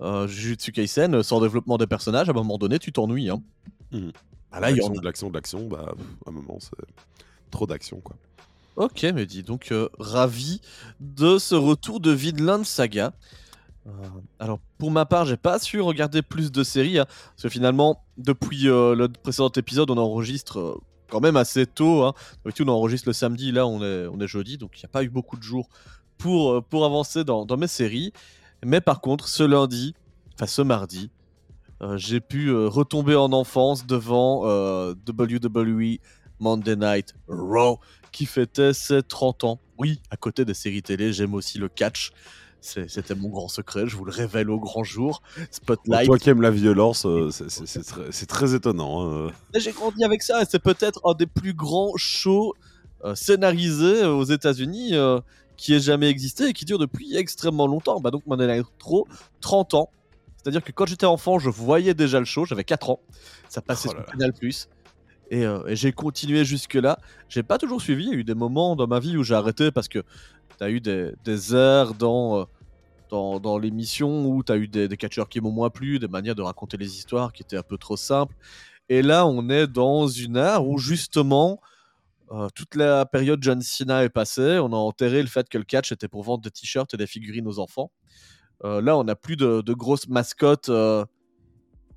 euh, 0.00 0.26
Jujutsu 0.28 0.70
Kaisen, 0.72 1.14
euh, 1.16 1.22
sans 1.24 1.40
développement 1.40 1.78
des 1.78 1.86
personnages, 1.88 2.28
à 2.28 2.32
un 2.32 2.34
moment 2.34 2.58
donné, 2.58 2.78
tu 2.80 2.90
t'ennuies. 2.92 3.30
Hein. 3.30 3.42
Mhm. 3.92 4.12
Ah 4.52 4.58
là, 4.60 4.70
il 4.70 4.76
y 4.76 4.80
en 4.82 4.88
L'action, 4.88 4.94
a. 4.96 5.00
de 5.00 5.04
l'action, 5.04 5.28
de 5.30 5.34
l'action, 5.34 5.66
bah, 5.68 5.92
pff, 5.96 6.06
à 6.26 6.30
un 6.30 6.32
moment, 6.32 6.58
c'est 6.60 6.70
trop 7.52 7.66
d'action, 7.66 8.00
quoi. 8.00 8.16
Ok, 8.76 9.06
mais 9.14 9.24
dis 9.24 9.44
donc, 9.44 9.70
euh, 9.70 9.88
ravi 10.00 10.60
de 10.98 11.38
ce 11.38 11.54
retour 11.54 12.00
de 12.00 12.10
Vinland 12.10 12.64
Saga. 12.64 13.12
Euh, 13.86 13.90
alors, 14.40 14.58
pour 14.78 14.90
ma 14.90 15.06
part, 15.06 15.26
j'ai 15.26 15.36
pas 15.36 15.60
su 15.60 15.80
regarder 15.80 16.22
plus 16.22 16.50
de 16.50 16.64
séries, 16.64 16.98
hein, 16.98 17.06
parce 17.06 17.42
que 17.44 17.48
finalement, 17.48 18.02
depuis 18.18 18.68
euh, 18.68 18.96
le 18.96 19.08
précédent 19.08 19.50
épisode, 19.50 19.90
on 19.92 19.96
enregistre 19.96 20.80
quand 21.08 21.20
même 21.20 21.36
assez 21.36 21.66
tôt. 21.66 22.02
Hein. 22.02 22.14
On 22.44 22.68
enregistre 22.68 23.08
le 23.08 23.12
samedi, 23.12 23.52
là, 23.52 23.64
on 23.64 23.80
est, 23.80 24.26
jeudi, 24.26 24.58
donc 24.58 24.72
il 24.76 24.80
n'y 24.80 24.86
a 24.86 24.88
pas 24.88 25.04
eu 25.04 25.08
beaucoup 25.08 25.36
de 25.36 25.42
jours 25.42 25.68
pour, 26.18 26.56
avancer 26.72 27.22
dans, 27.22 27.46
dans 27.46 27.56
mes 27.56 27.68
séries. 27.68 28.12
Mais 28.64 28.80
par 28.80 29.00
contre, 29.00 29.28
ce 29.28 29.44
lundi, 29.44 29.94
enfin 30.34 30.46
ce 30.46 30.62
mardi, 30.62 31.10
j'ai 31.96 32.20
pu 32.20 32.50
retomber 32.50 33.14
en 33.14 33.32
enfance 33.32 33.86
devant 33.86 34.42
WWE 34.94 35.98
Monday 36.40 36.76
Night 36.76 37.14
Raw 37.28 37.78
qui 38.14 38.26
fêtait 38.26 38.72
ses 38.72 39.02
30 39.02 39.44
ans. 39.44 39.60
Oui, 39.76 40.00
à 40.10 40.16
côté 40.16 40.44
des 40.44 40.54
séries 40.54 40.82
télé, 40.82 41.12
j'aime 41.12 41.34
aussi 41.34 41.58
le 41.58 41.68
catch. 41.68 42.12
C'était 42.60 43.14
mon 43.14 43.28
grand 43.28 43.48
secret, 43.48 43.86
je 43.86 43.94
vous 43.96 44.06
le 44.06 44.12
révèle 44.12 44.48
au 44.48 44.58
grand 44.58 44.84
jour. 44.84 45.20
Pour 45.34 45.44
Spotlight. 45.50 46.06
toi 46.06 46.18
qui 46.18 46.30
aimes 46.30 46.40
la 46.40 46.50
violence, 46.50 47.04
euh, 47.04 47.28
c'est- 47.30 48.26
très, 48.26 48.54
étonnant. 48.54 49.26
hein. 49.26 49.30
Et 49.52 49.60
J'ai 49.60 49.72
grandi 49.72 50.02
avec 50.02 50.22
ça 50.22 50.40
et 50.40 50.46
c'est 50.48 50.60
peut-être 50.62 51.00
un 51.04 51.12
des 51.12 51.26
plus 51.26 51.52
grands 51.52 51.92
shows 51.96 52.54
euh, 53.04 53.14
scénarisés 53.14 54.06
aux 54.06 54.24
États-Unis 54.24 54.94
euh, 54.94 55.20
qui 55.58 55.74
ait 55.74 55.80
jamais 55.80 56.08
existé 56.08 56.48
et 56.48 56.52
qui 56.54 56.64
dure 56.64 56.78
depuis 56.78 57.16
extrêmement 57.16 57.66
longtemps. 57.66 58.00
Bah 58.00 58.10
donc 58.10 58.22
Monday 58.26 58.46
Night 58.46 58.66
Raw, 58.82 59.06
30 59.42 59.74
ans. 59.74 59.90
C'est-à-dire 60.42 60.62
que 60.64 60.72
quand 60.72 60.86
j'étais 60.86 61.04
enfant, 61.06 61.38
je 61.38 61.50
voyais 61.50 61.92
déjà 61.92 62.18
le 62.18 62.24
show, 62.24 62.46
j'avais 62.46 62.64
4 62.64 62.88
ans. 62.90 63.00
Ça 63.50 63.60
passait 63.60 63.88
Oh 63.88 63.92
sur 63.92 63.98
là 64.00 64.06
là. 64.06 64.12
Canal+. 64.12 64.32
Et, 65.30 65.44
euh, 65.44 65.66
et 65.66 65.76
j'ai 65.76 65.92
continué 65.92 66.44
jusque-là. 66.44 66.98
J'ai 67.28 67.42
pas 67.42 67.58
toujours 67.58 67.80
suivi. 67.80 68.04
Il 68.04 68.10
y 68.10 68.12
a 68.12 68.18
eu 68.18 68.24
des 68.24 68.34
moments 68.34 68.76
dans 68.76 68.86
ma 68.86 69.00
vie 69.00 69.16
où 69.16 69.22
j'ai 69.22 69.34
arrêté 69.34 69.70
parce 69.70 69.88
que 69.88 70.00
tu 70.58 70.64
as 70.64 70.70
eu 70.70 70.80
des, 70.80 71.12
des 71.24 71.54
heures 71.54 71.94
dans, 71.94 72.40
euh, 72.40 72.44
dans, 73.10 73.40
dans 73.40 73.58
l'émission 73.58 74.26
où 74.26 74.42
tu 74.42 74.52
as 74.52 74.56
eu 74.56 74.68
des, 74.68 74.88
des 74.88 74.96
catcheurs 74.96 75.28
qui 75.28 75.40
m'ont 75.40 75.50
moins 75.50 75.70
plu, 75.70 75.98
des 75.98 76.08
manières 76.08 76.34
de 76.34 76.42
raconter 76.42 76.76
les 76.76 76.96
histoires 76.96 77.32
qui 77.32 77.42
étaient 77.42 77.56
un 77.56 77.62
peu 77.62 77.78
trop 77.78 77.96
simples. 77.96 78.34
Et 78.88 79.02
là, 79.02 79.26
on 79.26 79.48
est 79.48 79.66
dans 79.66 80.06
une 80.06 80.36
ère 80.36 80.66
où 80.66 80.78
justement, 80.78 81.60
euh, 82.30 82.48
toute 82.54 82.74
la 82.74 83.06
période 83.06 83.42
John 83.42 83.62
Cena 83.62 84.04
est 84.04 84.10
passée. 84.10 84.58
On 84.58 84.72
a 84.72 84.76
enterré 84.76 85.22
le 85.22 85.28
fait 85.28 85.48
que 85.48 85.56
le 85.56 85.64
catch 85.64 85.90
était 85.90 86.08
pour 86.08 86.22
vendre 86.22 86.42
des 86.42 86.50
t-shirts 86.50 86.92
et 86.92 86.96
des 86.96 87.06
figurines 87.06 87.46
aux 87.46 87.58
enfants. 87.58 87.90
Là, 88.62 88.96
on 88.96 89.04
n'a 89.04 89.14
plus 89.14 89.36
de, 89.36 89.60
de 89.60 89.74
grosses 89.74 90.08
mascottes 90.08 90.70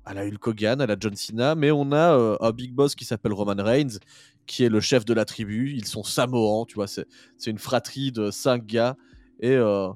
à 0.08 0.14
la 0.14 0.24
Hulk 0.24 0.46
Hogan, 0.46 0.80
à 0.80 0.86
la 0.86 0.96
John 0.98 1.14
Cena, 1.14 1.54
mais 1.54 1.70
on 1.70 1.92
a 1.92 2.14
euh, 2.14 2.36
un 2.40 2.50
big 2.50 2.72
boss 2.72 2.94
qui 2.94 3.04
s'appelle 3.04 3.34
Roman 3.34 3.62
Reigns, 3.62 3.98
qui 4.46 4.64
est 4.64 4.70
le 4.70 4.80
chef 4.80 5.04
de 5.04 5.12
la 5.12 5.26
tribu. 5.26 5.74
Ils 5.76 5.84
sont 5.84 6.02
samoans, 6.02 6.64
tu 6.64 6.76
vois, 6.76 6.86
c'est 6.86 7.06
une 7.46 7.58
fratrie 7.58 8.10
de 8.10 8.30
cinq 8.30 8.64
gars 8.64 8.96
et, 9.38 9.50
euh, 9.52 9.90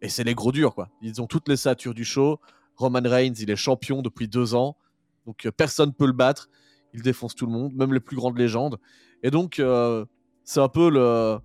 et 0.00 0.08
c'est 0.08 0.24
les 0.24 0.34
gros 0.34 0.52
durs, 0.52 0.74
quoi. 0.74 0.88
Ils 1.02 1.20
ont 1.20 1.26
toutes 1.26 1.48
les 1.48 1.58
satures 1.58 1.92
du 1.92 2.06
show. 2.06 2.40
Roman 2.76 3.02
Reigns, 3.04 3.34
il 3.38 3.50
est 3.50 3.56
champion 3.56 4.00
depuis 4.00 4.26
deux 4.26 4.54
ans, 4.54 4.78
donc 5.26 5.44
euh, 5.44 5.50
personne 5.52 5.92
peut 5.92 6.06
le 6.06 6.12
battre. 6.12 6.48
Il 6.94 7.02
défonce 7.02 7.34
tout 7.34 7.44
le 7.44 7.52
monde, 7.52 7.74
même 7.74 7.92
les 7.92 8.00
plus 8.00 8.16
grandes 8.16 8.38
légendes. 8.38 8.78
Et 9.22 9.30
donc, 9.30 9.58
euh, 9.58 10.06
c'est 10.44 10.60
un 10.60 10.70
peu 10.70 10.88
le, 10.88 11.36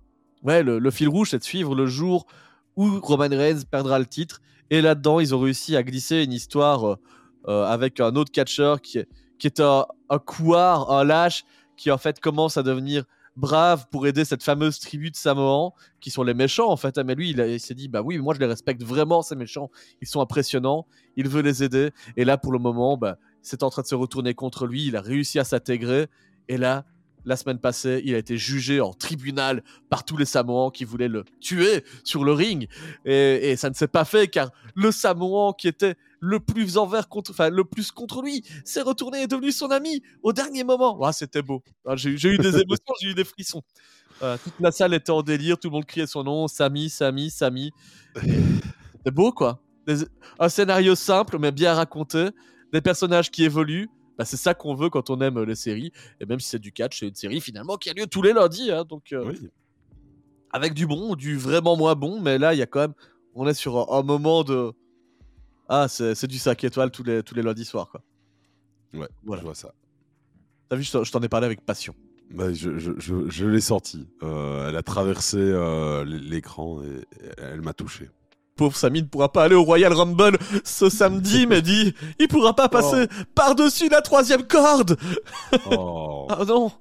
ouais, 0.44 0.62
le, 0.62 0.78
le 0.78 0.90
fil 0.90 1.08
rouge, 1.08 1.28
c'est 1.32 1.38
de 1.38 1.44
suivre 1.44 1.74
le 1.74 1.84
jour 1.84 2.24
où 2.76 3.00
Roman 3.02 3.28
Reigns 3.28 3.64
perdra 3.70 3.98
le 3.98 4.06
titre. 4.06 4.40
Et 4.70 4.80
là-dedans, 4.80 5.20
ils 5.20 5.34
ont 5.34 5.40
réussi 5.40 5.76
à 5.76 5.82
glisser 5.82 6.24
une 6.24 6.32
histoire 6.32 6.96
avec 7.46 8.00
un 8.00 8.16
autre 8.16 8.32
catcheur 8.32 8.80
qui 8.80 9.00
qui 9.38 9.46
est 9.46 9.60
un, 9.60 9.86
un 10.08 10.18
couard, 10.18 10.90
un 10.92 11.04
lâche, 11.04 11.44
qui 11.76 11.90
en 11.90 11.98
fait 11.98 12.20
commence 12.20 12.56
à 12.56 12.62
devenir 12.62 13.04
brave 13.36 13.86
pour 13.90 14.06
aider 14.06 14.24
cette 14.24 14.42
fameuse 14.42 14.78
tribu 14.78 15.10
de 15.10 15.16
Samoans, 15.16 15.74
qui 16.00 16.10
sont 16.10 16.22
les 16.22 16.34
méchants 16.34 16.70
en 16.70 16.76
fait. 16.76 16.98
Ah, 16.98 17.04
Mais 17.04 17.14
lui, 17.14 17.30
il, 17.30 17.60
s'est 17.60 17.74
dit, 17.74 17.88
bah 17.88 18.02
oui, 18.02 18.18
moi 18.18 18.34
je 18.34 18.40
les 18.40 18.46
respecte 18.46 18.82
vraiment, 18.82 19.22
ces 19.22 19.36
méchants. 19.36 19.70
Ils 20.00 20.08
sont 20.08 20.20
impressionnants, 20.20 20.86
il 21.16 21.28
veut 21.28 21.42
les 21.42 21.62
aider. 21.62 21.90
Et 22.16 22.24
là, 22.24 22.38
pour 22.38 22.52
le 22.52 22.58
moment, 22.58 22.96
bah, 22.96 23.18
c'est 23.42 23.62
en 23.62 23.70
train 23.70 23.82
de 23.82 23.86
se 23.86 23.94
retourner 23.94 24.34
contre 24.34 24.66
lui. 24.66 24.86
Il 24.86 24.96
a 24.96 25.00
réussi 25.00 25.38
à 25.38 25.44
s'intégrer. 25.44 26.06
Et 26.48 26.56
là, 26.56 26.84
la 27.24 27.36
semaine 27.36 27.58
passée, 27.58 28.02
il 28.04 28.14
a 28.14 28.18
été 28.18 28.36
jugé 28.36 28.80
en 28.80 28.92
tribunal 28.92 29.62
par 29.88 30.04
tous 30.04 30.16
les 30.16 30.26
Samoans 30.26 30.70
qui 30.70 30.84
voulaient 30.84 31.08
le 31.08 31.24
tuer 31.40 31.82
sur 32.04 32.22
le 32.22 32.32
ring. 32.32 32.68
Et 33.04 33.56
ça 33.56 33.70
ne 33.70 33.74
s'est 33.74 33.88
pas 33.88 34.04
fait 34.04 34.28
car 34.28 34.50
le 34.74 34.92
Samoan 34.92 35.54
qui 35.54 35.66
était 35.66 35.96
le 36.24 36.40
plus 36.40 36.78
envers 36.78 37.08
contre, 37.08 37.30
enfin 37.32 37.50
le 37.50 37.64
plus 37.64 37.92
contre 37.92 38.22
lui, 38.22 38.42
s'est 38.64 38.80
retourné 38.80 39.18
et 39.20 39.22
est 39.22 39.26
devenu 39.26 39.52
son 39.52 39.70
ami 39.70 40.02
au 40.22 40.32
dernier 40.32 40.64
moment. 40.64 40.98
Ah, 41.02 41.12
c'était 41.12 41.42
beau. 41.42 41.62
Ah, 41.86 41.96
j'ai, 41.96 42.10
eu- 42.10 42.38
des 42.38 42.58
émotions, 42.62 42.94
j'ai 43.00 43.10
eu 43.10 43.14
des 43.14 43.24
frissons. 43.24 43.62
Voilà, 44.20 44.38
toute 44.38 44.54
la 44.60 44.70
salle 44.72 44.94
était 44.94 45.10
en 45.10 45.22
délire, 45.22 45.58
tout 45.58 45.68
le 45.68 45.72
monde 45.74 45.84
criait 45.84 46.06
son 46.06 46.24
nom, 46.24 46.48
Samy, 46.48 46.88
Samy, 46.88 47.30
Samy. 47.30 47.70
C'était 48.14 49.10
beau 49.10 49.32
quoi. 49.32 49.60
Des- 49.86 50.06
un 50.38 50.48
scénario 50.48 50.94
simple 50.94 51.38
mais 51.38 51.52
bien 51.52 51.74
raconté, 51.74 52.28
des 52.72 52.80
personnages 52.80 53.30
qui 53.30 53.44
évoluent. 53.44 53.88
Bah, 54.16 54.24
c'est 54.24 54.36
ça 54.36 54.54
qu'on 54.54 54.74
veut 54.74 54.90
quand 54.90 55.10
on 55.10 55.20
aime 55.20 55.42
les 55.42 55.56
séries. 55.56 55.90
Et 56.20 56.26
même 56.26 56.38
si 56.40 56.48
c'est 56.48 56.58
du 56.60 56.70
catch, 56.72 57.00
c'est 57.00 57.08
une 57.08 57.14
série 57.16 57.40
finalement 57.40 57.76
qui 57.76 57.90
a 57.90 57.92
lieu 57.92 58.06
tous 58.06 58.22
les 58.22 58.32
lundis. 58.32 58.70
hein, 58.70 58.84
donc, 58.88 59.12
euh, 59.12 59.24
Oui. 59.26 59.50
avec 60.52 60.72
du 60.74 60.86
bon 60.86 61.16
du 61.16 61.36
vraiment 61.36 61.76
moins 61.76 61.96
bon, 61.96 62.20
mais 62.20 62.38
là, 62.38 62.54
il 62.54 62.58
y 62.58 62.62
a 62.62 62.66
quand 62.66 62.80
même. 62.80 62.94
On 63.34 63.46
est 63.48 63.54
sur 63.54 63.76
un, 63.92 63.98
un 63.98 64.02
moment 64.04 64.44
de. 64.44 64.72
Ah, 65.68 65.86
c'est 65.88 66.26
du 66.26 66.38
5 66.38 66.62
étoiles 66.64 66.90
tous 66.90 67.02
les, 67.04 67.22
tous 67.22 67.34
les 67.34 67.42
lundis 67.42 67.64
soirs, 67.64 67.88
quoi. 67.90 68.02
Ouais, 68.92 69.08
Voilà. 69.24 69.40
je 69.40 69.46
vois 69.46 69.54
ça. 69.54 69.72
T'as 70.68 70.76
vu, 70.76 70.82
je 70.82 71.10
t'en- 71.10 71.20
ai 71.20 71.28
parlé 71.28 71.46
avec 71.46 71.64
passion. 71.64 71.94
Bah, 72.30 72.52
je 72.52 72.78
je, 72.78 72.92
je, 72.98 73.28
je 73.28 73.46
l'ai 73.46 73.60
senti. 73.60 74.06
Euh, 74.22 74.68
elle 74.68 74.76
a 74.76 74.82
traversé 74.82 75.36
euh, 75.38 76.04
l'écran 76.04 76.82
et, 76.82 76.86
et 77.22 77.30
elle 77.38 77.60
m'a 77.62 77.72
touché. 77.74 78.10
Pauvre 78.56 78.76
Samy 78.76 79.02
ne 79.02 79.06
pourra 79.08 79.32
pas 79.32 79.44
aller 79.44 79.54
au 79.56 79.64
Royal 79.64 79.92
Rumble 79.92 80.38
ce 80.64 80.88
samedi, 80.88 81.46
mais 81.48 81.60
dit, 81.60 81.92
il 82.18 82.28
pourra 82.28 82.54
pas 82.54 82.68
passer 82.68 83.08
par-dessus 83.34 83.88
la 83.88 84.00
troisième 84.00 84.46
corde. 84.46 84.96
Oh. 85.70 86.26
Ah 86.30 86.44
non. 86.46 86.72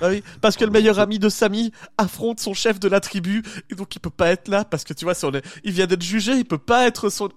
Ah 0.00 0.08
oui, 0.08 0.22
parce 0.40 0.56
que 0.56 0.64
le 0.64 0.70
meilleur 0.70 1.00
ami 1.00 1.18
de 1.18 1.28
Samy 1.28 1.72
affronte 1.98 2.38
son 2.38 2.54
chef 2.54 2.78
de 2.78 2.86
la 2.88 3.00
tribu, 3.00 3.42
et 3.70 3.74
donc 3.74 3.94
il 3.96 3.98
peut 3.98 4.08
pas 4.08 4.28
être 4.28 4.46
là, 4.46 4.64
parce 4.64 4.84
que 4.84 4.92
tu 4.94 5.04
vois, 5.04 5.14
si 5.14 5.24
on 5.24 5.32
est... 5.32 5.44
il 5.64 5.72
vient 5.72 5.88
d'être 5.88 6.02
jugé, 6.04 6.34
il 6.36 6.44
peut 6.44 6.58
pas 6.58 6.86
être 6.86 7.08
son... 7.08 7.28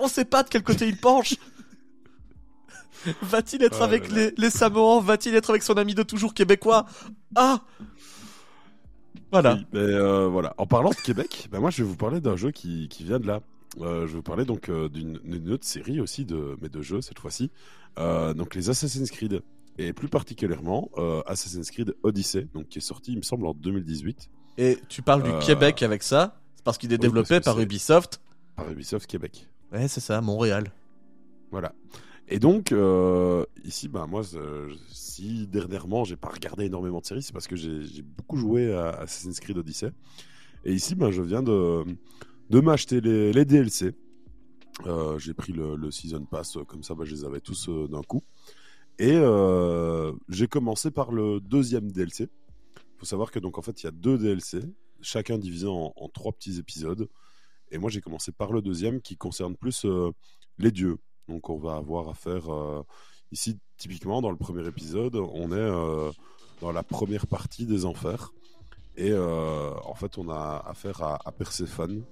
On 0.00 0.08
sait 0.08 0.24
pas 0.24 0.42
de 0.42 0.48
quel 0.48 0.62
côté 0.62 0.88
il 0.88 0.96
penche. 0.96 1.34
Va-t-il 3.22 3.62
être 3.62 3.78
Oh 3.80 3.84
avec 3.84 4.08
là 4.10 4.16
les, 4.16 4.34
les 4.36 4.50
Samoans? 4.50 5.00
Va-t-il 5.00 5.34
être 5.34 5.50
avec 5.50 5.62
son 5.62 5.74
ami 5.74 5.94
de 5.94 6.02
toujours 6.02 6.34
québécois? 6.34 6.86
Ah 7.34 7.60
Voilà. 9.30 9.54
Oui, 9.54 9.66
mais, 9.72 9.80
euh, 9.80 10.26
voilà. 10.26 10.54
En 10.58 10.66
parlant 10.66 10.90
de 10.90 10.96
Québec, 10.96 11.48
bah, 11.50 11.60
moi 11.60 11.70
je 11.70 11.82
vais 11.82 11.88
vous 11.88 11.96
parler 11.96 12.20
d'un 12.20 12.36
jeu 12.36 12.50
qui, 12.50 12.88
qui 12.88 13.04
vient 13.04 13.18
de 13.18 13.26
là. 13.26 13.40
Euh, 13.80 14.02
je 14.02 14.12
vais 14.12 14.16
vous 14.16 14.22
parler 14.22 14.44
donc 14.44 14.68
euh, 14.68 14.88
d'une 14.88 15.50
autre 15.50 15.64
série 15.64 16.00
aussi, 16.00 16.24
de, 16.24 16.56
mais 16.60 16.68
de 16.68 16.82
jeux 16.82 17.00
cette 17.00 17.18
fois-ci. 17.18 17.50
Donc 17.96 18.54
les 18.54 18.70
Assassin's 18.70 19.10
Creed. 19.10 19.42
Et 19.78 19.92
plus 19.94 20.08
particulièrement 20.08 20.90
Assassin's 21.26 21.70
Creed 21.70 21.94
Odyssey, 22.02 22.48
donc 22.54 22.68
qui 22.68 22.78
est 22.78 22.82
sorti, 22.82 23.12
il 23.12 23.18
me 23.18 23.22
semble, 23.22 23.46
en 23.46 23.54
2018 23.54 24.28
Et 24.58 24.78
tu 24.88 25.00
parles 25.00 25.22
du 25.22 25.46
Québec 25.46 25.82
avec 25.82 26.02
ça? 26.02 26.40
C'est 26.56 26.64
parce 26.64 26.76
qu'il 26.76 26.92
est 26.92 26.96
oui, 26.96 27.00
développé 27.00 27.40
par 27.40 27.58
Ubisoft 27.58 28.20
par 28.56 28.70
Ubisoft 28.70 29.06
Québec. 29.06 29.48
Ouais, 29.72 29.86
c'est 29.86 30.00
ça, 30.00 30.20
Montréal. 30.20 30.72
Voilà. 31.50 31.72
Et 32.28 32.38
donc, 32.38 32.72
euh, 32.72 33.44
ici, 33.64 33.88
bah, 33.88 34.06
moi, 34.08 34.22
euh, 34.34 34.72
si 34.88 35.46
dernièrement, 35.46 36.04
j'ai 36.04 36.16
pas 36.16 36.28
regardé 36.28 36.64
énormément 36.64 37.00
de 37.00 37.04
séries, 37.04 37.22
c'est 37.22 37.32
parce 37.32 37.46
que 37.46 37.56
j'ai 37.56 38.02
beaucoup 38.02 38.36
joué 38.36 38.72
à 38.72 38.90
Assassin's 38.90 39.38
Creed 39.40 39.58
Odyssey. 39.58 39.90
Et 40.64 40.72
ici, 40.72 40.94
bah, 40.94 41.10
je 41.10 41.22
viens 41.22 41.42
de, 41.42 41.84
de 42.50 42.60
m'acheter 42.60 43.00
les, 43.00 43.44
DLC. 43.44 43.94
Euh, 44.86 45.18
j'ai 45.18 45.34
pris 45.34 45.52
le, 45.52 45.76
le 45.76 45.90
Season 45.90 46.24
Pass, 46.24 46.56
comme 46.68 46.82
ça, 46.82 46.94
bah, 46.94 47.04
je 47.04 47.14
les 47.14 47.24
avais 47.24 47.40
tous 47.40 47.68
d'un 47.68 48.02
coup. 48.02 48.22
Et 48.98 49.18
j'ai 50.28 50.46
commencé 50.46 50.90
par 50.90 51.10
le 51.10 51.40
deuxième 51.40 51.90
DLC. 51.90 52.28
Il 52.76 52.98
faut 52.98 53.06
savoir 53.06 53.30
que, 53.30 53.38
donc, 53.38 53.56
en 53.58 53.62
fait, 53.62 53.82
il 53.82 53.86
y 53.86 53.88
a 53.88 53.92
deux 53.92 54.18
DLC, 54.18 54.60
chacun 55.00 55.38
divisé 55.38 55.66
en 55.68 56.08
trois 56.12 56.32
petits 56.32 56.58
épisodes. 56.58 57.08
Et 57.70 57.78
moi, 57.78 57.90
j'ai 57.90 58.00
commencé 58.00 58.32
par 58.32 58.52
le 58.52 58.62
deuxième 58.62 59.00
qui 59.00 59.16
concerne 59.16 59.56
plus 59.56 59.84
euh, 59.84 60.10
les 60.58 60.70
dieux. 60.70 60.98
Donc 61.28 61.48
on 61.48 61.58
va 61.58 61.76
avoir 61.76 62.08
affaire 62.08 62.52
euh, 62.52 62.82
ici 63.30 63.58
typiquement 63.76 64.20
dans 64.20 64.30
le 64.30 64.36
premier 64.36 64.66
épisode, 64.66 65.14
on 65.14 65.52
est 65.52 65.54
euh, 65.54 66.10
dans 66.60 66.72
la 66.72 66.82
première 66.82 67.26
partie 67.26 67.66
des 67.66 67.84
enfers 67.84 68.32
et 68.96 69.14
en 69.14 69.94
fait 69.94 70.18
on 70.18 70.28
a 70.28 70.62
affaire 70.66 71.00
à, 71.02 71.18
à 71.24 71.32
Perséphone 71.32 72.04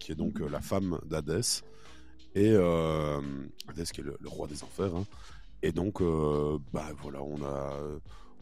qui 0.00 0.10
est 0.10 0.16
donc 0.16 0.40
la 0.40 0.60
femme 0.60 0.98
d'Hadès 1.04 1.62
et 2.34 2.56
Hadès 2.56 3.84
qui 3.92 4.00
est 4.00 4.04
le, 4.04 4.16
roi 4.24 4.48
des 4.48 4.64
enfers 4.64 4.96
hein. 4.96 5.04
et 5.62 5.70
donc 5.70 6.02
bah 6.72 6.88
voilà 7.02 7.22
on 7.22 7.40
a 7.44 7.72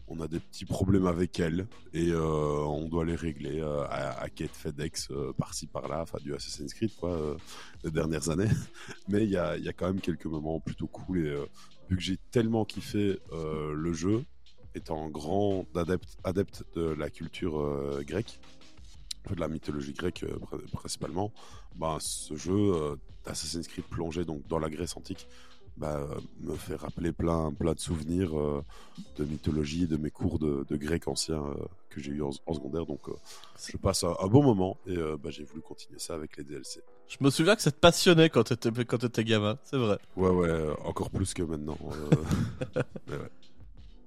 on 0.07 0.21
a 0.21 0.29
des 0.29 0.39
petits 0.39 0.65
problèmes 0.67 1.07
avec 1.07 1.41
elle 1.41 1.67
et 1.93 2.11
euh, 2.11 2.21
on 2.23 2.89
doit 2.89 3.05
les 3.05 3.15
régler 3.15 3.61
euh, 3.61 3.85
à, 3.85 4.21
à 4.21 4.29
quête 4.29 4.55
FedEx 4.55 5.09
euh, 5.11 5.33
par-ci 5.33 5.67
par-là, 5.67 6.03
enfin 6.03 6.19
du 6.23 6.35
Assassin's 6.35 6.75
Creed 6.75 6.95
quoi, 6.97 7.37
les 7.83 7.91
dernières 7.91 8.29
années. 8.29 8.51
Mais 9.09 9.25
il 9.25 9.31
y 9.31 9.37
a, 9.37 9.57
y 9.57 9.69
a 9.69 9.73
quand 9.73 9.87
même 9.87 10.01
quelques 10.01 10.27
moments 10.27 10.61
plutôt 10.61 10.87
cool 10.87 11.27
et 11.27 11.37
vu 11.89 11.97
que 11.97 12.03
j'ai 12.03 12.19
tellement 12.31 12.65
kiffé 12.65 13.19
le 13.33 13.93
jeu, 13.93 14.25
étant 14.75 15.09
grand 15.09 15.67
adepte, 15.75 16.17
adepte 16.25 16.65
de 16.75 16.83
la 16.83 17.09
culture 17.11 18.01
grecque, 18.05 18.41
de 19.31 19.41
la 19.41 19.49
mythologie 19.49 19.93
grecque 19.95 20.25
pr- 20.25 20.71
principalement, 20.71 21.33
bah, 21.77 21.97
ce 22.01 22.37
jeu 22.37 22.99
d'Assassin's 23.25 23.69
Creed 23.69 23.85
plongé 23.87 24.25
donc 24.25 24.47
dans 24.49 24.59
la 24.59 24.69
Grèce 24.69 24.97
antique 24.97 25.29
bah, 25.77 25.97
euh, 25.97 26.21
me 26.41 26.55
fait 26.55 26.77
rappeler 26.77 27.13
plein, 27.13 27.53
plein 27.53 27.73
de 27.73 27.81
souvenirs 27.81 28.39
euh, 28.39 28.63
de 29.17 29.25
mythologie, 29.25 29.87
de 29.87 29.97
mes 29.97 30.11
cours 30.11 30.39
de, 30.39 30.65
de 30.69 30.77
grec 30.77 31.09
ancien 31.09 31.43
euh, 31.43 31.55
que 31.91 32.01
j'ai 32.01 32.13
eu 32.13 32.23
en, 32.23 32.31
en 32.47 32.55
secondaire. 32.55 32.87
Donc, 32.87 33.09
euh, 33.09 33.13
je 33.69 33.77
passe 33.77 34.05
un, 34.05 34.15
un 34.21 34.27
bon 34.29 34.43
moment 34.43 34.77
et 34.87 34.97
bah, 34.97 35.31
j'ai 35.31 35.45
voulu 35.45 35.63
continuer 35.63 35.99
ça 35.99 36.15
avec 36.15 36.37
les 36.37 36.45
DLC. 36.45 36.81
Je 37.09 37.17
me 37.21 37.31
souviens 37.31 37.57
que 37.57 37.63
ça 37.63 37.71
te 37.73 37.79
passionnait 37.79 38.31
quand 38.31 38.45
t'étais, 38.45 38.71
quand 38.85 38.99
t'étais 38.99 39.25
gamin, 39.25 39.59
c'est 39.65 39.77
vrai. 39.77 39.99
Ouais, 40.17 40.31
ouais, 40.31 40.71
encore 40.85 41.11
plus 41.11 41.35
que 41.35 41.43
maintenant. 41.43 41.79
Mais 43.09 43.17
ouais. 43.17 43.31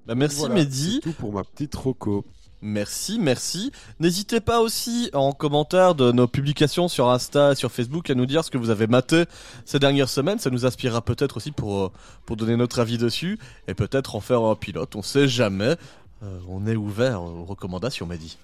Bah, 0.06 0.16
merci 0.16 0.40
Voilà, 0.40 0.56
Mehdi. 0.56 0.96
C'est 0.96 1.12
tout 1.12 1.14
pour 1.14 1.34
ma 1.34 1.44
petite 1.44 1.76
roco. 1.76 2.26
Merci, 2.62 3.20
merci. 3.20 3.72
N'hésitez 4.00 4.40
pas 4.40 4.62
aussi 4.62 5.12
en 5.14 5.32
commentaire 5.32 5.94
de 5.94 6.12
nos 6.12 6.28
publications 6.28 6.88
sur 6.88 7.10
Insta 7.10 7.52
et 7.52 7.56
sur 7.56 7.72
Facebook 7.72 8.10
à 8.10 8.16
nous 8.16 8.26
dire 8.26 8.44
ce 8.44 8.50
que 8.50 8.58
vous 8.58 8.72
avez 8.72 8.88
maté 8.88 9.26
ces 9.66 9.78
dernières 9.78 10.10
semaines. 10.10 10.40
Ça 10.40 10.50
nous 10.50 10.66
inspirera 10.66 11.02
peut-être 11.02 11.38
aussi 11.38 11.52
pour, 11.52 11.78
euh, 11.78 11.92
pour 12.26 12.36
donner 12.36 12.56
notre 12.56 12.80
avis 12.80 12.98
dessus 12.98 13.38
et 13.68 13.76
peut-être 13.76 14.16
en 14.16 14.22
faire 14.22 14.42
un 14.42 14.56
pilote. 14.56 14.96
On 14.96 15.04
sait 15.04 15.28
jamais. 15.28 15.76
Euh, 16.24 16.40
on 16.50 16.66
est 16.66 16.76
ouvert 16.76 17.22
aux 17.22 17.46
recommandations, 17.46 18.08
Mehdi. 18.08 18.38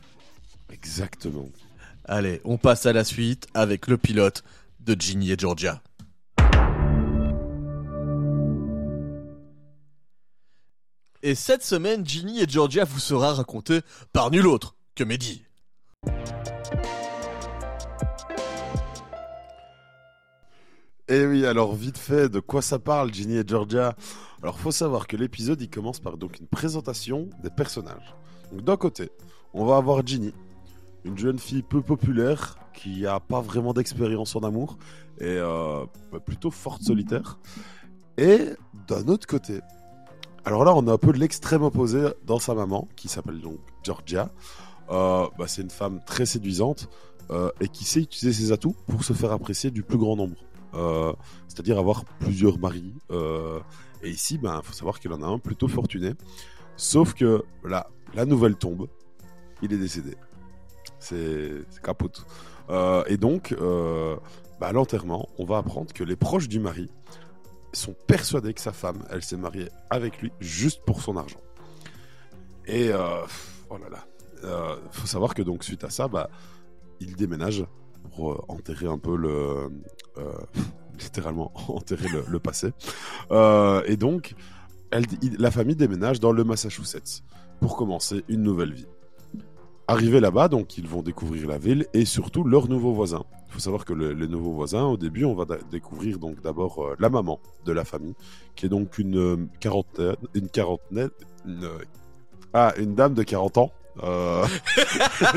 Exactement. 0.72 1.50
Allez, 2.06 2.40
on 2.44 2.58
passe 2.58 2.86
à 2.86 2.94
la 2.94 3.04
suite 3.04 3.48
avec 3.56 3.88
le 3.88 3.98
pilote 3.98 4.44
de 4.86 4.96
Ginny 5.00 5.32
et 5.32 5.38
Georgia. 5.40 5.82
Et 11.26 11.36
cette 11.36 11.64
semaine, 11.64 12.06
Ginny 12.06 12.42
et 12.42 12.50
Georgia 12.50 12.84
vous 12.84 13.00
sera 13.00 13.32
raconté 13.32 13.80
par 14.12 14.30
nul 14.30 14.46
autre 14.46 14.76
que 14.94 15.06
Mehdi. 15.06 15.46
Et 21.08 21.26
oui, 21.26 21.46
alors 21.46 21.76
vite 21.76 21.98
fait, 21.98 22.28
de 22.28 22.42
quoi 22.42 22.62
ça 22.62 22.78
parle, 22.78 23.14
Ginny 23.14 23.38
et 23.38 23.44
Georgia? 23.48 23.96
Alors, 24.42 24.60
faut 24.60 24.72
savoir 24.72 25.08
que 25.08 25.16
l'épisode, 25.16 25.62
il 25.62 25.70
commence 25.70 26.02
par 26.02 26.16
une 26.16 26.48
présentation 26.48 27.30
des 27.42 27.50
personnages. 27.50 28.14
Donc, 28.52 28.66
d'un 28.66 28.76
côté, 28.76 29.10
on 29.54 29.64
va 29.64 29.78
avoir 29.78 30.06
Ginny, 30.06 30.34
une 31.06 31.18
jeune 31.18 31.40
fille 31.40 31.64
peu 31.64 31.82
populaire 31.82 32.58
qui 32.74 33.08
a 33.08 33.22
pas 33.22 33.40
vraiment 33.40 33.72
d'expérience 33.72 34.36
en 34.36 34.42
amour 34.42 34.78
et 35.22 35.38
euh, 35.38 35.86
bah, 36.12 36.20
plutôt 36.20 36.52
forte 36.52 36.82
solitaire. 36.82 37.40
Et 38.18 38.50
d'un 38.90 39.08
autre 39.08 39.26
côté, 39.26 39.62
alors 40.46 40.66
là, 40.66 40.74
on 40.76 40.88
a 40.88 40.94
un 40.94 40.98
peu 40.98 41.14
de 41.14 41.20
l'extrême 41.20 41.64
opposé 41.64 42.06
dans 42.26 42.40
sa 42.40 42.54
maman, 42.54 42.88
qui 42.96 43.08
s'appelle 43.08 43.40
donc 43.40 43.60
Georgia. 43.82 44.30
Euh, 44.90 45.28
bah, 45.38 45.48
c'est 45.48 45.62
une 45.62 45.70
femme 45.70 46.02
très 46.06 46.26
séduisante 46.26 46.90
euh, 47.32 47.50
et 47.62 47.70
qui 47.70 47.86
sait 47.86 48.02
utiliser 48.02 48.34
ses 48.34 48.52
atouts 48.52 48.76
pour 48.88 49.06
se 49.06 49.14
faire 49.14 49.32
apprécier 49.32 49.72
du 49.72 49.84
plus 49.84 49.98
grand 49.98 50.18
nombre. 50.18 50.36
Euh, 50.74 51.14
c'est-à-dire 51.48 51.80
avoir 51.80 52.04
plusieurs 52.20 52.60
maris. 52.60 52.94
et 54.04 54.10
ici, 54.10 54.36
il 54.36 54.42
ben, 54.42 54.62
faut 54.64 54.74
savoir 54.74 55.00
qu'il 55.00 55.14
en 55.14 55.22
a 55.22 55.28
un 55.28 55.40
plutôt 55.40 55.70
fortuné. 55.70 56.14
Sauf 56.76 57.14
que 57.14 57.44
là, 57.64 57.90
la 58.14 58.26
nouvelle 58.26 58.56
tombe, 58.56 58.88
il 59.62 59.72
est 59.72 59.78
décédé. 59.78 60.18
C'est 61.00 61.52
c'est 61.70 61.82
capote. 61.82 62.26
Et 63.08 63.16
donc, 63.16 63.56
bah, 64.60 64.68
à 64.68 64.72
l'enterrement, 64.74 65.30
on 65.38 65.46
va 65.46 65.58
apprendre 65.58 65.94
que 65.94 66.04
les 66.04 66.18
proches 66.18 66.50
du 66.50 66.60
mari 66.60 66.90
sont 67.74 67.96
persuadés 68.08 68.54
que 68.54 68.62
sa 68.62 68.72
femme, 68.72 69.04
elle 69.10 69.24
s'est 69.24 69.38
mariée 69.38 69.70
avec 69.90 70.22
lui 70.22 70.32
juste 70.40 70.82
pour 70.86 71.02
son 71.02 71.18
argent. 71.18 71.42
Et 72.66 72.92
euh, 72.92 73.22
oh 73.70 73.78
là 73.78 73.90
là, 73.90 74.06
Euh, 74.44 74.76
faut 74.92 75.08
savoir 75.08 75.34
que 75.34 75.42
donc 75.42 75.64
suite 75.64 75.84
à 75.86 75.90
ça, 75.90 76.10
bah, 76.10 76.30
il 77.00 77.16
déménage 77.16 77.66
pour 78.12 78.34
euh, 78.34 78.42
enterrer 78.50 78.88
un 78.88 78.98
peu 78.98 79.16
le, 79.16 79.70
euh, 80.18 80.34
littéralement 81.00 81.54
enterrer 81.70 82.10
le, 82.28 82.40
passé. 82.40 82.74
Et 83.88 83.98
donc, 83.98 84.36
la 85.40 85.52
famille 85.52 85.76
déménage 85.78 86.20
dans 86.20 86.34
le 86.34 86.44
Massachusetts 86.44 87.24
pour 87.62 87.78
commencer 87.78 88.26
une 88.28 88.44
nouvelle 88.44 88.74
vie. 88.74 88.88
Arrivés 89.88 90.20
là-bas, 90.22 90.48
donc 90.48 90.78
ils 90.78 90.88
vont 90.88 91.02
découvrir 91.02 91.48
la 91.48 91.58
ville 91.58 91.86
et 91.94 92.06
surtout 92.06 92.44
leurs 92.46 92.70
nouveaux 92.70 92.94
voisins. 92.94 93.24
Il 93.50 93.54
faut 93.54 93.60
savoir 93.60 93.84
que 93.86 93.92
le- 93.94 94.14
les 94.14 94.28
nouveaux 94.30 94.54
voisins, 94.54 94.86
au 94.86 94.96
début, 94.98 95.26
on 95.26 95.36
va 95.36 95.46
découvrir 95.72 96.20
donc 96.20 96.42
d'abord 96.42 96.84
euh, 96.84 96.96
la 97.00 97.10
maman 97.10 97.40
de 97.66 97.72
la 97.74 97.84
famille, 97.84 98.16
qui 98.56 98.66
est 98.66 98.70
donc 98.70 98.98
une 98.98 99.18
euh, 99.18 99.36
quarantaine, 99.60 100.16
une 100.34 100.48
quarantaine, 100.48 101.10
une, 101.46 101.64
euh, 101.66 101.78
ah, 102.54 102.74
une 102.78 102.96
dame 102.96 103.14
de 103.14 103.24
40 103.24 103.58
ans. 103.58 103.72
Euh, 104.04 104.46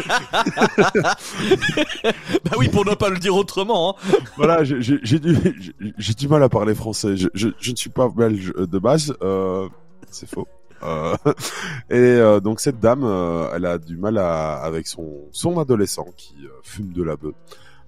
Bah 2.44 2.52
oui, 2.58 2.68
pour 2.68 2.84
ne 2.86 2.94
pas 2.94 3.10
le 3.10 3.18
dire 3.18 3.34
autrement. 3.36 3.96
hein. 3.98 4.14
voilà, 4.36 4.64
j'ai- 4.64 4.80
du, 5.18 6.28
mal 6.28 6.42
à 6.42 6.48
parler 6.48 6.74
français. 6.74 7.16
Je, 7.16 7.28
je, 7.34 7.48
je 7.58 7.70
ne 7.72 7.76
suis 7.76 7.90
pas 7.90 8.08
belge 8.08 8.52
de 8.56 8.78
base. 8.78 9.14
Euh, 9.22 9.68
c'est 10.10 10.28
faux. 10.28 10.46
Euh, 10.82 11.16
et 11.90 11.94
euh, 11.94 12.40
donc 12.40 12.60
cette 12.60 12.80
dame, 12.80 13.04
euh, 13.04 13.50
elle 13.54 13.66
a 13.66 13.78
du 13.78 13.96
mal 13.96 14.18
avec 14.18 14.86
son, 14.86 15.30
adolescent 15.58 16.06
qui 16.16 16.34
fume 16.62 16.92
de 16.92 17.02
la 17.02 17.16
bœuf. 17.16 17.34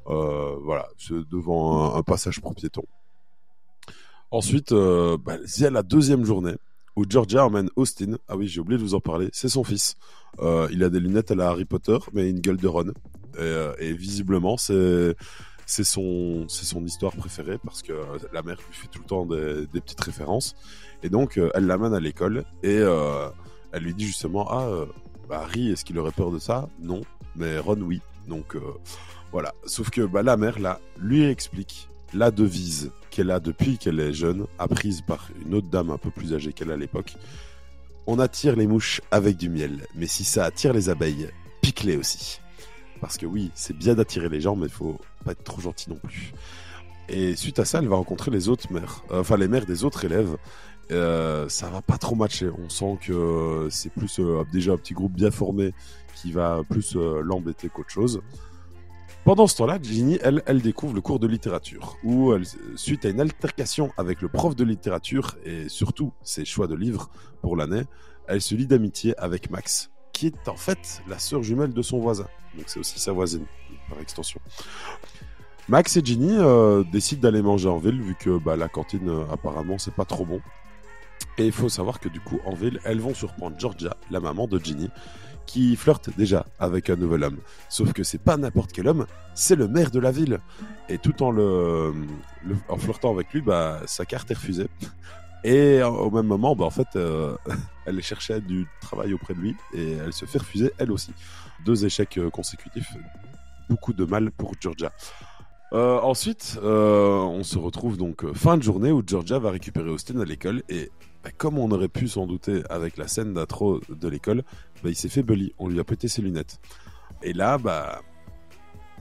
Voilà, 0.07 0.89
devant 1.31 1.95
un, 1.95 2.03
passage 2.03 2.41
pour 2.41 2.55
piétons. 2.55 2.87
Ensuite, 4.31 4.73
euh, 4.73 5.17
bah, 5.19 5.37
c'est 5.47 5.71
la 5.71 5.83
deuxième 5.83 6.25
journée 6.25 6.55
où 6.97 7.05
Georgia 7.09 7.47
emmène 7.47 7.71
Austin. 7.77 8.17
Ah 8.29 8.37
oui, 8.37 8.49
j'ai 8.49 8.61
oublié 8.61 8.79
de 8.79 8.83
vous 8.83 8.95
en 8.95 9.01
parler. 9.01 9.29
C'est 9.33 9.49
son 9.49 9.65
fils. 9.65 9.97
Il 10.41 10.83
a 10.83 10.89
des 10.89 11.01
lunettes 11.01 11.31
à 11.31 11.35
la 11.35 11.49
Harry 11.49 11.65
Potter, 11.65 11.99
mais 12.13 12.29
une 12.29 12.41
gueule 12.41 12.57
de 12.57 12.69
Ron. 12.69 12.93
Et 13.39 13.93
visiblement, 13.93 14.57
c'est 14.57 15.15
c'est 15.69 15.85
son 15.85 16.47
c'est 16.49 16.65
son 16.65 16.83
histoire 16.85 17.15
préférée 17.15 17.59
parce 17.63 17.83
que 17.83 17.93
la 18.33 18.43
mère 18.43 18.57
lui 18.57 18.75
fait 18.75 18.89
tout 18.89 19.01
le 19.01 19.05
temps 19.05 19.27
des, 19.27 19.67
petites 19.81 20.01
références. 20.01 20.57
Et 21.03 21.11
donc, 21.11 21.37
euh, 21.37 21.51
elle 21.55 21.67
l'amène 21.67 21.93
à 21.95 22.01
l'école 22.01 22.45
et 22.63 22.79
euh, 22.79 23.29
elle 23.73 23.83
lui 23.83 23.95
dit 23.95 24.07
justement 24.07 24.49
ah 24.51 24.67
euh, 24.67 24.87
bah, 25.29 25.43
Harry, 25.43 25.71
est-ce 25.71 25.85
qu'il 25.85 25.99
aurait 25.99 26.11
peur 26.11 26.31
de 26.31 26.39
ça? 26.39 26.69
Non, 26.81 27.03
mais 27.37 27.59
Ron 27.59 27.83
oui. 27.83 28.01
Donc 28.27 28.57
euh, 28.57 28.61
voilà. 29.31 29.55
Sauf 29.67 29.91
que 29.91 30.01
bah, 30.01 30.23
la 30.23 30.39
mère 30.39 30.59
là 30.59 30.81
lui 30.99 31.25
explique 31.25 31.89
la 32.15 32.31
devise 32.31 32.91
qu'elle 33.11 33.31
a 33.31 33.39
depuis 33.39 33.77
qu'elle 33.77 34.01
est 34.01 34.15
jeune, 34.15 34.47
apprise 34.59 35.03
par 35.03 35.29
une 35.45 35.55
autre 35.55 35.69
dame 35.69 35.91
un 35.91 35.99
peu 35.99 36.11
plus 36.11 36.33
âgée 36.33 36.55
qu'elle 36.55 36.73
à 36.73 36.79
l'époque. 36.79 37.15
On 38.07 38.19
attire 38.19 38.57
les 38.57 38.67
mouches 38.67 39.03
avec 39.11 39.37
du 39.37 39.51
miel, 39.51 39.87
mais 39.95 40.07
si 40.07 40.25
ça 40.25 40.47
attire 40.47 40.73
les 40.73 40.89
abeilles, 40.89 41.29
pique-les 41.61 41.99
aussi. 41.99 42.41
Parce 43.01 43.17
que 43.17 43.27
oui, 43.27 43.51
c'est 43.55 43.77
bien 43.77 43.95
d'attirer 43.95 44.29
les 44.29 44.41
gens, 44.41 44.57
mais 44.57 44.67
il 44.67 44.73
faut 44.73 44.99
pas 45.25 45.33
être 45.33 45.45
trop 45.45 45.61
gentil 45.61 45.91
non 45.91 45.97
plus. 45.97 46.33
Et 47.09 47.37
suite 47.37 47.59
à 47.59 47.65
ça, 47.65 47.79
elle 47.79 47.89
va 47.89 47.97
rencontrer 47.97 48.31
les 48.31 48.49
autres 48.49 48.71
mères, 48.73 49.03
euh, 49.11 49.21
enfin 49.21 49.37
les 49.37 49.49
mères 49.49 49.67
des 49.67 49.85
autres 49.85 50.05
élèves. 50.05 50.37
Euh, 50.91 51.49
ça 51.49 51.69
va 51.69 51.83
pas 51.83 51.99
trop 51.99 52.15
matcher. 52.15 52.51
On 52.51 52.69
sent 52.69 52.99
que 53.03 53.69
c'est 53.71 53.91
plus 53.91 54.21
euh, 54.21 54.45
déjà 54.53 54.73
un 54.73 54.77
petit 54.77 54.95
groupe 54.95 55.13
bien 55.13 55.31
formé 55.31 55.73
qui 56.15 56.33
va 56.33 56.63
plus 56.69 56.97
l'embêter 56.97 57.69
qu'autre 57.69 57.91
chose. 57.91 58.21
Pendant 59.25 59.47
ce 59.47 59.57
temps-là, 59.57 59.79
Ginny, 59.81 60.19
elle, 60.23 60.63
découvre 60.63 60.95
le 60.95 61.01
cours 61.01 61.19
de 61.19 61.27
littérature, 61.27 61.99
où, 62.03 62.33
suite 62.77 63.05
à 63.05 63.11
une 63.11 63.21
altercation 63.21 63.93
avec 63.99 64.23
le 64.23 64.29
prof 64.29 64.57
de 64.57 64.65
littérature 64.65 65.37
et 65.45 65.69
surtout 65.69 66.13
ses 66.23 66.47
choix 66.47 66.67
de 66.67 66.75
livres 66.75 67.11
pour 67.43 67.55
l'année, 67.55 67.83
elle 68.27 68.41
se 68.41 68.55
lie 68.55 68.67
d'amitié 68.67 69.17
avec 69.19 69.51
Max, 69.51 69.91
qui 70.19 70.27
est 70.27 70.49
en 70.49 70.57
fait 70.57 71.01
la 71.07 71.17
sœur 71.17 71.45
jumelle 71.45 71.73
de 71.73 71.83
son 71.83 72.01
voisin. 72.01 72.27
Donc 72.57 72.65
c'est 72.67 72.81
aussi 72.81 72.99
sa 72.99 73.13
voisine, 73.13 73.45
par 73.89 74.01
extension. 74.01 74.41
Max 75.69 75.97
et 75.97 76.05
Ginny 76.05 76.37
euh, 76.37 76.83
décident 76.91 77.23
d'aller 77.23 77.41
manger 77.41 77.69
en 77.69 77.79
ville, 77.79 78.03
vu 78.03 78.17
que 78.17 78.37
bah, 78.37 78.57
la 78.57 78.69
cantine, 78.69 79.09
euh, 79.09 79.33
apparemment, 79.33 79.79
c'est 79.79 79.95
pas 79.95 80.05
trop 80.05 80.25
bon. 80.25 80.41
Et 81.37 81.47
il 81.47 81.53
faut 81.53 81.69
savoir 81.69 82.01
que 82.01 82.09
du 82.09 82.19
coup, 82.21 82.41
en 82.47 82.55
ville, 82.55 82.81
elles 82.85 83.01
vont 83.01 83.15
surprendre 83.15 83.57
Georgia, 83.61 83.97
la 84.11 84.19
maman 84.19 84.49
de 84.49 84.59
Ginny, 84.59 84.91
qui 85.47 85.77
flirte 85.77 86.11
déjà 86.17 86.47
avec 86.59 86.91
un 86.91 86.97
nouvel 86.97 87.23
homme. 87.23 87.39
Sauf 87.69 87.93
que 87.93 88.03
c'est 88.03 88.19
pas 88.19 88.37
n'importe 88.37 88.73
quel 88.73 88.89
homme, 88.89 89.07
c'est 89.35 89.55
le 89.55 89.69
maire 89.69 89.93
de 89.93 90.01
la 90.01 90.11
ville. 90.11 90.41
Et 90.89 90.99
tout 90.99 91.23
en 91.23 91.33
en 92.69 92.77
flirtant 92.77 93.13
avec 93.13 93.33
lui, 93.33 93.41
bah, 93.41 93.83
sa 93.87 94.05
carte 94.05 94.33
est 94.33 94.35
refusée. 94.35 94.69
Et 95.45 95.81
euh, 95.81 95.89
au 95.89 96.11
même 96.11 96.27
moment, 96.27 96.57
bah, 96.57 96.65
en 96.65 96.71
fait, 96.71 96.89
euh, 96.97 97.37
elle 97.87 98.03
cherchait 98.03 98.41
du 98.41 98.67
travail 98.81 99.13
auprès 99.13 99.35
de 99.35 99.41
lui 99.41 99.57
et 99.73 99.93
elle 99.93 100.13
se 100.13 100.25
fait 100.25 100.39
refuser 100.39 100.73
elle 100.79 100.93
aussi. 100.93 101.13
Deux 101.65 101.85
échecs 101.85 102.19
euh, 102.19 102.31
consécutifs, 102.31 102.93
beaucoup 103.69 103.93
de 103.93 104.05
mal 104.05 104.31
pour 104.31 104.53
Georgia. 104.61 104.93
Ensuite, 105.71 106.59
on 106.63 107.43
se 107.43 107.59
retrouve 107.59 107.99
donc 107.99 108.33
fin 108.33 108.57
de 108.57 108.63
journée 108.63 108.91
où 108.91 109.03
Georgia 109.07 109.39
va 109.39 109.51
récupérer 109.51 109.91
Austin 109.91 110.19
à 110.19 110.25
l'école 110.25 110.63
et 110.71 110.91
bah, 111.23 111.31
comme 111.37 111.59
on 111.59 111.71
aurait 111.73 111.89
pu 111.89 112.09
s'en 112.09 112.27
douter 112.27 112.63
avec 112.71 112.97
la 112.97 113.07
scène 113.07 113.35
d'intro 113.35 113.81
de 113.91 114.09
l'école, 114.09 114.45
bah, 114.83 114.89
il 114.89 114.97
s'est 114.97 115.11
fait 115.11 115.23
bully, 115.23 115.53
on 115.59 115.69
lui 115.69 115.79
a 115.79 115.85
pété 115.85 116.09
ses 116.09 116.23
lunettes. 116.23 116.59
Et 117.23 117.35
là, 117.35 117.59
bah, 117.59 118.01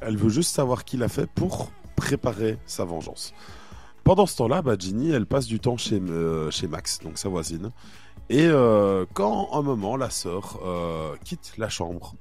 elle 0.02 0.18
veut 0.18 0.30
juste 0.30 0.54
savoir 0.54 0.84
qui 0.84 0.98
l'a 0.98 1.08
fait 1.08 1.30
pour 1.36 1.72
préparer 1.96 2.58
sa 2.66 2.84
vengeance. 2.84 3.34
Pendant 4.08 4.26
ce 4.26 4.38
temps-là, 4.38 4.62
bah, 4.62 4.78
Ginny, 4.80 5.12
elle 5.12 5.26
passe 5.26 5.48
du 5.48 5.60
temps 5.60 5.76
chez, 5.76 6.00
euh, 6.02 6.50
Max, 6.70 7.00
donc 7.00 7.18
sa 7.18 7.28
voisine. 7.28 7.72
Et 8.30 8.46
euh, 8.46 9.06
quand 9.14 9.50
un 9.52 9.62
moment, 9.62 9.98
la 9.98 10.10
sœur 10.10 10.62
euh, 10.66 11.18
quitte 11.26 11.52
la 11.58 11.68
chambre, 11.68 12.16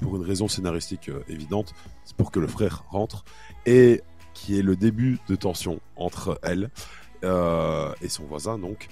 pour 0.00 0.16
une 0.16 0.22
raison 0.22 0.48
scénaristique 0.48 1.10
euh, 1.10 1.22
évidente, 1.28 1.74
c'est 2.06 2.16
pour 2.16 2.30
que 2.30 2.40
le 2.40 2.46
frère 2.46 2.84
rentre, 2.88 3.26
et 3.66 4.00
qui 4.32 4.58
est 4.58 4.62
le 4.62 4.74
début 4.74 5.18
de 5.28 5.36
tension 5.36 5.80
entre 5.96 6.40
elle 6.42 6.70
et 7.22 8.08
son 8.08 8.24
voisin, 8.24 8.58
donc, 8.58 8.88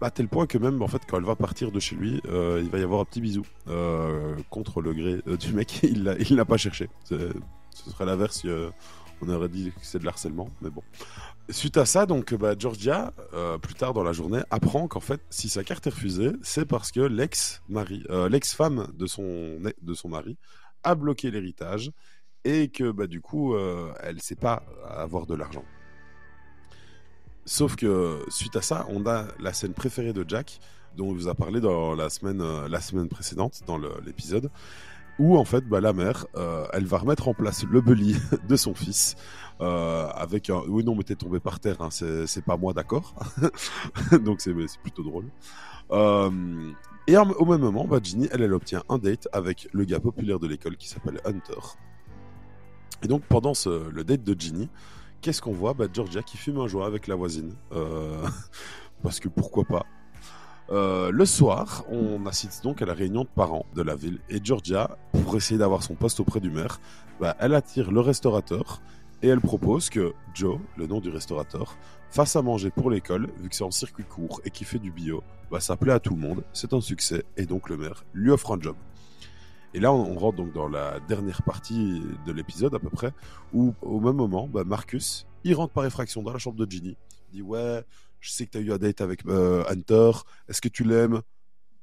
à 0.00 0.10
tel 0.10 0.26
point 0.26 0.48
que 0.48 0.58
même, 0.58 0.82
en 0.82 0.88
fait, 0.88 1.02
quand 1.08 1.16
elle 1.16 1.24
va 1.24 1.36
partir 1.36 1.70
de 1.70 1.78
chez 1.78 1.94
lui, 1.94 2.20
il 2.24 2.70
va 2.70 2.78
y 2.78 2.82
avoir 2.82 3.02
un 3.02 3.04
petit 3.04 3.20
bisou. 3.20 3.44
Contre 4.50 4.80
le 4.80 4.92
gré 4.92 5.36
du 5.36 5.52
mec, 5.52 5.78
il 5.84 6.02
l'a 6.02 6.44
pas 6.44 6.56
cherché. 6.56 6.88
Ce 7.04 7.90
serait 7.90 8.04
l'inverse, 8.04 8.44
On 9.24 9.28
aurait 9.28 9.48
dit 9.48 9.70
que 9.70 9.86
c'est 9.86 10.00
de 10.00 10.04
l'harcèlement, 10.04 10.48
mais 10.60 10.70
bon. 10.70 10.82
Suite 11.48 11.76
à 11.76 11.86
ça, 11.86 12.06
donc, 12.06 12.34
bah, 12.34 12.54
Georgia, 12.58 13.12
euh, 13.34 13.56
plus 13.56 13.74
tard 13.74 13.94
dans 13.94 14.02
la 14.02 14.12
journée, 14.12 14.40
apprend 14.50 14.88
qu'en 14.88 15.00
fait, 15.00 15.20
si 15.30 15.48
sa 15.48 15.62
carte 15.62 15.86
est 15.86 15.90
refusée, 15.90 16.32
c'est 16.42 16.66
parce 16.66 16.90
que 16.90 17.00
euh, 17.00 18.28
l'ex-femme 18.28 18.88
de 18.94 19.06
son, 19.06 19.60
de 19.80 19.94
son 19.94 20.08
mari 20.08 20.36
a 20.82 20.96
bloqué 20.96 21.30
l'héritage 21.30 21.92
et 22.44 22.68
que 22.68 22.90
bah, 22.90 23.06
du 23.06 23.20
coup, 23.20 23.54
euh, 23.54 23.92
elle 24.02 24.16
ne 24.16 24.20
sait 24.20 24.34
pas 24.34 24.64
avoir 24.88 25.26
de 25.26 25.36
l'argent. 25.36 25.64
Sauf 27.44 27.76
que 27.76 28.24
suite 28.28 28.56
à 28.56 28.62
ça, 28.62 28.86
on 28.88 29.06
a 29.06 29.28
la 29.38 29.52
scène 29.52 29.74
préférée 29.74 30.12
de 30.12 30.24
Jack, 30.26 30.58
dont 30.96 31.10
on 31.10 31.12
vous 31.12 31.28
a 31.28 31.34
parlé 31.34 31.60
dans 31.60 31.94
la 31.94 32.10
semaine, 32.10 32.42
la 32.66 32.80
semaine 32.80 33.08
précédente, 33.08 33.62
dans 33.66 33.78
l'épisode, 34.04 34.50
où 35.18 35.36
en 35.36 35.44
fait, 35.44 35.64
bah, 35.66 35.80
la 35.80 35.92
mère, 35.92 36.26
euh, 36.36 36.66
elle 36.72 36.84
va 36.84 36.98
remettre 36.98 37.28
en 37.28 37.34
place 37.34 37.64
le 37.64 37.80
bully 37.80 38.16
de 38.48 38.56
son 38.56 38.74
fils, 38.74 39.16
euh, 39.60 40.08
avec 40.08 40.50
un... 40.50 40.62
Oui, 40.68 40.84
non, 40.84 40.94
mais 40.94 41.04
t'es 41.04 41.14
tombé 41.14 41.40
par 41.40 41.60
terre, 41.60 41.80
hein, 41.80 41.90
c'est 41.90 42.44
pas 42.44 42.56
moi, 42.56 42.72
d'accord 42.72 43.14
Donc 44.24 44.40
c'est 44.40 44.54
plutôt 44.82 45.02
drôle. 45.02 45.26
Euh, 45.90 46.70
et 47.06 47.16
au 47.16 47.44
même 47.44 47.60
moment, 47.60 47.86
bah, 47.86 47.98
Ginny, 48.02 48.28
elle, 48.32 48.42
elle 48.42 48.54
obtient 48.54 48.82
un 48.88 48.98
date 48.98 49.28
avec 49.32 49.68
le 49.72 49.84
gars 49.84 50.00
populaire 50.00 50.38
de 50.38 50.46
l'école 50.46 50.76
qui 50.76 50.88
s'appelle 50.88 51.20
Hunter. 51.24 51.60
Et 53.02 53.08
donc, 53.08 53.22
pendant 53.24 53.52
le 53.66 54.04
date 54.04 54.22
de 54.22 54.38
Ginny, 54.38 54.68
qu'est-ce 55.20 55.42
qu'on 55.42 55.52
voit? 55.52 55.74
Bah, 55.74 55.86
Georgia 55.92 56.22
qui 56.22 56.36
fume 56.36 56.58
un 56.58 56.68
joint 56.68 56.86
avec 56.86 57.08
la 57.08 57.16
voisine. 57.16 57.54
Parce 59.02 59.18
que 59.18 59.28
pourquoi 59.28 59.64
pas? 59.64 59.84
Euh, 60.72 61.10
le 61.10 61.26
soir, 61.26 61.84
on 61.90 62.24
assiste 62.24 62.64
donc 62.64 62.80
à 62.80 62.86
la 62.86 62.94
réunion 62.94 63.24
de 63.24 63.28
parents 63.28 63.66
de 63.74 63.82
la 63.82 63.94
ville 63.94 64.20
et 64.30 64.40
Georgia, 64.42 64.96
pour 65.12 65.36
essayer 65.36 65.58
d'avoir 65.58 65.82
son 65.82 65.94
poste 65.94 66.18
auprès 66.18 66.40
du 66.40 66.50
maire, 66.50 66.80
bah, 67.20 67.36
elle 67.40 67.54
attire 67.54 67.92
le 67.92 68.00
restaurateur 68.00 68.80
et 69.20 69.28
elle 69.28 69.42
propose 69.42 69.90
que 69.90 70.14
Joe, 70.32 70.58
le 70.78 70.86
nom 70.86 71.00
du 71.00 71.10
restaurateur, 71.10 71.76
fasse 72.10 72.36
à 72.36 72.42
manger 72.42 72.70
pour 72.70 72.90
l'école, 72.90 73.28
vu 73.38 73.50
que 73.50 73.54
c'est 73.54 73.64
en 73.64 73.70
circuit 73.70 74.04
court 74.04 74.40
et 74.46 74.50
qu'il 74.50 74.66
fait 74.66 74.78
du 74.78 74.90
bio. 74.90 75.22
Bah, 75.50 75.60
ça 75.60 75.76
plaît 75.76 75.92
à 75.92 76.00
tout 76.00 76.14
le 76.14 76.20
monde, 76.20 76.42
c'est 76.54 76.72
un 76.72 76.80
succès 76.80 77.22
et 77.36 77.44
donc 77.44 77.68
le 77.68 77.76
maire 77.76 78.06
lui 78.14 78.30
offre 78.30 78.52
un 78.52 78.60
job. 78.60 78.76
Et 79.74 79.80
là, 79.80 79.92
on 79.92 80.14
rentre 80.14 80.38
donc 80.38 80.54
dans 80.54 80.68
la 80.68 81.00
dernière 81.00 81.42
partie 81.42 82.00
de 82.26 82.32
l'épisode 82.32 82.74
à 82.74 82.78
peu 82.78 82.88
près, 82.88 83.12
où 83.52 83.74
au 83.82 84.00
même 84.00 84.16
moment, 84.16 84.48
bah, 84.48 84.64
Marcus, 84.64 85.26
il 85.44 85.54
rentre 85.54 85.74
par 85.74 85.84
effraction 85.84 86.22
dans 86.22 86.32
la 86.32 86.38
chambre 86.38 86.56
de 86.56 86.70
Ginny. 86.70 86.96
Dit 87.30 87.42
ouais, 87.42 87.84
je 88.22 88.30
sais 88.30 88.46
que 88.46 88.52
tu 88.52 88.58
as 88.58 88.60
eu 88.60 88.72
un 88.72 88.78
date 88.78 89.00
avec 89.00 89.26
euh, 89.26 89.64
Hunter, 89.68 90.12
est-ce 90.48 90.60
que 90.60 90.68
tu 90.68 90.84
l'aimes? 90.84 91.20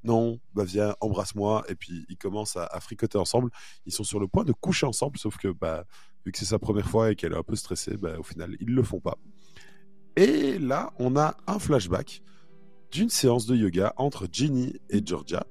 Non, 0.02 0.40
bah 0.54 0.64
viens, 0.64 0.96
embrasse-moi. 1.00 1.64
Et 1.68 1.74
puis 1.74 2.06
ils 2.08 2.16
commencent 2.16 2.56
à, 2.56 2.80
fricoter 2.80 3.18
ensemble. 3.18 3.50
Ils 3.84 3.92
sont 3.92 4.04
sur 4.04 4.18
le 4.18 4.26
point 4.26 4.44
de 4.44 4.52
coucher 4.52 4.86
ensemble, 4.86 5.18
sauf 5.18 5.36
que 5.36 5.48
bah, 5.48 5.84
vu 6.24 6.32
que 6.32 6.38
c'est 6.38 6.46
sa 6.46 6.58
première 6.58 6.88
fois 6.88 7.12
et 7.12 7.16
qu'elle 7.16 7.34
est 7.34 7.38
un 7.38 7.42
peu 7.42 7.56
stressée, 7.56 7.96
bah, 7.98 8.18
au 8.18 8.22
final, 8.22 8.56
ils 8.60 8.74
le 8.74 8.82
font 8.82 9.00
pas. 9.00 9.18
Et 10.16 10.58
là, 10.58 10.92
on 10.98 11.16
a 11.16 11.36
un 11.46 11.58
flashback 11.58 12.22
d'une 12.90 13.10
séance 13.10 13.46
de 13.46 13.54
yoga 13.54 13.92
entre 13.98 14.26
Ginny 14.32 14.80
et 14.88 15.02
Georgia, 15.04 15.46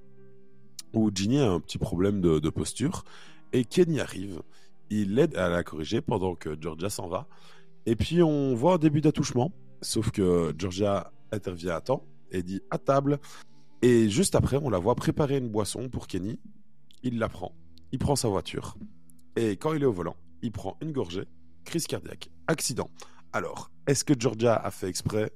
où 0.93 1.11
Ginny 1.13 1.39
a 1.39 1.51
un 1.51 1.59
petit 1.59 1.77
problème 1.77 2.19
de, 2.19 2.39
de 2.39 2.49
posture, 2.49 3.05
et 3.53 3.63
Kenny 3.63 3.99
arrive. 3.99 4.41
Il 4.89 5.13
l'aide 5.13 5.35
à 5.35 5.49
la 5.49 5.63
corriger 5.63 6.01
pendant 6.01 6.33
que 6.33 6.59
Georgia 6.59 6.89
s'en 6.89 7.07
va. 7.07 7.27
Et 7.85 7.95
puis 7.95 8.23
on 8.23 8.55
voit 8.55 8.73
un 8.73 8.77
début 8.77 9.01
d'attouchement, 9.01 9.51
sauf 9.81 10.11
que 10.11 10.53
Georgia 10.57 11.11
intervient 11.31 11.75
à 11.75 11.81
temps 11.81 12.05
et 12.31 12.43
dit 12.43 12.61
à 12.69 12.77
table. 12.77 13.19
Et 13.81 14.09
juste 14.09 14.35
après, 14.35 14.57
on 14.57 14.69
la 14.69 14.79
voit 14.79 14.95
préparer 14.95 15.37
une 15.37 15.49
boisson 15.49 15.89
pour 15.89 16.07
Kenny. 16.07 16.39
Il 17.03 17.17
la 17.17 17.29
prend. 17.29 17.53
Il 17.91 17.99
prend 17.99 18.15
sa 18.15 18.27
voiture. 18.27 18.77
Et 19.35 19.51
quand 19.51 19.73
il 19.73 19.83
est 19.83 19.85
au 19.85 19.93
volant, 19.93 20.17
il 20.41 20.51
prend 20.51 20.77
une 20.81 20.91
gorgée, 20.91 21.25
crise 21.65 21.87
cardiaque, 21.87 22.29
accident. 22.47 22.89
Alors, 23.31 23.71
est-ce 23.87 24.03
que 24.03 24.13
Georgia 24.17 24.55
a 24.55 24.71
fait 24.71 24.87
exprès 24.87 25.31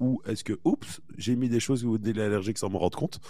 ou 0.00 0.20
est-ce 0.26 0.42
que, 0.42 0.54
oups, 0.64 1.00
j'ai 1.16 1.36
mis 1.36 1.48
des 1.48 1.60
choses 1.60 1.84
où 1.84 1.96
il 1.96 2.18
est 2.18 2.22
allergique 2.22 2.58
sans 2.58 2.68
me 2.68 2.76
rendre 2.76 2.98
compte? 2.98 3.20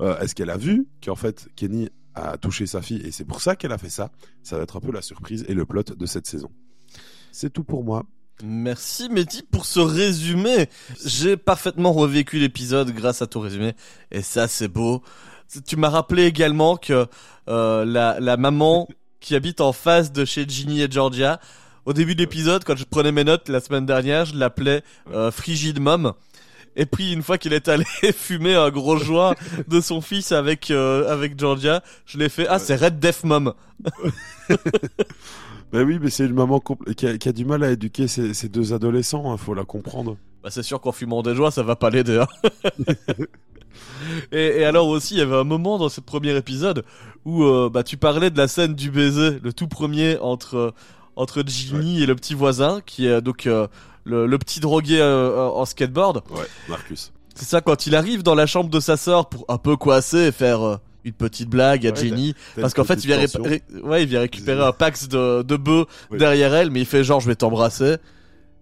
Euh, 0.00 0.18
Est-ce 0.20 0.34
qu'elle 0.34 0.50
a 0.50 0.56
vu 0.56 0.86
qu'en 1.04 1.16
fait 1.16 1.48
Kenny 1.56 1.88
a 2.14 2.38
touché 2.38 2.66
sa 2.66 2.82
fille 2.82 3.00
et 3.00 3.10
c'est 3.10 3.24
pour 3.24 3.40
ça 3.40 3.56
qu'elle 3.56 3.72
a 3.72 3.78
fait 3.78 3.90
ça? 3.90 4.12
Ça 4.42 4.56
va 4.56 4.62
être 4.62 4.76
un 4.76 4.80
peu 4.80 4.92
la 4.92 5.02
surprise 5.02 5.44
et 5.48 5.54
le 5.54 5.66
plot 5.66 5.82
de 5.82 6.06
cette 6.06 6.26
saison. 6.26 6.50
C'est 7.32 7.52
tout 7.52 7.64
pour 7.64 7.82
moi. 7.82 8.04
Merci 8.42 9.08
Mehdi 9.08 9.42
pour 9.42 9.64
ce 9.64 9.80
résumé. 9.80 10.68
J'ai 11.04 11.36
parfaitement 11.36 11.92
revécu 11.92 12.38
l'épisode 12.38 12.90
grâce 12.90 13.22
à 13.22 13.26
ton 13.26 13.40
résumé. 13.40 13.74
Et 14.10 14.22
ça, 14.22 14.48
c'est 14.48 14.68
beau. 14.68 15.02
Tu 15.66 15.76
m'as 15.76 15.88
rappelé 15.88 16.24
également 16.24 16.76
que 16.76 17.06
euh, 17.48 17.84
la, 17.84 18.18
la 18.18 18.36
maman 18.36 18.88
qui 19.20 19.34
habite 19.34 19.60
en 19.60 19.72
face 19.72 20.12
de 20.12 20.24
chez 20.24 20.46
Ginny 20.48 20.82
et 20.82 20.90
Georgia, 20.90 21.40
au 21.86 21.92
début 21.92 22.14
de 22.14 22.20
l'épisode, 22.20 22.64
quand 22.64 22.76
je 22.76 22.84
prenais 22.84 23.12
mes 23.12 23.24
notes 23.24 23.48
la 23.48 23.60
semaine 23.60 23.86
dernière, 23.86 24.24
je 24.24 24.36
l'appelais 24.36 24.82
euh, 25.12 25.30
Frigide 25.30 25.80
Mom. 25.80 26.12
Et 26.76 26.86
puis 26.86 27.12
une 27.12 27.22
fois 27.22 27.38
qu'il 27.38 27.52
est 27.52 27.68
allé 27.68 27.84
fumer 28.16 28.54
un 28.54 28.70
gros 28.70 28.96
joint 28.96 29.34
de 29.68 29.80
son 29.80 30.00
fils 30.00 30.32
avec 30.32 30.70
euh, 30.70 31.08
avec 31.12 31.38
Georgia, 31.38 31.82
je 32.04 32.18
l'ai 32.18 32.28
fait 32.28 32.46
ah 32.48 32.58
c'est 32.58 32.74
Red 32.76 32.98
Def 32.98 33.22
Mom. 33.22 33.54
Ben 35.74 35.84
oui, 35.84 35.98
mais 36.00 36.08
c'est 36.08 36.24
une 36.26 36.34
maman 36.34 36.62
qui, 36.96 37.04
a, 37.04 37.18
qui 37.18 37.28
a 37.28 37.32
du 37.32 37.44
mal 37.44 37.64
à 37.64 37.70
éduquer 37.72 38.06
ses, 38.06 38.32
ses 38.32 38.48
deux 38.48 38.72
adolescents, 38.72 39.34
il 39.34 39.38
faut 39.38 39.54
la 39.54 39.64
comprendre. 39.64 40.16
Bah 40.44 40.50
c'est 40.52 40.62
sûr 40.62 40.80
qu'en 40.80 40.92
fumant 40.92 41.20
des 41.22 41.34
joints, 41.34 41.50
ça 41.50 41.64
va 41.64 41.74
pas 41.74 41.90
l'aider. 41.90 42.22
hein. 42.22 42.94
et, 44.30 44.60
et 44.60 44.64
alors 44.64 44.86
aussi, 44.86 45.14
il 45.14 45.18
y 45.18 45.20
avait 45.20 45.34
un 45.34 45.42
moment 45.42 45.76
dans 45.78 45.88
ce 45.88 46.00
premier 46.00 46.36
épisode 46.36 46.84
où 47.24 47.42
euh, 47.42 47.68
bah 47.72 47.82
tu 47.82 47.96
parlais 47.96 48.30
de 48.30 48.38
la 48.38 48.46
scène 48.46 48.74
du 48.74 48.92
baiser, 48.92 49.40
le 49.42 49.52
tout 49.52 49.66
premier 49.66 50.16
entre 50.18 50.54
euh, 50.56 50.70
entre 51.16 51.42
Ginny 51.44 52.02
et 52.02 52.06
le 52.06 52.14
petit 52.14 52.34
voisin, 52.34 52.80
qui 52.86 53.08
est 53.08 53.20
donc 53.20 53.46
euh, 53.48 53.66
le, 54.04 54.26
le 54.28 54.38
petit 54.38 54.60
drogué 54.60 55.00
euh, 55.00 55.48
en 55.48 55.64
skateboard. 55.64 56.22
Ouais, 56.30 56.46
Marcus. 56.68 57.12
C'est 57.34 57.46
ça 57.46 57.60
quand 57.60 57.88
il 57.88 57.96
arrive 57.96 58.22
dans 58.22 58.36
la 58.36 58.46
chambre 58.46 58.70
de 58.70 58.78
sa 58.78 58.96
sœur 58.96 59.28
pour 59.28 59.44
un 59.48 59.58
peu 59.58 59.76
coasser 59.76 60.26
et 60.26 60.32
faire 60.32 60.78
une 61.04 61.12
petite 61.12 61.48
blague 61.50 61.86
à 61.86 61.90
Ouais. 61.90 62.34
T'as 62.54 62.60
Parce 62.62 62.74
qu'en 62.74 62.84
fait, 62.84 62.94
il 63.04 63.06
vient, 63.06 63.18
petite 63.18 63.36
ré- 63.36 63.60
tension. 63.60 63.82
ré- 63.82 63.82
ouais, 63.88 64.02
il 64.02 64.08
vient 64.08 64.20
récupérer 64.20 64.62
un 64.62 64.72
pax 64.72 65.08
de, 65.08 65.42
de 65.42 65.56
bœufs 65.56 65.86
Oui. 66.10 66.18
derrière 66.18 66.54
elle, 66.54 66.70
mais 66.70 66.80
il 66.80 66.86
fait 66.86 67.04
genre 67.04 67.20
je 67.20 67.26
vais 67.28 67.36
t'embrasser. 67.36 67.96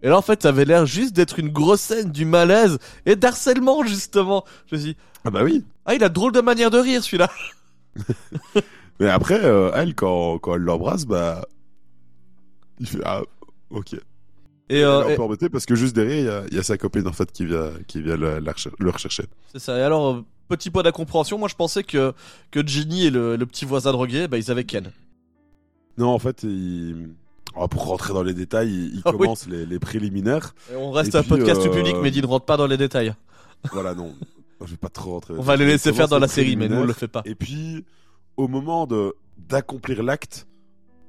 Et 0.03 0.09
là, 0.09 0.19
en 0.19 0.23
fait, 0.23 0.43
ça 0.43 0.49
avait 0.49 0.65
l'air 0.65 0.85
juste 0.85 1.15
d'être 1.15 1.39
une 1.39 1.49
grosse 1.51 1.81
scène 1.81 2.11
du 2.11 2.25
malaise 2.25 2.79
et 3.07 3.15
d'harcèlement, 3.15 3.85
justement. 3.85 4.45
Je 4.67 4.75
me 4.75 4.81
suis 4.81 4.91
dit, 4.95 4.97
Ah 5.25 5.31
bah 5.31 5.45
oui. 5.45 5.65
ah, 5.87 5.95
il 5.95 6.03
a 6.03 6.09
drôle 6.09 6.33
de 6.33 6.41
manière 6.41 6.71
de 6.71 6.79
rire, 6.79 7.05
celui-là. 7.05 7.31
Mais 9.01 9.09
après, 9.09 9.45
euh, 9.45 9.71
elle, 9.75 9.95
quand, 9.95 10.39
quand 10.39 10.55
elle 10.57 10.63
l'embrasse, 10.63 11.05
bah. 11.07 11.45
Il 12.81 12.87
fait 12.89 12.99
Ah, 13.05 13.23
ok. 13.71 13.95
Et, 14.69 14.83
euh, 14.85 15.03
est 15.03 15.05
un 15.05 15.09
et- 15.11 15.49
parce 15.51 15.67
que 15.67 15.75
juste 15.75 15.95
derrière, 15.95 16.45
il 16.49 16.55
y 16.55 16.57
y, 16.57 16.59
a 16.59 16.63
sa 16.63 16.79
copine 16.79 17.07
en 17.07 17.13
fait 17.13 17.31
qui 17.31 17.45
vient, 17.45 17.73
qui 17.87 18.01
vient 18.01 18.17
le, 18.17 18.39
le 18.79 18.91
rechercher. 18.91 19.25
c'est 19.53 19.59
ça. 19.59 19.79
Et 19.79 19.83
alors, 19.83 20.15
euh, 20.15 20.25
petit 20.49 20.71
point 20.71 20.83
d'incompréhension, 20.83 21.39
moi, 21.39 21.49
je 21.49 21.55
pensais 21.55 21.83
que, 21.83 22.13
que 22.51 22.67
Ginny 22.67 23.07
et 23.07 23.11
le, 23.11 23.37
le 23.37 23.47
petit 23.47 23.65
voisin 23.65 23.93
drogué, 23.93 24.29
bah, 24.29 24.39
ils 24.39 24.51
avaient 24.51 24.65
Ken. 24.65 24.91
Non, 25.99 26.09
en 26.09 26.19
fait, 26.19 26.43
il... 26.43 27.11
oh, 27.57 27.69
pour 27.69 27.87
rentrer 27.87 28.15
dans 28.15 28.23
les 28.23 28.35
détails, 28.35 28.71
il, 28.71 28.95
il 28.97 29.03
Ah 29.05 29.13
oui. 29.15 29.29
les, 29.49 29.67
les 29.67 29.79
préliminaires. 29.79 30.55
Et 30.73 30.77
on 30.77 30.91
reste 30.91 31.15
Et 31.15 31.19
un 31.19 31.23
puis, 31.23 31.31
podcast 31.31 31.61
euh, 31.61 31.71
public, 31.71 31.97
mais 32.03 32.11
dit 32.11 32.23
ne 32.23 32.27
rentre 32.27 32.47
pas 32.47 32.57
dans 32.57 32.67
les 32.67 32.77
détails. 32.77 33.15
Voilà, 33.73 33.95
non. 33.95 34.15
Je 34.65 34.71
vais 34.71 34.77
pas 34.77 34.89
trop 34.89 35.13
rentrer. 35.13 35.35
On 35.37 35.43
va 35.43 35.57
les 35.57 35.65
Il 35.65 35.69
laisser 35.69 35.93
faire 35.93 36.09
dans 36.09 36.19
la 36.19 36.29
série, 36.29 36.57
mais 36.57 36.69
nous, 36.69 36.77
on 36.77 36.85
le 36.85 36.93
fait 36.93 37.09
pas. 37.09 37.23
Et 37.25 37.35
puis, 37.35 37.85
au 38.37 38.49
moment 38.49 38.87
de 38.87 39.15
d'accomplir 39.37 40.03
l'acte, 40.03 40.47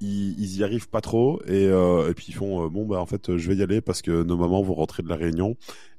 ils, 0.01 0.31
ils 0.39 0.57
y 0.57 0.63
arrivent 0.63 0.89
pas 0.89 1.01
trop 1.01 1.41
et, 1.45 1.67
euh, 1.67 2.09
et 2.09 2.13
puis 2.13 2.25
ils 2.29 2.33
font 2.33 2.65
euh, 2.65 2.69
bon 2.69 2.85
bah 2.85 2.99
en 2.99 3.05
fait 3.05 3.37
je 3.37 3.47
vais 3.47 3.55
y 3.55 3.61
aller 3.63 3.79
parce 3.79 4.01
que 4.01 4.23
nos 4.23 4.35
mamans 4.35 4.61
vont 4.61 4.73
rentrer 4.73 5.03
de 5.03 5.07
la 5.07 5.15
réunion 5.15 5.55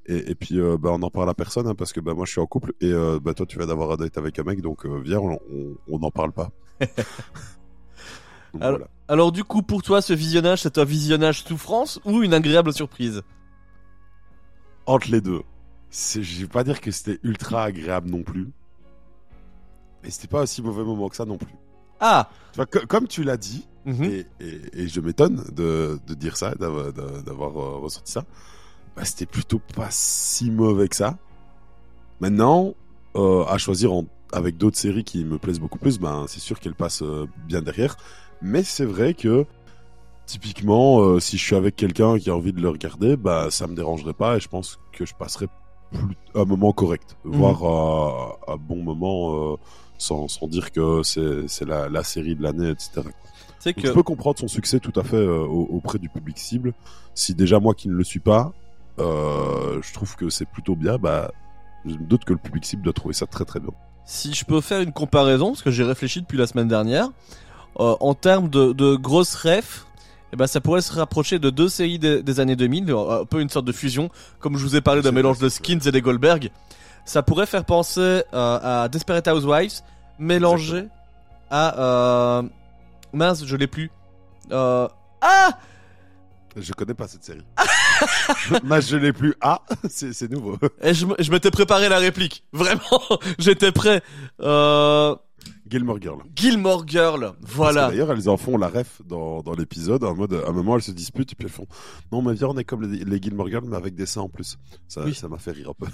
et, 0.07 0.31
et 0.31 0.35
puis 0.35 0.59
euh, 0.59 0.77
bah 0.77 0.89
on 0.93 1.01
en 1.01 1.09
parle 1.09 1.29
à 1.29 1.33
personne 1.33 1.67
hein, 1.67 1.75
parce 1.75 1.93
que 1.93 1.99
bah 1.99 2.13
moi 2.13 2.25
je 2.25 2.31
suis 2.31 2.41
en 2.41 2.45
couple 2.45 2.73
et 2.81 2.91
euh, 2.91 3.19
bah 3.21 3.33
toi 3.33 3.45
tu 3.45 3.57
vas 3.57 3.65
d'avoir 3.65 3.91
un 3.91 3.95
date 3.97 4.17
avec 4.17 4.37
un 4.39 4.43
mec 4.43 4.61
donc 4.61 4.85
euh, 4.85 4.99
viens 5.03 5.19
on 5.19 5.99
n'en 5.99 6.11
parle 6.11 6.31
pas. 6.31 6.51
Donc, 8.53 8.61
Alors- 8.63 8.77
voilà. 8.77 8.87
Alors, 9.07 9.31
du 9.31 9.43
coup, 9.43 9.61
pour 9.61 9.83
toi, 9.83 10.01
ce 10.01 10.13
visionnage, 10.13 10.63
c'est 10.63 10.79
un 10.79 10.83
visionnage 10.83 11.43
souffrance 11.43 11.99
ou 12.05 12.23
une 12.23 12.33
agréable 12.33 12.73
surprise? 12.73 13.21
Entre 14.87 15.11
les 15.11 15.21
deux, 15.21 15.41
je 15.91 16.41
vais 16.41 16.47
pas 16.47 16.63
dire 16.63 16.81
que 16.81 16.89
c'était 16.89 17.19
ultra 17.21 17.65
agréable 17.65 18.09
non 18.09 18.23
plus, 18.23 18.49
mais 20.03 20.09
c'était 20.09 20.27
pas 20.27 20.41
aussi 20.41 20.63
mauvais 20.63 20.83
moment 20.83 21.07
que 21.09 21.15
ça 21.15 21.25
non 21.25 21.37
plus. 21.37 21.53
Ah 21.99 22.29
Tu 22.53 22.55
vois, 22.57 22.65
co- 22.65 22.87
comme 22.87 23.07
tu 23.07 23.23
l'as 23.23 23.37
dit, 23.37 23.67
Mhm. 23.85 24.03
et, 24.05 24.25
et- 24.39 24.61
et 24.83 24.87
je 24.87 24.99
m'étonne 25.01 25.43
de, 25.53 25.99
de 26.07 26.13
dire 26.15 26.35
ça, 26.35 26.55
d'avoir 26.55 26.91
d'a- 26.91 27.21
d'avoir, 27.21 27.51
ressorti 27.81 28.11
ça. 28.11 28.23
Bah, 28.95 29.03
c'était 29.05 29.25
plutôt 29.25 29.59
pas 29.75 29.87
si 29.91 30.49
mauvais 30.51 30.87
que 30.87 30.95
ça. 30.95 31.17
Maintenant, 32.21 32.73
euh, 33.15 33.43
à 33.45 33.57
choisir 33.57 33.93
en- 33.93 34.05
avec 34.31 34.57
d'autres 34.57 34.77
séries 34.77 35.03
qui 35.03 35.23
me 35.25 35.37
plaisent 35.37 35.59
beaucoup 35.59 35.79
plus, 35.79 35.99
ben, 35.99 36.25
c'est 36.27 36.39
sûr 36.39 36.59
qu'elles 36.59 36.75
passent 36.75 37.01
euh, 37.03 37.27
bien 37.47 37.61
derrière. 37.61 37.97
Mais 38.41 38.63
c'est 38.63 38.85
vrai 38.85 39.13
que, 39.13 39.45
typiquement, 40.25 40.99
euh, 41.01 41.19
si 41.19 41.37
je 41.37 41.43
suis 41.43 41.55
avec 41.55 41.75
quelqu'un 41.75 42.17
qui 42.17 42.29
a 42.29 42.35
envie 42.35 42.53
de 42.53 42.61
le 42.61 42.69
regarder, 42.69 43.15
bah, 43.17 43.47
ça 43.51 43.67
me 43.67 43.75
dérangerait 43.75 44.13
pas 44.13 44.37
et 44.37 44.39
je 44.39 44.47
pense 44.47 44.79
que 44.91 45.05
je 45.05 45.13
passerais 45.13 45.47
plus, 45.91 46.15
un 46.33 46.45
moment 46.45 46.71
correct, 46.73 47.15
Mhm. 47.25 47.31
voire 47.33 48.37
un 48.47 48.57
bon 48.57 48.81
moment, 48.81 49.57
sans, 49.97 50.27
sans 50.27 50.47
dire 50.47 50.71
que 50.71 51.03
c'est 51.03 51.65
la, 51.65 51.87
la 51.89 52.03
série 52.03 52.35
de 52.35 52.43
l'année, 52.43 52.69
etc. 52.71 53.01
Que 53.73 53.87
Je 53.87 53.93
peux 53.93 54.03
comprendre 54.03 54.37
son 54.39 54.47
succès 54.47 54.79
tout 54.79 54.91
à 54.99 55.03
fait 55.03 55.25
au- 55.25 55.67
auprès 55.71 55.97
du 55.99 56.09
public 56.09 56.37
cible. 56.37 56.73
Si 57.13 57.33
déjà 57.33 57.59
moi 57.59 57.73
qui 57.73 57.87
ne 57.87 57.93
le 57.93 58.03
suis 58.03 58.19
pas, 58.19 58.51
euh, 58.99 59.81
je 59.81 59.93
trouve 59.93 60.15
que 60.15 60.29
c'est 60.29 60.45
plutôt 60.45 60.75
bien, 60.75 60.97
bah, 60.97 61.31
je 61.85 61.91
me 61.91 62.05
doute 62.05 62.25
que 62.25 62.33
le 62.33 62.39
public 62.39 62.65
cible 62.65 62.81
doit 62.83 62.93
trouver 62.93 63.13
ça 63.13 63.25
très 63.27 63.45
très 63.45 63.59
bien. 63.59 63.71
si 64.05 64.33
je 64.33 64.45
peux 64.45 64.61
faire 64.61 64.81
une 64.81 64.93
comparaison, 64.93 65.49
parce 65.49 65.63
que 65.63 65.71
j'ai 65.71 65.83
réfléchi 65.83 66.21
depuis 66.21 66.37
la 66.37 66.47
semaine 66.47 66.67
dernière, 66.67 67.09
euh, 67.79 67.95
en 67.99 68.13
termes 68.13 68.49
de, 68.49 68.71
de 68.71 68.95
grosses 68.95 69.35
refs, 69.35 69.85
eh 70.31 70.37
ben 70.37 70.47
ça 70.47 70.61
pourrait 70.61 70.81
se 70.81 70.93
rapprocher 70.93 71.39
de 71.39 71.49
deux 71.49 71.69
séries 71.69 71.99
des, 71.99 72.21
des 72.23 72.39
années 72.39 72.55
2000, 72.55 72.89
euh, 72.91 73.21
un 73.21 73.25
peu 73.25 73.41
une 73.41 73.49
sorte 73.49 73.65
de 73.65 73.71
fusion, 73.71 74.09
comme 74.39 74.57
je 74.57 74.63
vous 74.63 74.75
ai 74.75 74.81
parlé 74.81 75.01
d'un 75.01 75.11
mélange 75.11 75.39
de 75.39 75.49
skins 75.49 75.79
et 75.85 75.91
des 75.91 76.01
Goldberg. 76.01 76.51
Ça 77.05 77.21
pourrait 77.21 77.45
faire 77.45 77.65
penser 77.65 78.01
euh, 78.01 78.83
à 78.83 78.87
Desperate 78.89 79.27
Housewives, 79.27 79.81
mélangé 80.19 80.87
à... 81.51 81.79
Euh... 81.79 82.43
Mince, 83.13 83.45
je 83.45 83.55
l'ai 83.55 83.67
plus. 83.67 83.91
Euh... 84.51 84.87
Ah 85.21 85.51
Je 86.57 86.73
connais 86.73 86.93
pas 86.93 87.07
cette 87.07 87.23
série. 87.23 87.45
Mais 88.63 88.81
je 88.81 88.97
l'ai 88.97 89.13
plus. 89.13 89.33
Ah, 89.41 89.61
c'est 89.89 90.29
nouveau. 90.31 90.57
Et 90.81 90.93
je, 90.93 91.05
m'étais 91.31 91.51
préparé 91.51 91.89
la 91.89 91.97
réplique. 91.99 92.43
Vraiment, 92.53 93.01
j'étais 93.39 93.71
prêt. 93.71 94.01
Euh... 94.41 95.15
Gilmore 95.69 95.99
Girl. 95.99 96.19
Gilmore 96.35 96.83
Girl, 96.87 97.33
voilà. 97.41 97.89
D'ailleurs, 97.89 98.11
elles 98.11 98.29
en 98.29 98.37
font 98.37 98.55
la 98.57 98.67
ref 98.67 99.01
dans, 99.03 99.41
dans 99.41 99.53
l'épisode, 99.53 100.03
en 100.03 100.13
mode, 100.15 100.33
à 100.45 100.49
un 100.49 100.51
moment, 100.51 100.75
elles 100.75 100.83
se 100.83 100.91
disputent, 100.91 101.31
et 101.31 101.35
puis 101.35 101.47
elles 101.47 101.51
font, 101.53 101.65
non, 102.11 102.21
mais 102.21 102.33
viens, 102.33 102.49
on 102.49 102.57
est 102.57 102.63
comme 102.63 102.83
les, 102.91 103.03
les 103.03 103.21
Gilmore 103.21 103.47
Girls, 103.49 103.65
mais 103.67 103.75
avec 103.75 103.95
des 103.95 104.05
seins 104.05 104.21
en 104.21 104.29
plus. 104.29 104.57
Ça, 104.87 105.01
Oui. 105.03 105.15
ça 105.15 105.27
m'a 105.27 105.39
fait 105.39 105.51
rire 105.51 105.71
un 105.71 105.85
peu. 105.85 105.91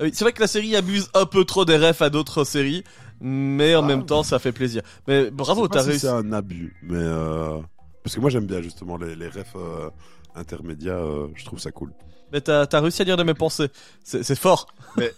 Oui, 0.00 0.10
c'est 0.12 0.24
vrai 0.24 0.32
que 0.32 0.40
la 0.40 0.48
série 0.48 0.74
abuse 0.74 1.08
un 1.14 1.26
peu 1.26 1.44
trop 1.44 1.64
des 1.64 1.76
refs 1.76 2.02
à 2.02 2.10
d'autres 2.10 2.42
séries, 2.44 2.82
mais 3.20 3.76
en 3.76 3.84
Ah. 3.84 3.86
même 3.86 4.06
temps, 4.06 4.24
ça 4.24 4.40
fait 4.40 4.52
plaisir. 4.52 4.82
Mais 5.06 5.30
bravo, 5.30 5.68
t'as 5.68 5.82
si 5.82 5.88
réussi. 5.90 6.00
C'est 6.06 6.08
un 6.08 6.32
abus, 6.32 6.76
mais 6.82 6.96
euh... 6.98 7.58
parce 8.02 8.16
que 8.16 8.20
moi 8.20 8.28
j'aime 8.30 8.46
bien 8.46 8.60
justement 8.60 8.96
les, 8.96 9.14
les 9.14 9.28
refs 9.28 9.54
euh, 9.56 9.88
intermédiaires, 10.34 10.96
euh, 11.04 11.30
je 11.34 11.44
trouve 11.44 11.58
ça 11.58 11.70
cool. 11.72 11.92
Mais 12.32 12.40
t'as 12.40 12.66
réussi 12.80 13.02
à 13.02 13.04
lire 13.04 13.16
de 13.16 13.22
mes 13.24 13.34
pensées. 13.34 13.68
C'est 14.04 14.34
fort. 14.38 14.66
Mais 14.96 15.10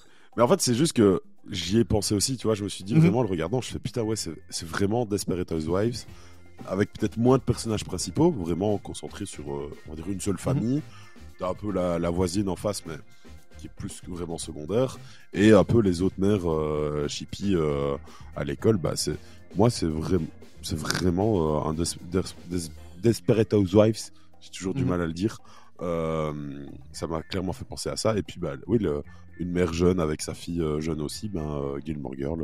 en 0.42 0.48
fait, 0.48 0.60
c'est 0.60 0.74
juste 0.74 0.94
que 0.94 1.22
j'y 1.50 1.78
ai 1.78 1.84
pensé 1.84 2.14
aussi, 2.14 2.36
tu 2.36 2.46
vois. 2.46 2.54
Je 2.56 2.64
me 2.64 2.68
suis 2.68 2.82
dit 2.84 2.94
Mhm. 2.94 3.00
vraiment 3.00 3.18
en 3.20 3.22
le 3.22 3.28
regardant, 3.28 3.60
je 3.60 3.68
fais 3.70 3.78
putain, 3.78 4.02
ouais, 4.02 4.16
c'est 4.16 4.66
vraiment 4.66 5.06
Desperate 5.06 5.50
Housewives, 5.52 6.04
avec 6.66 6.92
peut-être 6.92 7.16
moins 7.16 7.38
de 7.38 7.42
personnages 7.42 7.84
principaux, 7.84 8.30
vraiment 8.32 8.78
concentré 8.78 9.26
sur, 9.26 9.52
euh, 9.54 9.70
on 9.86 9.90
va 9.90 9.96
dire, 9.96 10.06
une 10.08 10.14
Mhm. 10.14 10.20
seule 10.20 10.38
famille. 10.38 10.82
T'as 11.38 11.50
un 11.50 11.54
peu 11.54 11.70
la, 11.72 11.98
la 11.98 12.10
voisine 12.10 12.48
en 12.48 12.56
face, 12.56 12.84
mais 12.86 12.94
qui 13.58 13.66
est 13.66 13.70
plus 13.76 14.00
que 14.00 14.10
vraiment 14.10 14.38
secondaire, 14.38 14.98
et 15.32 15.52
un 15.52 15.64
peu 15.64 15.80
les 15.80 16.02
autres 16.02 16.16
mères 16.18 16.50
euh, 16.50 17.06
chippies 17.08 17.54
euh, 17.54 17.96
à 18.36 18.42
l'école. 18.44 18.76
Bah, 18.76 18.92
c'est 18.96 19.16
moi, 19.54 19.70
c'est 19.70 19.86
vraiment, 19.86 20.26
c'est 20.62 20.78
vraiment 20.78 21.64
euh, 21.64 21.68
un 21.70 21.74
des, 21.74 21.84
des- 22.10 22.20
des- 22.58 22.70
Desperate 23.02 23.52
Housewives. 23.54 24.10
J'ai 24.44 24.50
toujours 24.50 24.74
du 24.74 24.82
Mhm. 24.84 24.90
mal 24.90 25.00
à 25.00 25.06
le 25.06 25.12
dire. 25.12 25.38
Euh, 25.82 26.32
ça 26.92 27.06
m'a 27.06 27.22
clairement 27.22 27.52
fait 27.52 27.64
penser 27.64 27.88
à 27.88 27.96
ça. 27.96 28.16
Et 28.16 28.22
puis, 28.22 28.38
bah, 28.38 28.52
oui, 28.66 28.78
le- 28.78 29.02
une 29.38 29.50
mère 29.50 29.72
jeune 29.72 29.98
avec 29.98 30.22
sa 30.22 30.34
fille 30.34 30.60
euh, 30.60 30.80
jeune 30.80 31.00
aussi, 31.00 31.28
ben, 31.28 31.40
euh, 31.40 31.80
Gilmore 31.84 32.14
Girl. 32.16 32.42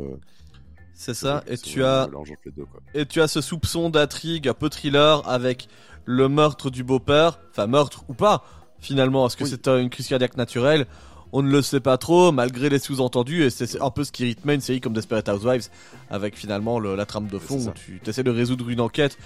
C'est 0.93 1.13
ça. 1.13 1.43
Et 1.47 1.57
tu 1.57 1.83
as 1.83 2.07
deux, 2.07 2.65
et 2.93 3.05
tu 3.05 3.21
as 3.21 3.27
ce 3.27 3.39
soupçon 3.41 3.89
d'intrigue 3.89 4.47
un 4.47 4.53
peu 4.53 4.69
thriller 4.69 5.27
avec 5.27 5.67
le 6.05 6.27
meurtre 6.27 6.69
du 6.69 6.83
beau-père. 6.83 7.39
Enfin 7.51 7.67
meurtre 7.67 8.03
ou 8.09 8.13
pas. 8.13 8.43
Finalement, 8.79 9.25
est-ce 9.27 9.37
que 9.37 9.43
Oui. 9.45 9.49
c'est 9.49 9.67
une 9.67 9.89
crise 9.89 10.07
cardiaque 10.07 10.37
naturelle 10.37 10.85
On 11.33 11.41
ne 11.41 11.49
le 11.49 11.61
sait 11.61 11.79
pas 11.79 11.97
trop, 11.97 12.33
malgré 12.33 12.67
les 12.67 12.77
sous-entendus, 12.77 13.43
et 13.43 13.49
c'est 13.49 13.79
un 13.81 13.89
peu 13.89 14.03
ce 14.03 14.11
qui 14.11 14.25
rythmait 14.25 14.55
une 14.55 14.59
série 14.59 14.81
comme 14.81 14.91
Desperate 14.91 15.29
Housewives, 15.29 15.69
avec 16.09 16.35
finalement 16.35 16.77
le- 16.77 16.93
la 16.97 17.05
trame 17.05 17.27
de 17.27 17.37
fond 17.39 17.57
où 17.69 17.71
tu 17.71 18.01
essaies 18.05 18.21
de 18.23 18.29
résoudre 18.31 18.67
une 18.69 18.81
enquête 18.81 19.17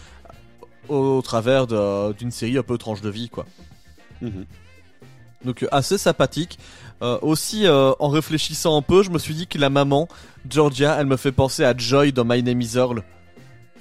au, 0.90 1.18
au 1.18 1.22
travers 1.22 1.68
d'une 2.14 2.32
série 2.32 2.58
un 2.58 2.64
peu 2.64 2.78
tranche 2.78 3.02
de 3.02 3.10
vie, 3.10 3.30
quoi. 3.30 3.46
Mhm. 4.22 4.46
Donc 5.46 5.64
euh, 5.64 5.68
assez 5.72 5.98
sympathique. 5.98 6.58
Euh, 7.02 7.20
aussi, 7.22 7.68
euh, 7.68 7.92
en 8.00 8.10
réfléchissant 8.10 8.78
un 8.78 8.82
peu, 8.82 9.04
je 9.04 9.12
me 9.12 9.20
suis 9.20 9.36
dit 9.36 9.48
que 9.48 9.58
la 9.58 9.70
maman, 9.70 10.08
Georgia, 10.50 10.98
elle 11.00 11.08
me 11.08 11.18
fait 11.18 11.32
penser 11.32 11.64
à 11.64 11.76
Joy 11.78 12.12
dans 12.12 12.26
My 12.26 12.42
Name 12.42 12.62
is 12.62 12.76
Earl. 12.76 13.04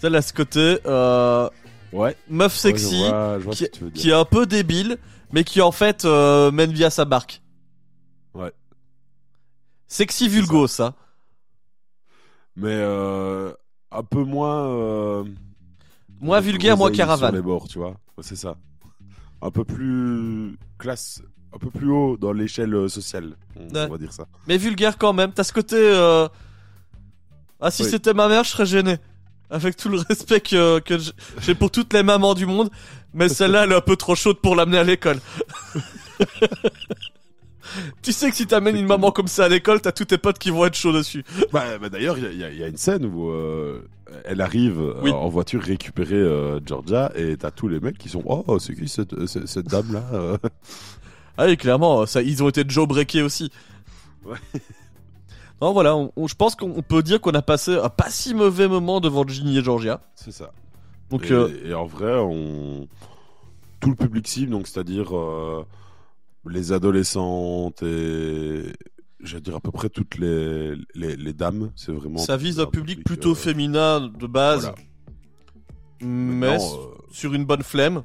Celle 0.01 0.15
à 0.17 0.23
ce 0.23 0.33
côté, 0.33 0.79
euh, 0.87 1.49
Ouais. 1.93 2.17
meuf 2.29 2.55
sexy, 2.55 3.03
Ouais, 3.03 3.09
je 3.09 3.11
vois, 3.11 3.39
je 3.39 3.45
vois 3.81 3.91
qui, 3.93 4.11
est 4.11 4.13
un 4.13 4.25
peu 4.25 4.47
débile, 4.47 4.99
mais 5.33 5.45
qui 5.45 5.61
en 5.61 5.71
fait 5.73 6.05
mène 6.05 6.73
vie 6.73 6.85
à 6.85 6.91
sa 6.91 7.05
barque. 7.05 7.41
Ouais. 8.35 8.53
Sexy 9.87 10.29
vulgo, 10.29 10.67
ça. 10.67 10.95
Mais 12.57 12.83
un 13.93 14.03
peu 14.03 14.25
moins. 14.25 15.25
Moins 16.25 16.41
vulgaire, 16.41 16.77
moins 16.77 16.91
caravane. 16.91 17.31
Sur 17.31 17.37
les 17.37 17.43
bords, 17.43 17.69
tu 17.69 17.79
vois. 17.79 17.95
C'est 18.21 18.37
ça. 18.37 18.57
Un 19.43 19.51
peu 19.51 19.65
plus 19.65 20.57
classe, 20.79 21.21
un 21.55 21.59
peu 21.59 21.71
plus 21.71 21.91
haut 21.91 22.17
dans 22.17 22.33
l'échelle 22.33 22.75
euh, 22.75 22.89
sociale. 22.89 23.37
On, 23.57 23.65
Ouais. 23.75 23.87
on 23.89 23.93
va 23.93 23.99
dire 23.99 24.13
ça. 24.13 24.27
Mais 24.49 24.57
vulgaire 24.57 24.97
quand 24.97 25.13
même. 25.13 25.33
T'as 25.33 25.45
ce 25.45 25.53
côté... 25.53 25.77
euh, 25.77 26.27
Ah, 27.61 27.71
si 27.71 27.83
Oui. 27.83 27.91
c'était 27.91 28.15
ma 28.15 28.29
mère, 28.29 28.45
je 28.45 28.51
serais 28.51 28.67
gêné. 28.67 28.97
Avec 29.51 29.77
tout 29.77 29.91
le 29.91 29.99
respect 30.09 30.41
que, 30.41 30.81
j'ai 31.43 31.55
pour 31.55 31.71
toutes 31.71 31.93
les 31.93 32.03
mamans 32.03 32.33
du 32.35 32.47
monde. 32.47 32.71
Mais 33.13 33.29
celle-là, 33.29 33.65
elle 33.65 33.73
est 33.73 33.77
un 33.77 33.81
peu 33.83 33.97
trop 33.97 34.15
chaude 34.15 34.39
pour 34.41 34.57
l'amener 34.57 34.79
à 34.79 34.85
l'école. 34.85 35.19
tu 38.03 38.13
sais 38.13 38.31
que 38.31 38.37
si 38.37 38.47
t'amènes 38.47 38.77
une 38.77 38.87
maman 38.87 39.11
comme 39.11 39.29
ça 39.29 39.45
à 39.45 39.49
l'école, 39.49 39.81
t'as 39.81 39.93
tous 39.93 40.05
tes 40.07 40.19
potes 40.19 40.39
qui 40.39 40.51
vont 40.51 40.65
être 40.65 40.77
chauds 40.77 40.93
dessus. 40.93 41.25
Bah, 41.53 41.79
bah, 41.79 41.89
D'ailleurs, 41.89 42.19
y, 42.19 42.23
y 42.23 42.45
il 42.53 42.59
y 42.59 42.65
a 42.65 42.69
une 42.69 42.77
scène 42.77 43.05
où 43.05 43.31
euh, 43.31 43.83
elle 44.25 44.41
arrive 44.41 44.81
euh, 44.81 44.95
Oui. 45.03 45.11
en 45.11 45.29
voiture 45.29 45.63
récupérer 45.63 46.15
euh, 46.17 46.61
Georgia 46.65 47.11
et 47.17 47.37
t'as 47.37 47.51
tous 47.51 47.69
les 47.69 47.81
mecs 47.81 47.99
qui 47.99 48.09
sont 48.09 48.23
Oh, 48.27 48.59
c'est 48.59 48.75
qui 48.75 48.89
cette, 48.89 49.27
cette, 49.27 49.47
cette 49.47 49.67
dame-là 49.67 50.03
euh? 50.13 50.39
Ah 51.37 51.47
oui, 51.47 51.57
clairement, 51.57 52.07
ça, 52.07 52.23
ils 52.23 52.43
ont 52.45 52.49
été 52.49 52.65
jailbreakés 52.69 53.23
aussi. 53.23 53.51
Ouais. 54.25 54.37
Non, 55.63 55.73
voilà, 55.73 55.97
on- 55.97 56.13
on- 56.17 56.27
je 56.27 56.35
pense 56.35 56.57
qu'on 56.57 56.71
on 56.77 56.83
peut 56.83 57.03
dire 57.03 57.21
qu'on 57.21 57.31
a 57.33 57.41
passé 57.41 57.77
un 57.77 57.89
pas 57.89 58.11
si 58.11 58.35
mauvais 58.35 58.67
moment 58.69 59.01
devant 59.01 59.27
Ginny 59.27 59.59
et 59.59 59.63
Georgia. 59.63 60.01
C'est 60.17 60.33
ça. 60.33 60.53
Donc, 61.11 61.27
et, 61.27 61.33
euh, 61.33 61.49
et 61.65 61.75
en 61.75 61.87
vrai, 61.87 62.17
on... 62.19 62.89
tout 63.81 63.91
le 63.91 63.95
public 63.97 64.27
cible, 64.27 64.51
donc 64.51 64.67
c'est-à-dire 64.67 65.17
euh, 65.17 65.65
les 66.47 66.73
adolescentes 66.73 67.83
et 67.85 68.65
je 69.25 69.35
veux 69.35 69.41
dire 69.41 69.57
à 69.57 69.61
peu 69.61 69.71
près 69.71 69.89
toutes 69.89 70.17
les, 70.19 70.75
les, 70.95 71.17
les 71.17 71.33
dames, 71.33 71.71
c'est 71.77 71.93
vraiment. 71.93 72.19
ça 72.19 72.37
vise 72.37 72.61
un 72.61 72.67
public 72.67 73.03
plutôt 73.05 73.33
euh, 73.33 73.35
féminin 73.35 74.01
de 74.09 74.27
base, 74.27 74.63
Voilà. 74.63 74.75
mais 76.03 76.57
euh, 76.57 76.59
sur 77.11 77.35
une 77.35 77.45
bonne 77.45 77.63
flemme. 77.63 78.03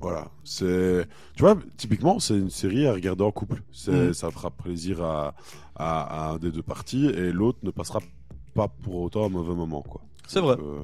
Voilà, 0.00 0.30
c'est, 0.44 1.06
tu 1.36 1.42
vois, 1.42 1.58
typiquement, 1.76 2.18
c'est 2.20 2.34
une 2.36 2.48
série 2.50 2.86
à 2.86 2.92
regarder 2.94 3.22
en 3.22 3.30
couple. 3.32 3.62
Mhm. 3.86 4.14
ça 4.14 4.30
fera 4.30 4.50
plaisir 4.50 5.02
à, 5.02 5.34
à, 5.76 6.28
à 6.28 6.30
un 6.32 6.38
des 6.38 6.50
deux 6.50 6.62
parties 6.62 7.06
et 7.06 7.32
l'autre 7.32 7.58
ne 7.62 7.70
passera 7.70 8.00
pas 8.54 8.68
pour 8.68 8.96
autant 9.02 9.26
un 9.26 9.28
mauvais 9.28 9.54
moment, 9.54 9.82
quoi. 9.82 10.00
C'est 10.26 10.40
vrai. 10.40 10.56
euh, 10.58 10.80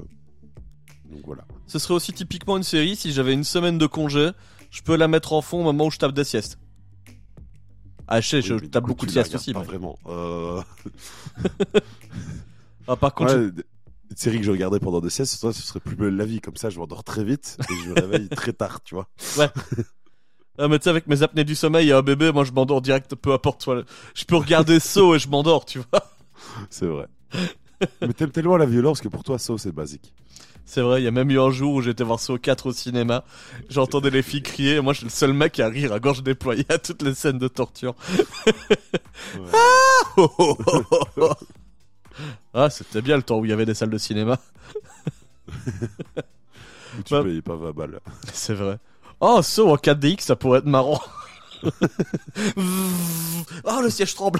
donc 1.09 1.21
voilà. 1.25 1.45
Ce 1.65 1.79
serait 1.79 1.95
aussi 1.95 2.13
typiquement 2.13 2.57
une 2.57 2.63
série, 2.63 2.95
si 2.95 3.11
j'avais 3.11 3.33
une 3.33 3.43
semaine 3.43 3.77
de 3.79 3.87
congé, 3.87 4.29
je 4.69 4.81
peux 4.83 4.95
la 4.95 5.07
mettre 5.07 5.33
en 5.33 5.41
fond 5.41 5.61
au 5.61 5.63
moment 5.63 5.87
où 5.87 5.91
je 5.91 5.97
tape 5.97 6.13
des 6.13 6.23
siestes. 6.23 6.59
Ah, 8.07 8.21
je 8.21 8.27
sais, 8.27 8.41
je 8.41 8.53
Oui, 8.53 8.69
tape 8.69 8.85
beaucoup 8.85 9.05
de 9.05 9.11
siestes 9.11 9.35
aussi. 9.35 9.53
Pas 9.53 9.59
mais- 9.59 9.65
vraiment. 9.65 9.99
Euh... 10.07 10.61
Ah, 12.89 12.95
par 12.95 13.13
contre, 13.13 13.35
ouais, 13.35 13.51
Une 14.09 14.15
série 14.15 14.37
que 14.37 14.45
je 14.45 14.51
regardais 14.51 14.79
pendant 14.79 15.01
des 15.01 15.09
siestes, 15.09 15.35
ce 15.35 15.51
serait 15.51 15.81
plus 15.81 15.97
belle 15.97 16.15
la 16.15 16.23
vie. 16.23 16.39
Comme 16.39 16.55
ça, 16.55 16.69
je 16.69 16.79
m'endors 16.79 17.03
très 17.03 17.25
vite 17.25 17.57
et 17.69 17.73
je 17.83 17.89
me 17.89 17.95
réveille 17.95 18.29
très 18.29 18.53
tard, 18.53 18.81
tu 18.83 18.95
vois. 18.95 19.07
Ah, 20.59 20.67
mais 20.67 20.79
tu 20.79 20.85
sais, 20.85 20.89
avec 20.89 21.05
mes 21.05 21.21
apnées 21.21 21.43
du 21.43 21.53
sommeil 21.53 21.89
et 21.89 21.93
un 21.93 22.01
bébé, 22.01 22.31
moi 22.31 22.43
je 22.43 22.51
m'endors 22.51 22.81
direct, 22.81 23.13
peu 23.13 23.31
importe. 23.31 23.61
Soit... 23.61 23.83
Je 24.15 24.25
peux 24.25 24.37
regarder 24.37 24.79
Saw 24.79 25.13
et 25.13 25.19
je 25.19 25.29
m'endors, 25.29 25.65
tu 25.65 25.77
vois. 25.91 26.01
C'est 26.71 26.87
vrai. 26.87 27.05
Mais 28.01 28.13
t'aimes 28.13 28.31
tellement 28.31 28.57
la 28.57 28.65
violence 28.65 29.01
que 29.01 29.07
pour 29.07 29.23
toi, 29.23 29.37
ça, 29.37 29.53
c'est 29.57 29.71
basique. 29.71 30.13
C'est 30.65 30.81
vrai, 30.81 31.01
il 31.01 31.05
y 31.05 31.07
a 31.07 31.11
même 31.11 31.31
eu 31.31 31.39
un 31.39 31.49
jour 31.49 31.75
où 31.75 31.81
j'étais 31.81 32.03
voir 32.03 32.19
Saw 32.19 32.37
4 32.37 32.65
au 32.67 32.73
cinéma. 32.73 33.23
J'entendais 33.69 34.09
les 34.09 34.21
filles 34.21 34.41
crier 34.43 34.75
et 34.75 34.81
moi 34.81 34.91
je 34.91 34.97
suis 34.97 35.05
le 35.05 35.11
seul 35.11 35.31
mec 35.31 35.57
à 35.61 35.69
rire 35.69 35.93
à 35.93 35.99
gorge 36.01 36.23
déployée 36.23 36.65
à 36.67 36.77
toutes 36.77 37.03
les 37.03 37.13
scènes 37.15 37.37
de 37.37 37.47
torture. 37.47 37.95
Ouais. 39.37 39.51
ah, 42.53 42.69
c'était 42.71 43.01
bien 43.01 43.15
le 43.17 43.23
temps 43.23 43.39
où 43.39 43.45
il 43.45 43.49
y 43.49 43.53
avait 43.53 43.65
des 43.65 43.73
salles 43.73 43.89
de 43.91 43.97
cinéma. 43.97 44.39
Où 46.97 47.03
tu 47.03 47.13
Bah- 47.13 47.23
payes 47.23 47.41
pas 47.41 47.55
20 47.55 47.71
balles. 47.73 47.99
C'est 48.33 48.53
vrai. 48.55 48.77
Oh, 49.19 49.41
Saw 49.41 49.69
en 49.71 49.75
4DX, 49.75 50.21
ça 50.21 50.35
pourrait 50.35 50.59
être 50.59 50.65
marrant. 50.65 50.99
Oh, 53.63 53.81
le 53.81 53.89
siège 53.89 54.15
tremble. 54.15 54.39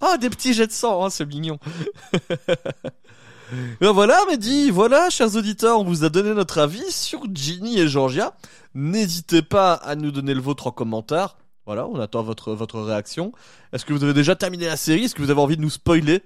oh, 0.00 0.14
des 0.20 0.30
petits 0.30 0.54
jets 0.54 0.66
de 0.66 0.72
sang, 0.72 1.04
hein, 1.04 1.10
c'est 1.10 1.26
mignon. 1.26 1.58
Ben 3.80 3.92
voilà, 3.92 4.18
Mehdi, 4.28 4.70
voilà, 4.70 5.08
chers 5.08 5.36
auditeurs, 5.36 5.78
on 5.78 5.84
vous 5.84 6.02
a 6.02 6.08
donné 6.08 6.34
notre 6.34 6.58
avis 6.58 6.90
sur 6.90 7.22
Ginny 7.32 7.78
et 7.78 7.86
Georgia. 7.86 8.34
N'hésitez 8.74 9.40
pas 9.40 9.74
à 9.74 9.94
nous 9.94 10.10
donner 10.10 10.34
le 10.34 10.40
vôtre 10.40 10.66
en 10.66 10.72
commentaire. 10.72 11.36
Voilà, 11.64 11.86
on 11.86 12.00
attend 12.00 12.22
votre, 12.24 12.54
votre 12.54 12.80
réaction. 12.80 13.32
Est-ce 13.72 13.84
que 13.84 13.92
vous 13.92 14.02
avez 14.02 14.14
déjà 14.14 14.34
terminé 14.34 14.66
la 14.66 14.76
série? 14.76 15.04
Est-ce 15.04 15.14
que 15.14 15.22
vous 15.22 15.30
avez 15.30 15.40
envie 15.40 15.56
de 15.56 15.62
nous 15.62 15.70
spoiler? 15.70 16.22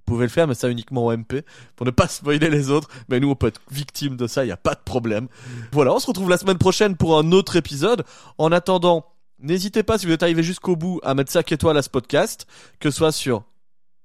Pouvez 0.00 0.24
le 0.24 0.30
faire, 0.30 0.46
mais 0.46 0.54
ça 0.54 0.68
uniquement 0.68 1.06
en 1.06 1.16
MP, 1.16 1.44
pour 1.76 1.86
ne 1.86 1.90
pas 1.90 2.08
spoiler 2.08 2.50
les 2.50 2.70
autres. 2.70 2.88
Mais 3.08 3.20
nous, 3.20 3.30
on 3.30 3.34
peut 3.34 3.48
être 3.48 3.60
victime 3.70 4.16
de 4.16 4.26
ça, 4.26 4.44
il 4.44 4.46
n'y 4.46 4.52
a 4.52 4.56
pas 4.56 4.74
de 4.74 4.80
problème. 4.84 5.28
Voilà, 5.72 5.92
on 5.92 5.98
se 5.98 6.06
retrouve 6.06 6.30
la 6.30 6.38
semaine 6.38 6.58
prochaine 6.58 6.96
pour 6.96 7.18
un 7.18 7.32
autre 7.32 7.56
épisode. 7.56 8.04
En 8.38 8.52
attendant, 8.52 9.06
n'hésitez 9.38 9.82
pas, 9.82 9.98
si 9.98 10.06
vous 10.06 10.12
êtes 10.12 10.22
arrivé 10.22 10.42
jusqu'au 10.42 10.76
bout, 10.76 11.00
à 11.02 11.14
mettre 11.14 11.32
5 11.32 11.50
étoiles 11.52 11.76
à 11.76 11.82
ce 11.82 11.90
podcast, 11.90 12.46
que 12.78 12.90
ce 12.90 12.96
soit 12.98 13.12
sur 13.12 13.44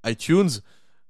iTunes, 0.06 0.50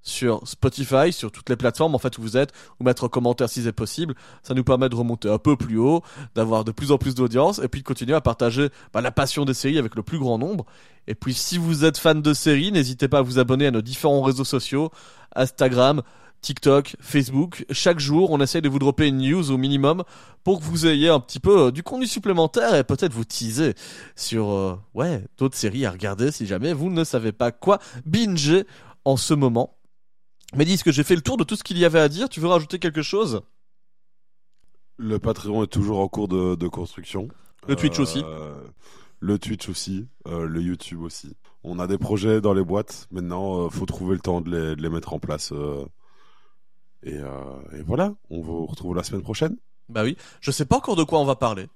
sur 0.06 0.48
Spotify, 0.48 1.12
sur 1.12 1.32
toutes 1.32 1.50
les 1.50 1.58
plateformes 1.58 1.96
en 1.96 1.98
fait 1.98 2.18
où 2.18 2.22
vous 2.22 2.38
êtes, 2.38 2.54
ou 2.80 2.86
mettre 2.86 3.04
un 3.04 3.10
commentaire 3.10 3.50
si 3.50 3.64
c'est 3.64 3.74
possible. 3.74 4.16
Ça 4.44 4.54
nous 4.54 4.64
permet 4.64 4.88
de 4.88 4.96
remonter 4.96 5.30
un 5.30 5.40
peu 5.40 5.58
plus 5.58 5.78
haut, 5.78 6.02
d'avoir 6.36 6.64
de 6.64 6.72
plus 6.72 6.92
en 6.92 6.98
plus 6.98 7.16
d'audience, 7.16 7.60
et 7.60 7.68
puis 7.68 7.82
de 7.82 7.86
continuer 7.86 8.14
à 8.14 8.22
partager 8.22 8.70
bah, 8.94 9.02
la 9.02 9.12
passion 9.12 9.44
des 9.44 9.54
séries 9.54 9.80
avec 9.80 9.96
le 9.96 10.04
plus 10.04 10.20
grand 10.20 10.38
nombre. 10.38 10.66
Et 11.08 11.16
puis 11.16 11.34
si 11.34 11.58
vous 11.58 11.84
êtes 11.84 11.98
fan 11.98 12.22
de 12.22 12.34
séries, 12.34 12.72
n'hésitez 12.72 13.08
pas 13.08 13.20
à 13.20 13.22
vous 13.22 13.40
abonner 13.40 13.68
à 13.68 13.72
nos 13.72 13.82
différents 13.82 14.22
réseaux 14.22 14.46
sociaux, 14.46 14.92
Instagram, 15.36 16.02
TikTok, 16.42 16.96
Facebook. 17.00 17.66
Chaque 17.72 18.00
jour, 18.00 18.30
on 18.30 18.40
essaye 18.40 18.62
de 18.62 18.70
vous 18.70 18.78
dropper 18.78 19.08
une 19.08 19.18
news 19.18 19.50
au 19.50 19.58
minimum 19.58 20.04
pour 20.44 20.60
que 20.60 20.66
vous 20.66 20.86
ayez 20.86 21.10
un 21.10 21.20
petit 21.20 21.40
peu 21.40 21.68
euh, 21.68 21.72
du 21.72 21.82
contenu 21.82 22.06
supplémentaire 22.06 22.76
et 22.76 22.84
peut-être 22.84 23.14
vous 23.14 23.26
teaser 23.26 23.74
sur 24.16 24.52
euh, 24.52 24.80
ouais 24.94 25.24
d'autres 25.40 25.58
séries 25.58 25.88
à 25.88 25.92
regarder 25.92 26.32
si 26.32 26.46
jamais 26.46 26.74
vous 26.74 26.92
ne 26.92 27.04
savez 27.04 27.32
pas 27.32 27.52
quoi 27.52 27.80
binger 28.06 28.66
en 29.06 29.18
ce 29.18 29.34
moment. 29.34 29.75
Mais 30.54 30.66
dis 30.66 30.78
que 30.84 30.92
j'ai 30.92 31.04
fait 31.04 31.16
le 31.16 31.22
tour 31.22 31.38
de 31.38 31.44
tout 31.44 31.56
ce 31.56 31.64
qu'il 31.64 31.78
y 31.78 31.86
avait 31.86 32.00
à 32.00 32.10
dire? 32.10 32.30
Tu 32.30 32.40
veux 32.40 32.48
rajouter 32.48 32.80
quelque 32.80 33.02
chose? 33.02 33.42
Le 34.98 35.20
Patreon 35.20 35.64
est 35.64 35.68
toujours 35.68 36.00
en 36.00 36.08
cours 36.08 36.28
de, 36.28 36.56
de 36.56 36.68
construction. 36.68 37.28
Le 37.68 37.76
Twitch 37.76 38.00
aussi. 38.00 38.24
Le 39.20 39.40
Twitch 39.40 39.70
aussi, 39.70 40.08
euh, 40.28 40.46
le 40.46 40.62
YouTube 40.62 41.02
aussi. 41.02 41.36
On 41.64 41.80
a 41.80 41.88
des 41.88 41.98
projets 41.98 42.42
dans 42.42 42.54
les 42.54 42.64
boîtes. 42.64 43.08
Maintenant, 43.12 43.66
euh, 43.66 43.70
faut 43.70 43.86
trouver 43.88 44.14
le 44.14 44.22
temps 44.22 44.40
de 44.42 44.52
les, 44.52 44.76
de 44.76 44.82
les 44.82 44.90
mettre 44.90 45.14
en 45.14 45.20
place. 45.20 45.52
euh. 45.52 45.84
et, 47.02 47.18
euh, 47.18 47.78
et 47.78 47.82
voilà, 47.82 48.14
on 48.30 48.42
vous 48.42 48.66
retrouve 48.68 48.96
la 48.96 49.04
semaine 49.04 49.24
prochaine. 49.24 49.58
Bah 49.90 50.04
oui. 50.04 50.16
Je 50.42 50.52
sais 50.52 50.66
pas 50.66 50.78
encore 50.78 50.96
de 50.96 51.04
quoi 51.04 51.20
on 51.20 51.26
va 51.26 51.36
parler. 51.36 51.68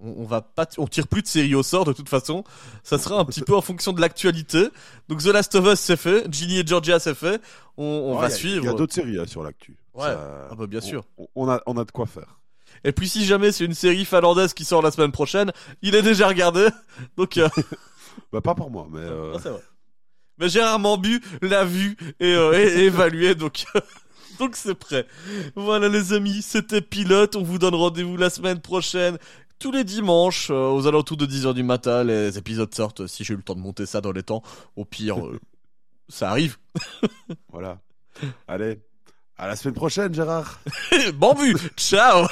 On, 0.00 0.24
va 0.24 0.42
pas, 0.42 0.66
on 0.78 0.86
tire 0.86 1.06
plus 1.06 1.22
de 1.22 1.26
séries 1.28 1.54
au 1.54 1.62
sort 1.62 1.84
de 1.84 1.92
toute 1.92 2.08
façon. 2.08 2.44
Ça 2.82 2.98
sera 2.98 3.18
un 3.18 3.24
petit 3.24 3.40
peu 3.42 3.54
en 3.56 3.60
fonction 3.62 3.92
de 3.92 4.00
l'actualité. 4.00 4.68
Donc 5.08 5.22
The 5.22 5.26
Last 5.26 5.54
of 5.54 5.66
Us 5.66 5.80
c'est 5.80 5.96
fait, 5.96 6.26
Ginny 6.32 6.58
et 6.58 6.66
Georgia 6.66 6.98
c'est 6.98 7.14
fait. 7.14 7.40
On, 7.76 7.84
on 7.84 8.14
Ouais, 8.14 8.20
va 8.20 8.26
a- 8.26 8.30
suivre. 8.30 8.64
Il 8.64 8.66
y 8.66 8.68
a 8.68 8.74
d'autres 8.74 8.92
séries 8.94 9.18
hein, 9.18 9.26
sur 9.26 9.42
l'actu. 9.42 9.76
Ouais, 9.94 10.02
Ça- 10.08 10.48
ah 10.50 10.54
bah, 10.56 10.66
bien 10.66 10.80
on- 10.80 10.86
sûr. 10.86 11.04
On, 11.36 11.48
a, 11.48 11.62
on 11.66 11.76
a 11.78 11.84
de 11.84 11.90
quoi 11.90 12.06
faire. 12.06 12.38
Et 12.82 12.92
puis 12.92 13.08
si 13.08 13.24
jamais 13.24 13.52
c'est 13.52 13.64
une 13.64 13.72
série 13.74 14.04
finlandaise 14.04 14.52
qui 14.52 14.64
sort 14.64 14.82
la 14.82 14.90
semaine 14.90 15.12
prochaine, 15.12 15.52
il 15.80 15.94
est 15.94 16.02
déjà 16.02 16.28
regardé. 16.28 16.66
Donc 17.16 17.38
euh, 17.38 17.48
Bah, 18.32 18.40
pas 18.40 18.54
pour 18.54 18.70
moi, 18.70 18.86
mais. 18.90 18.98
euh, 19.00 19.32
Ah, 19.36 19.38
c'est 19.42 19.48
vrai. 19.50 19.62
Mais 20.38 20.48
Gérard 20.48 20.80
Mambu 20.80 21.22
l'a 21.40 21.64
vu 21.64 21.96
et, 22.20 22.34
euh, 22.34 22.52
et- 22.52 22.80
et 22.80 22.84
évalué, 22.86 23.36
donc 23.36 23.64
donc 24.40 24.56
c'est 24.56 24.74
prêt. 24.74 25.06
Voilà 25.54 25.88
les 25.88 26.12
amis, 26.12 26.42
c'était 26.42 26.80
Pilote. 26.80 27.36
On 27.36 27.42
vous 27.44 27.58
donne 27.60 27.76
rendez-vous 27.76 28.16
la 28.16 28.30
semaine 28.30 28.60
prochaine. 28.60 29.16
Tous 29.58 29.72
les 29.72 29.84
dimanches, 29.84 30.50
euh, 30.50 30.68
aux 30.68 30.86
alentours 30.86 31.16
de 31.16 31.26
10h 31.26 31.54
du 31.54 31.62
matin, 31.62 32.04
les 32.04 32.36
épisodes 32.38 32.72
sortent. 32.74 33.06
Si 33.06 33.24
j'ai 33.24 33.34
eu 33.34 33.36
le 33.36 33.42
temps 33.42 33.54
de 33.54 33.60
monter 33.60 33.86
ça 33.86 34.00
dans 34.00 34.12
les 34.12 34.22
temps, 34.22 34.42
au 34.76 34.84
pire, 34.84 35.24
euh, 35.24 35.38
ça 36.08 36.30
arrive. 36.30 36.58
Voilà. 37.50 37.78
Allez, 38.48 38.80
à 39.36 39.46
la 39.46 39.56
semaine 39.56 39.74
prochaine, 39.74 40.12
Gérard. 40.12 40.60
Bambu, 41.14 41.56
ciao 41.76 42.26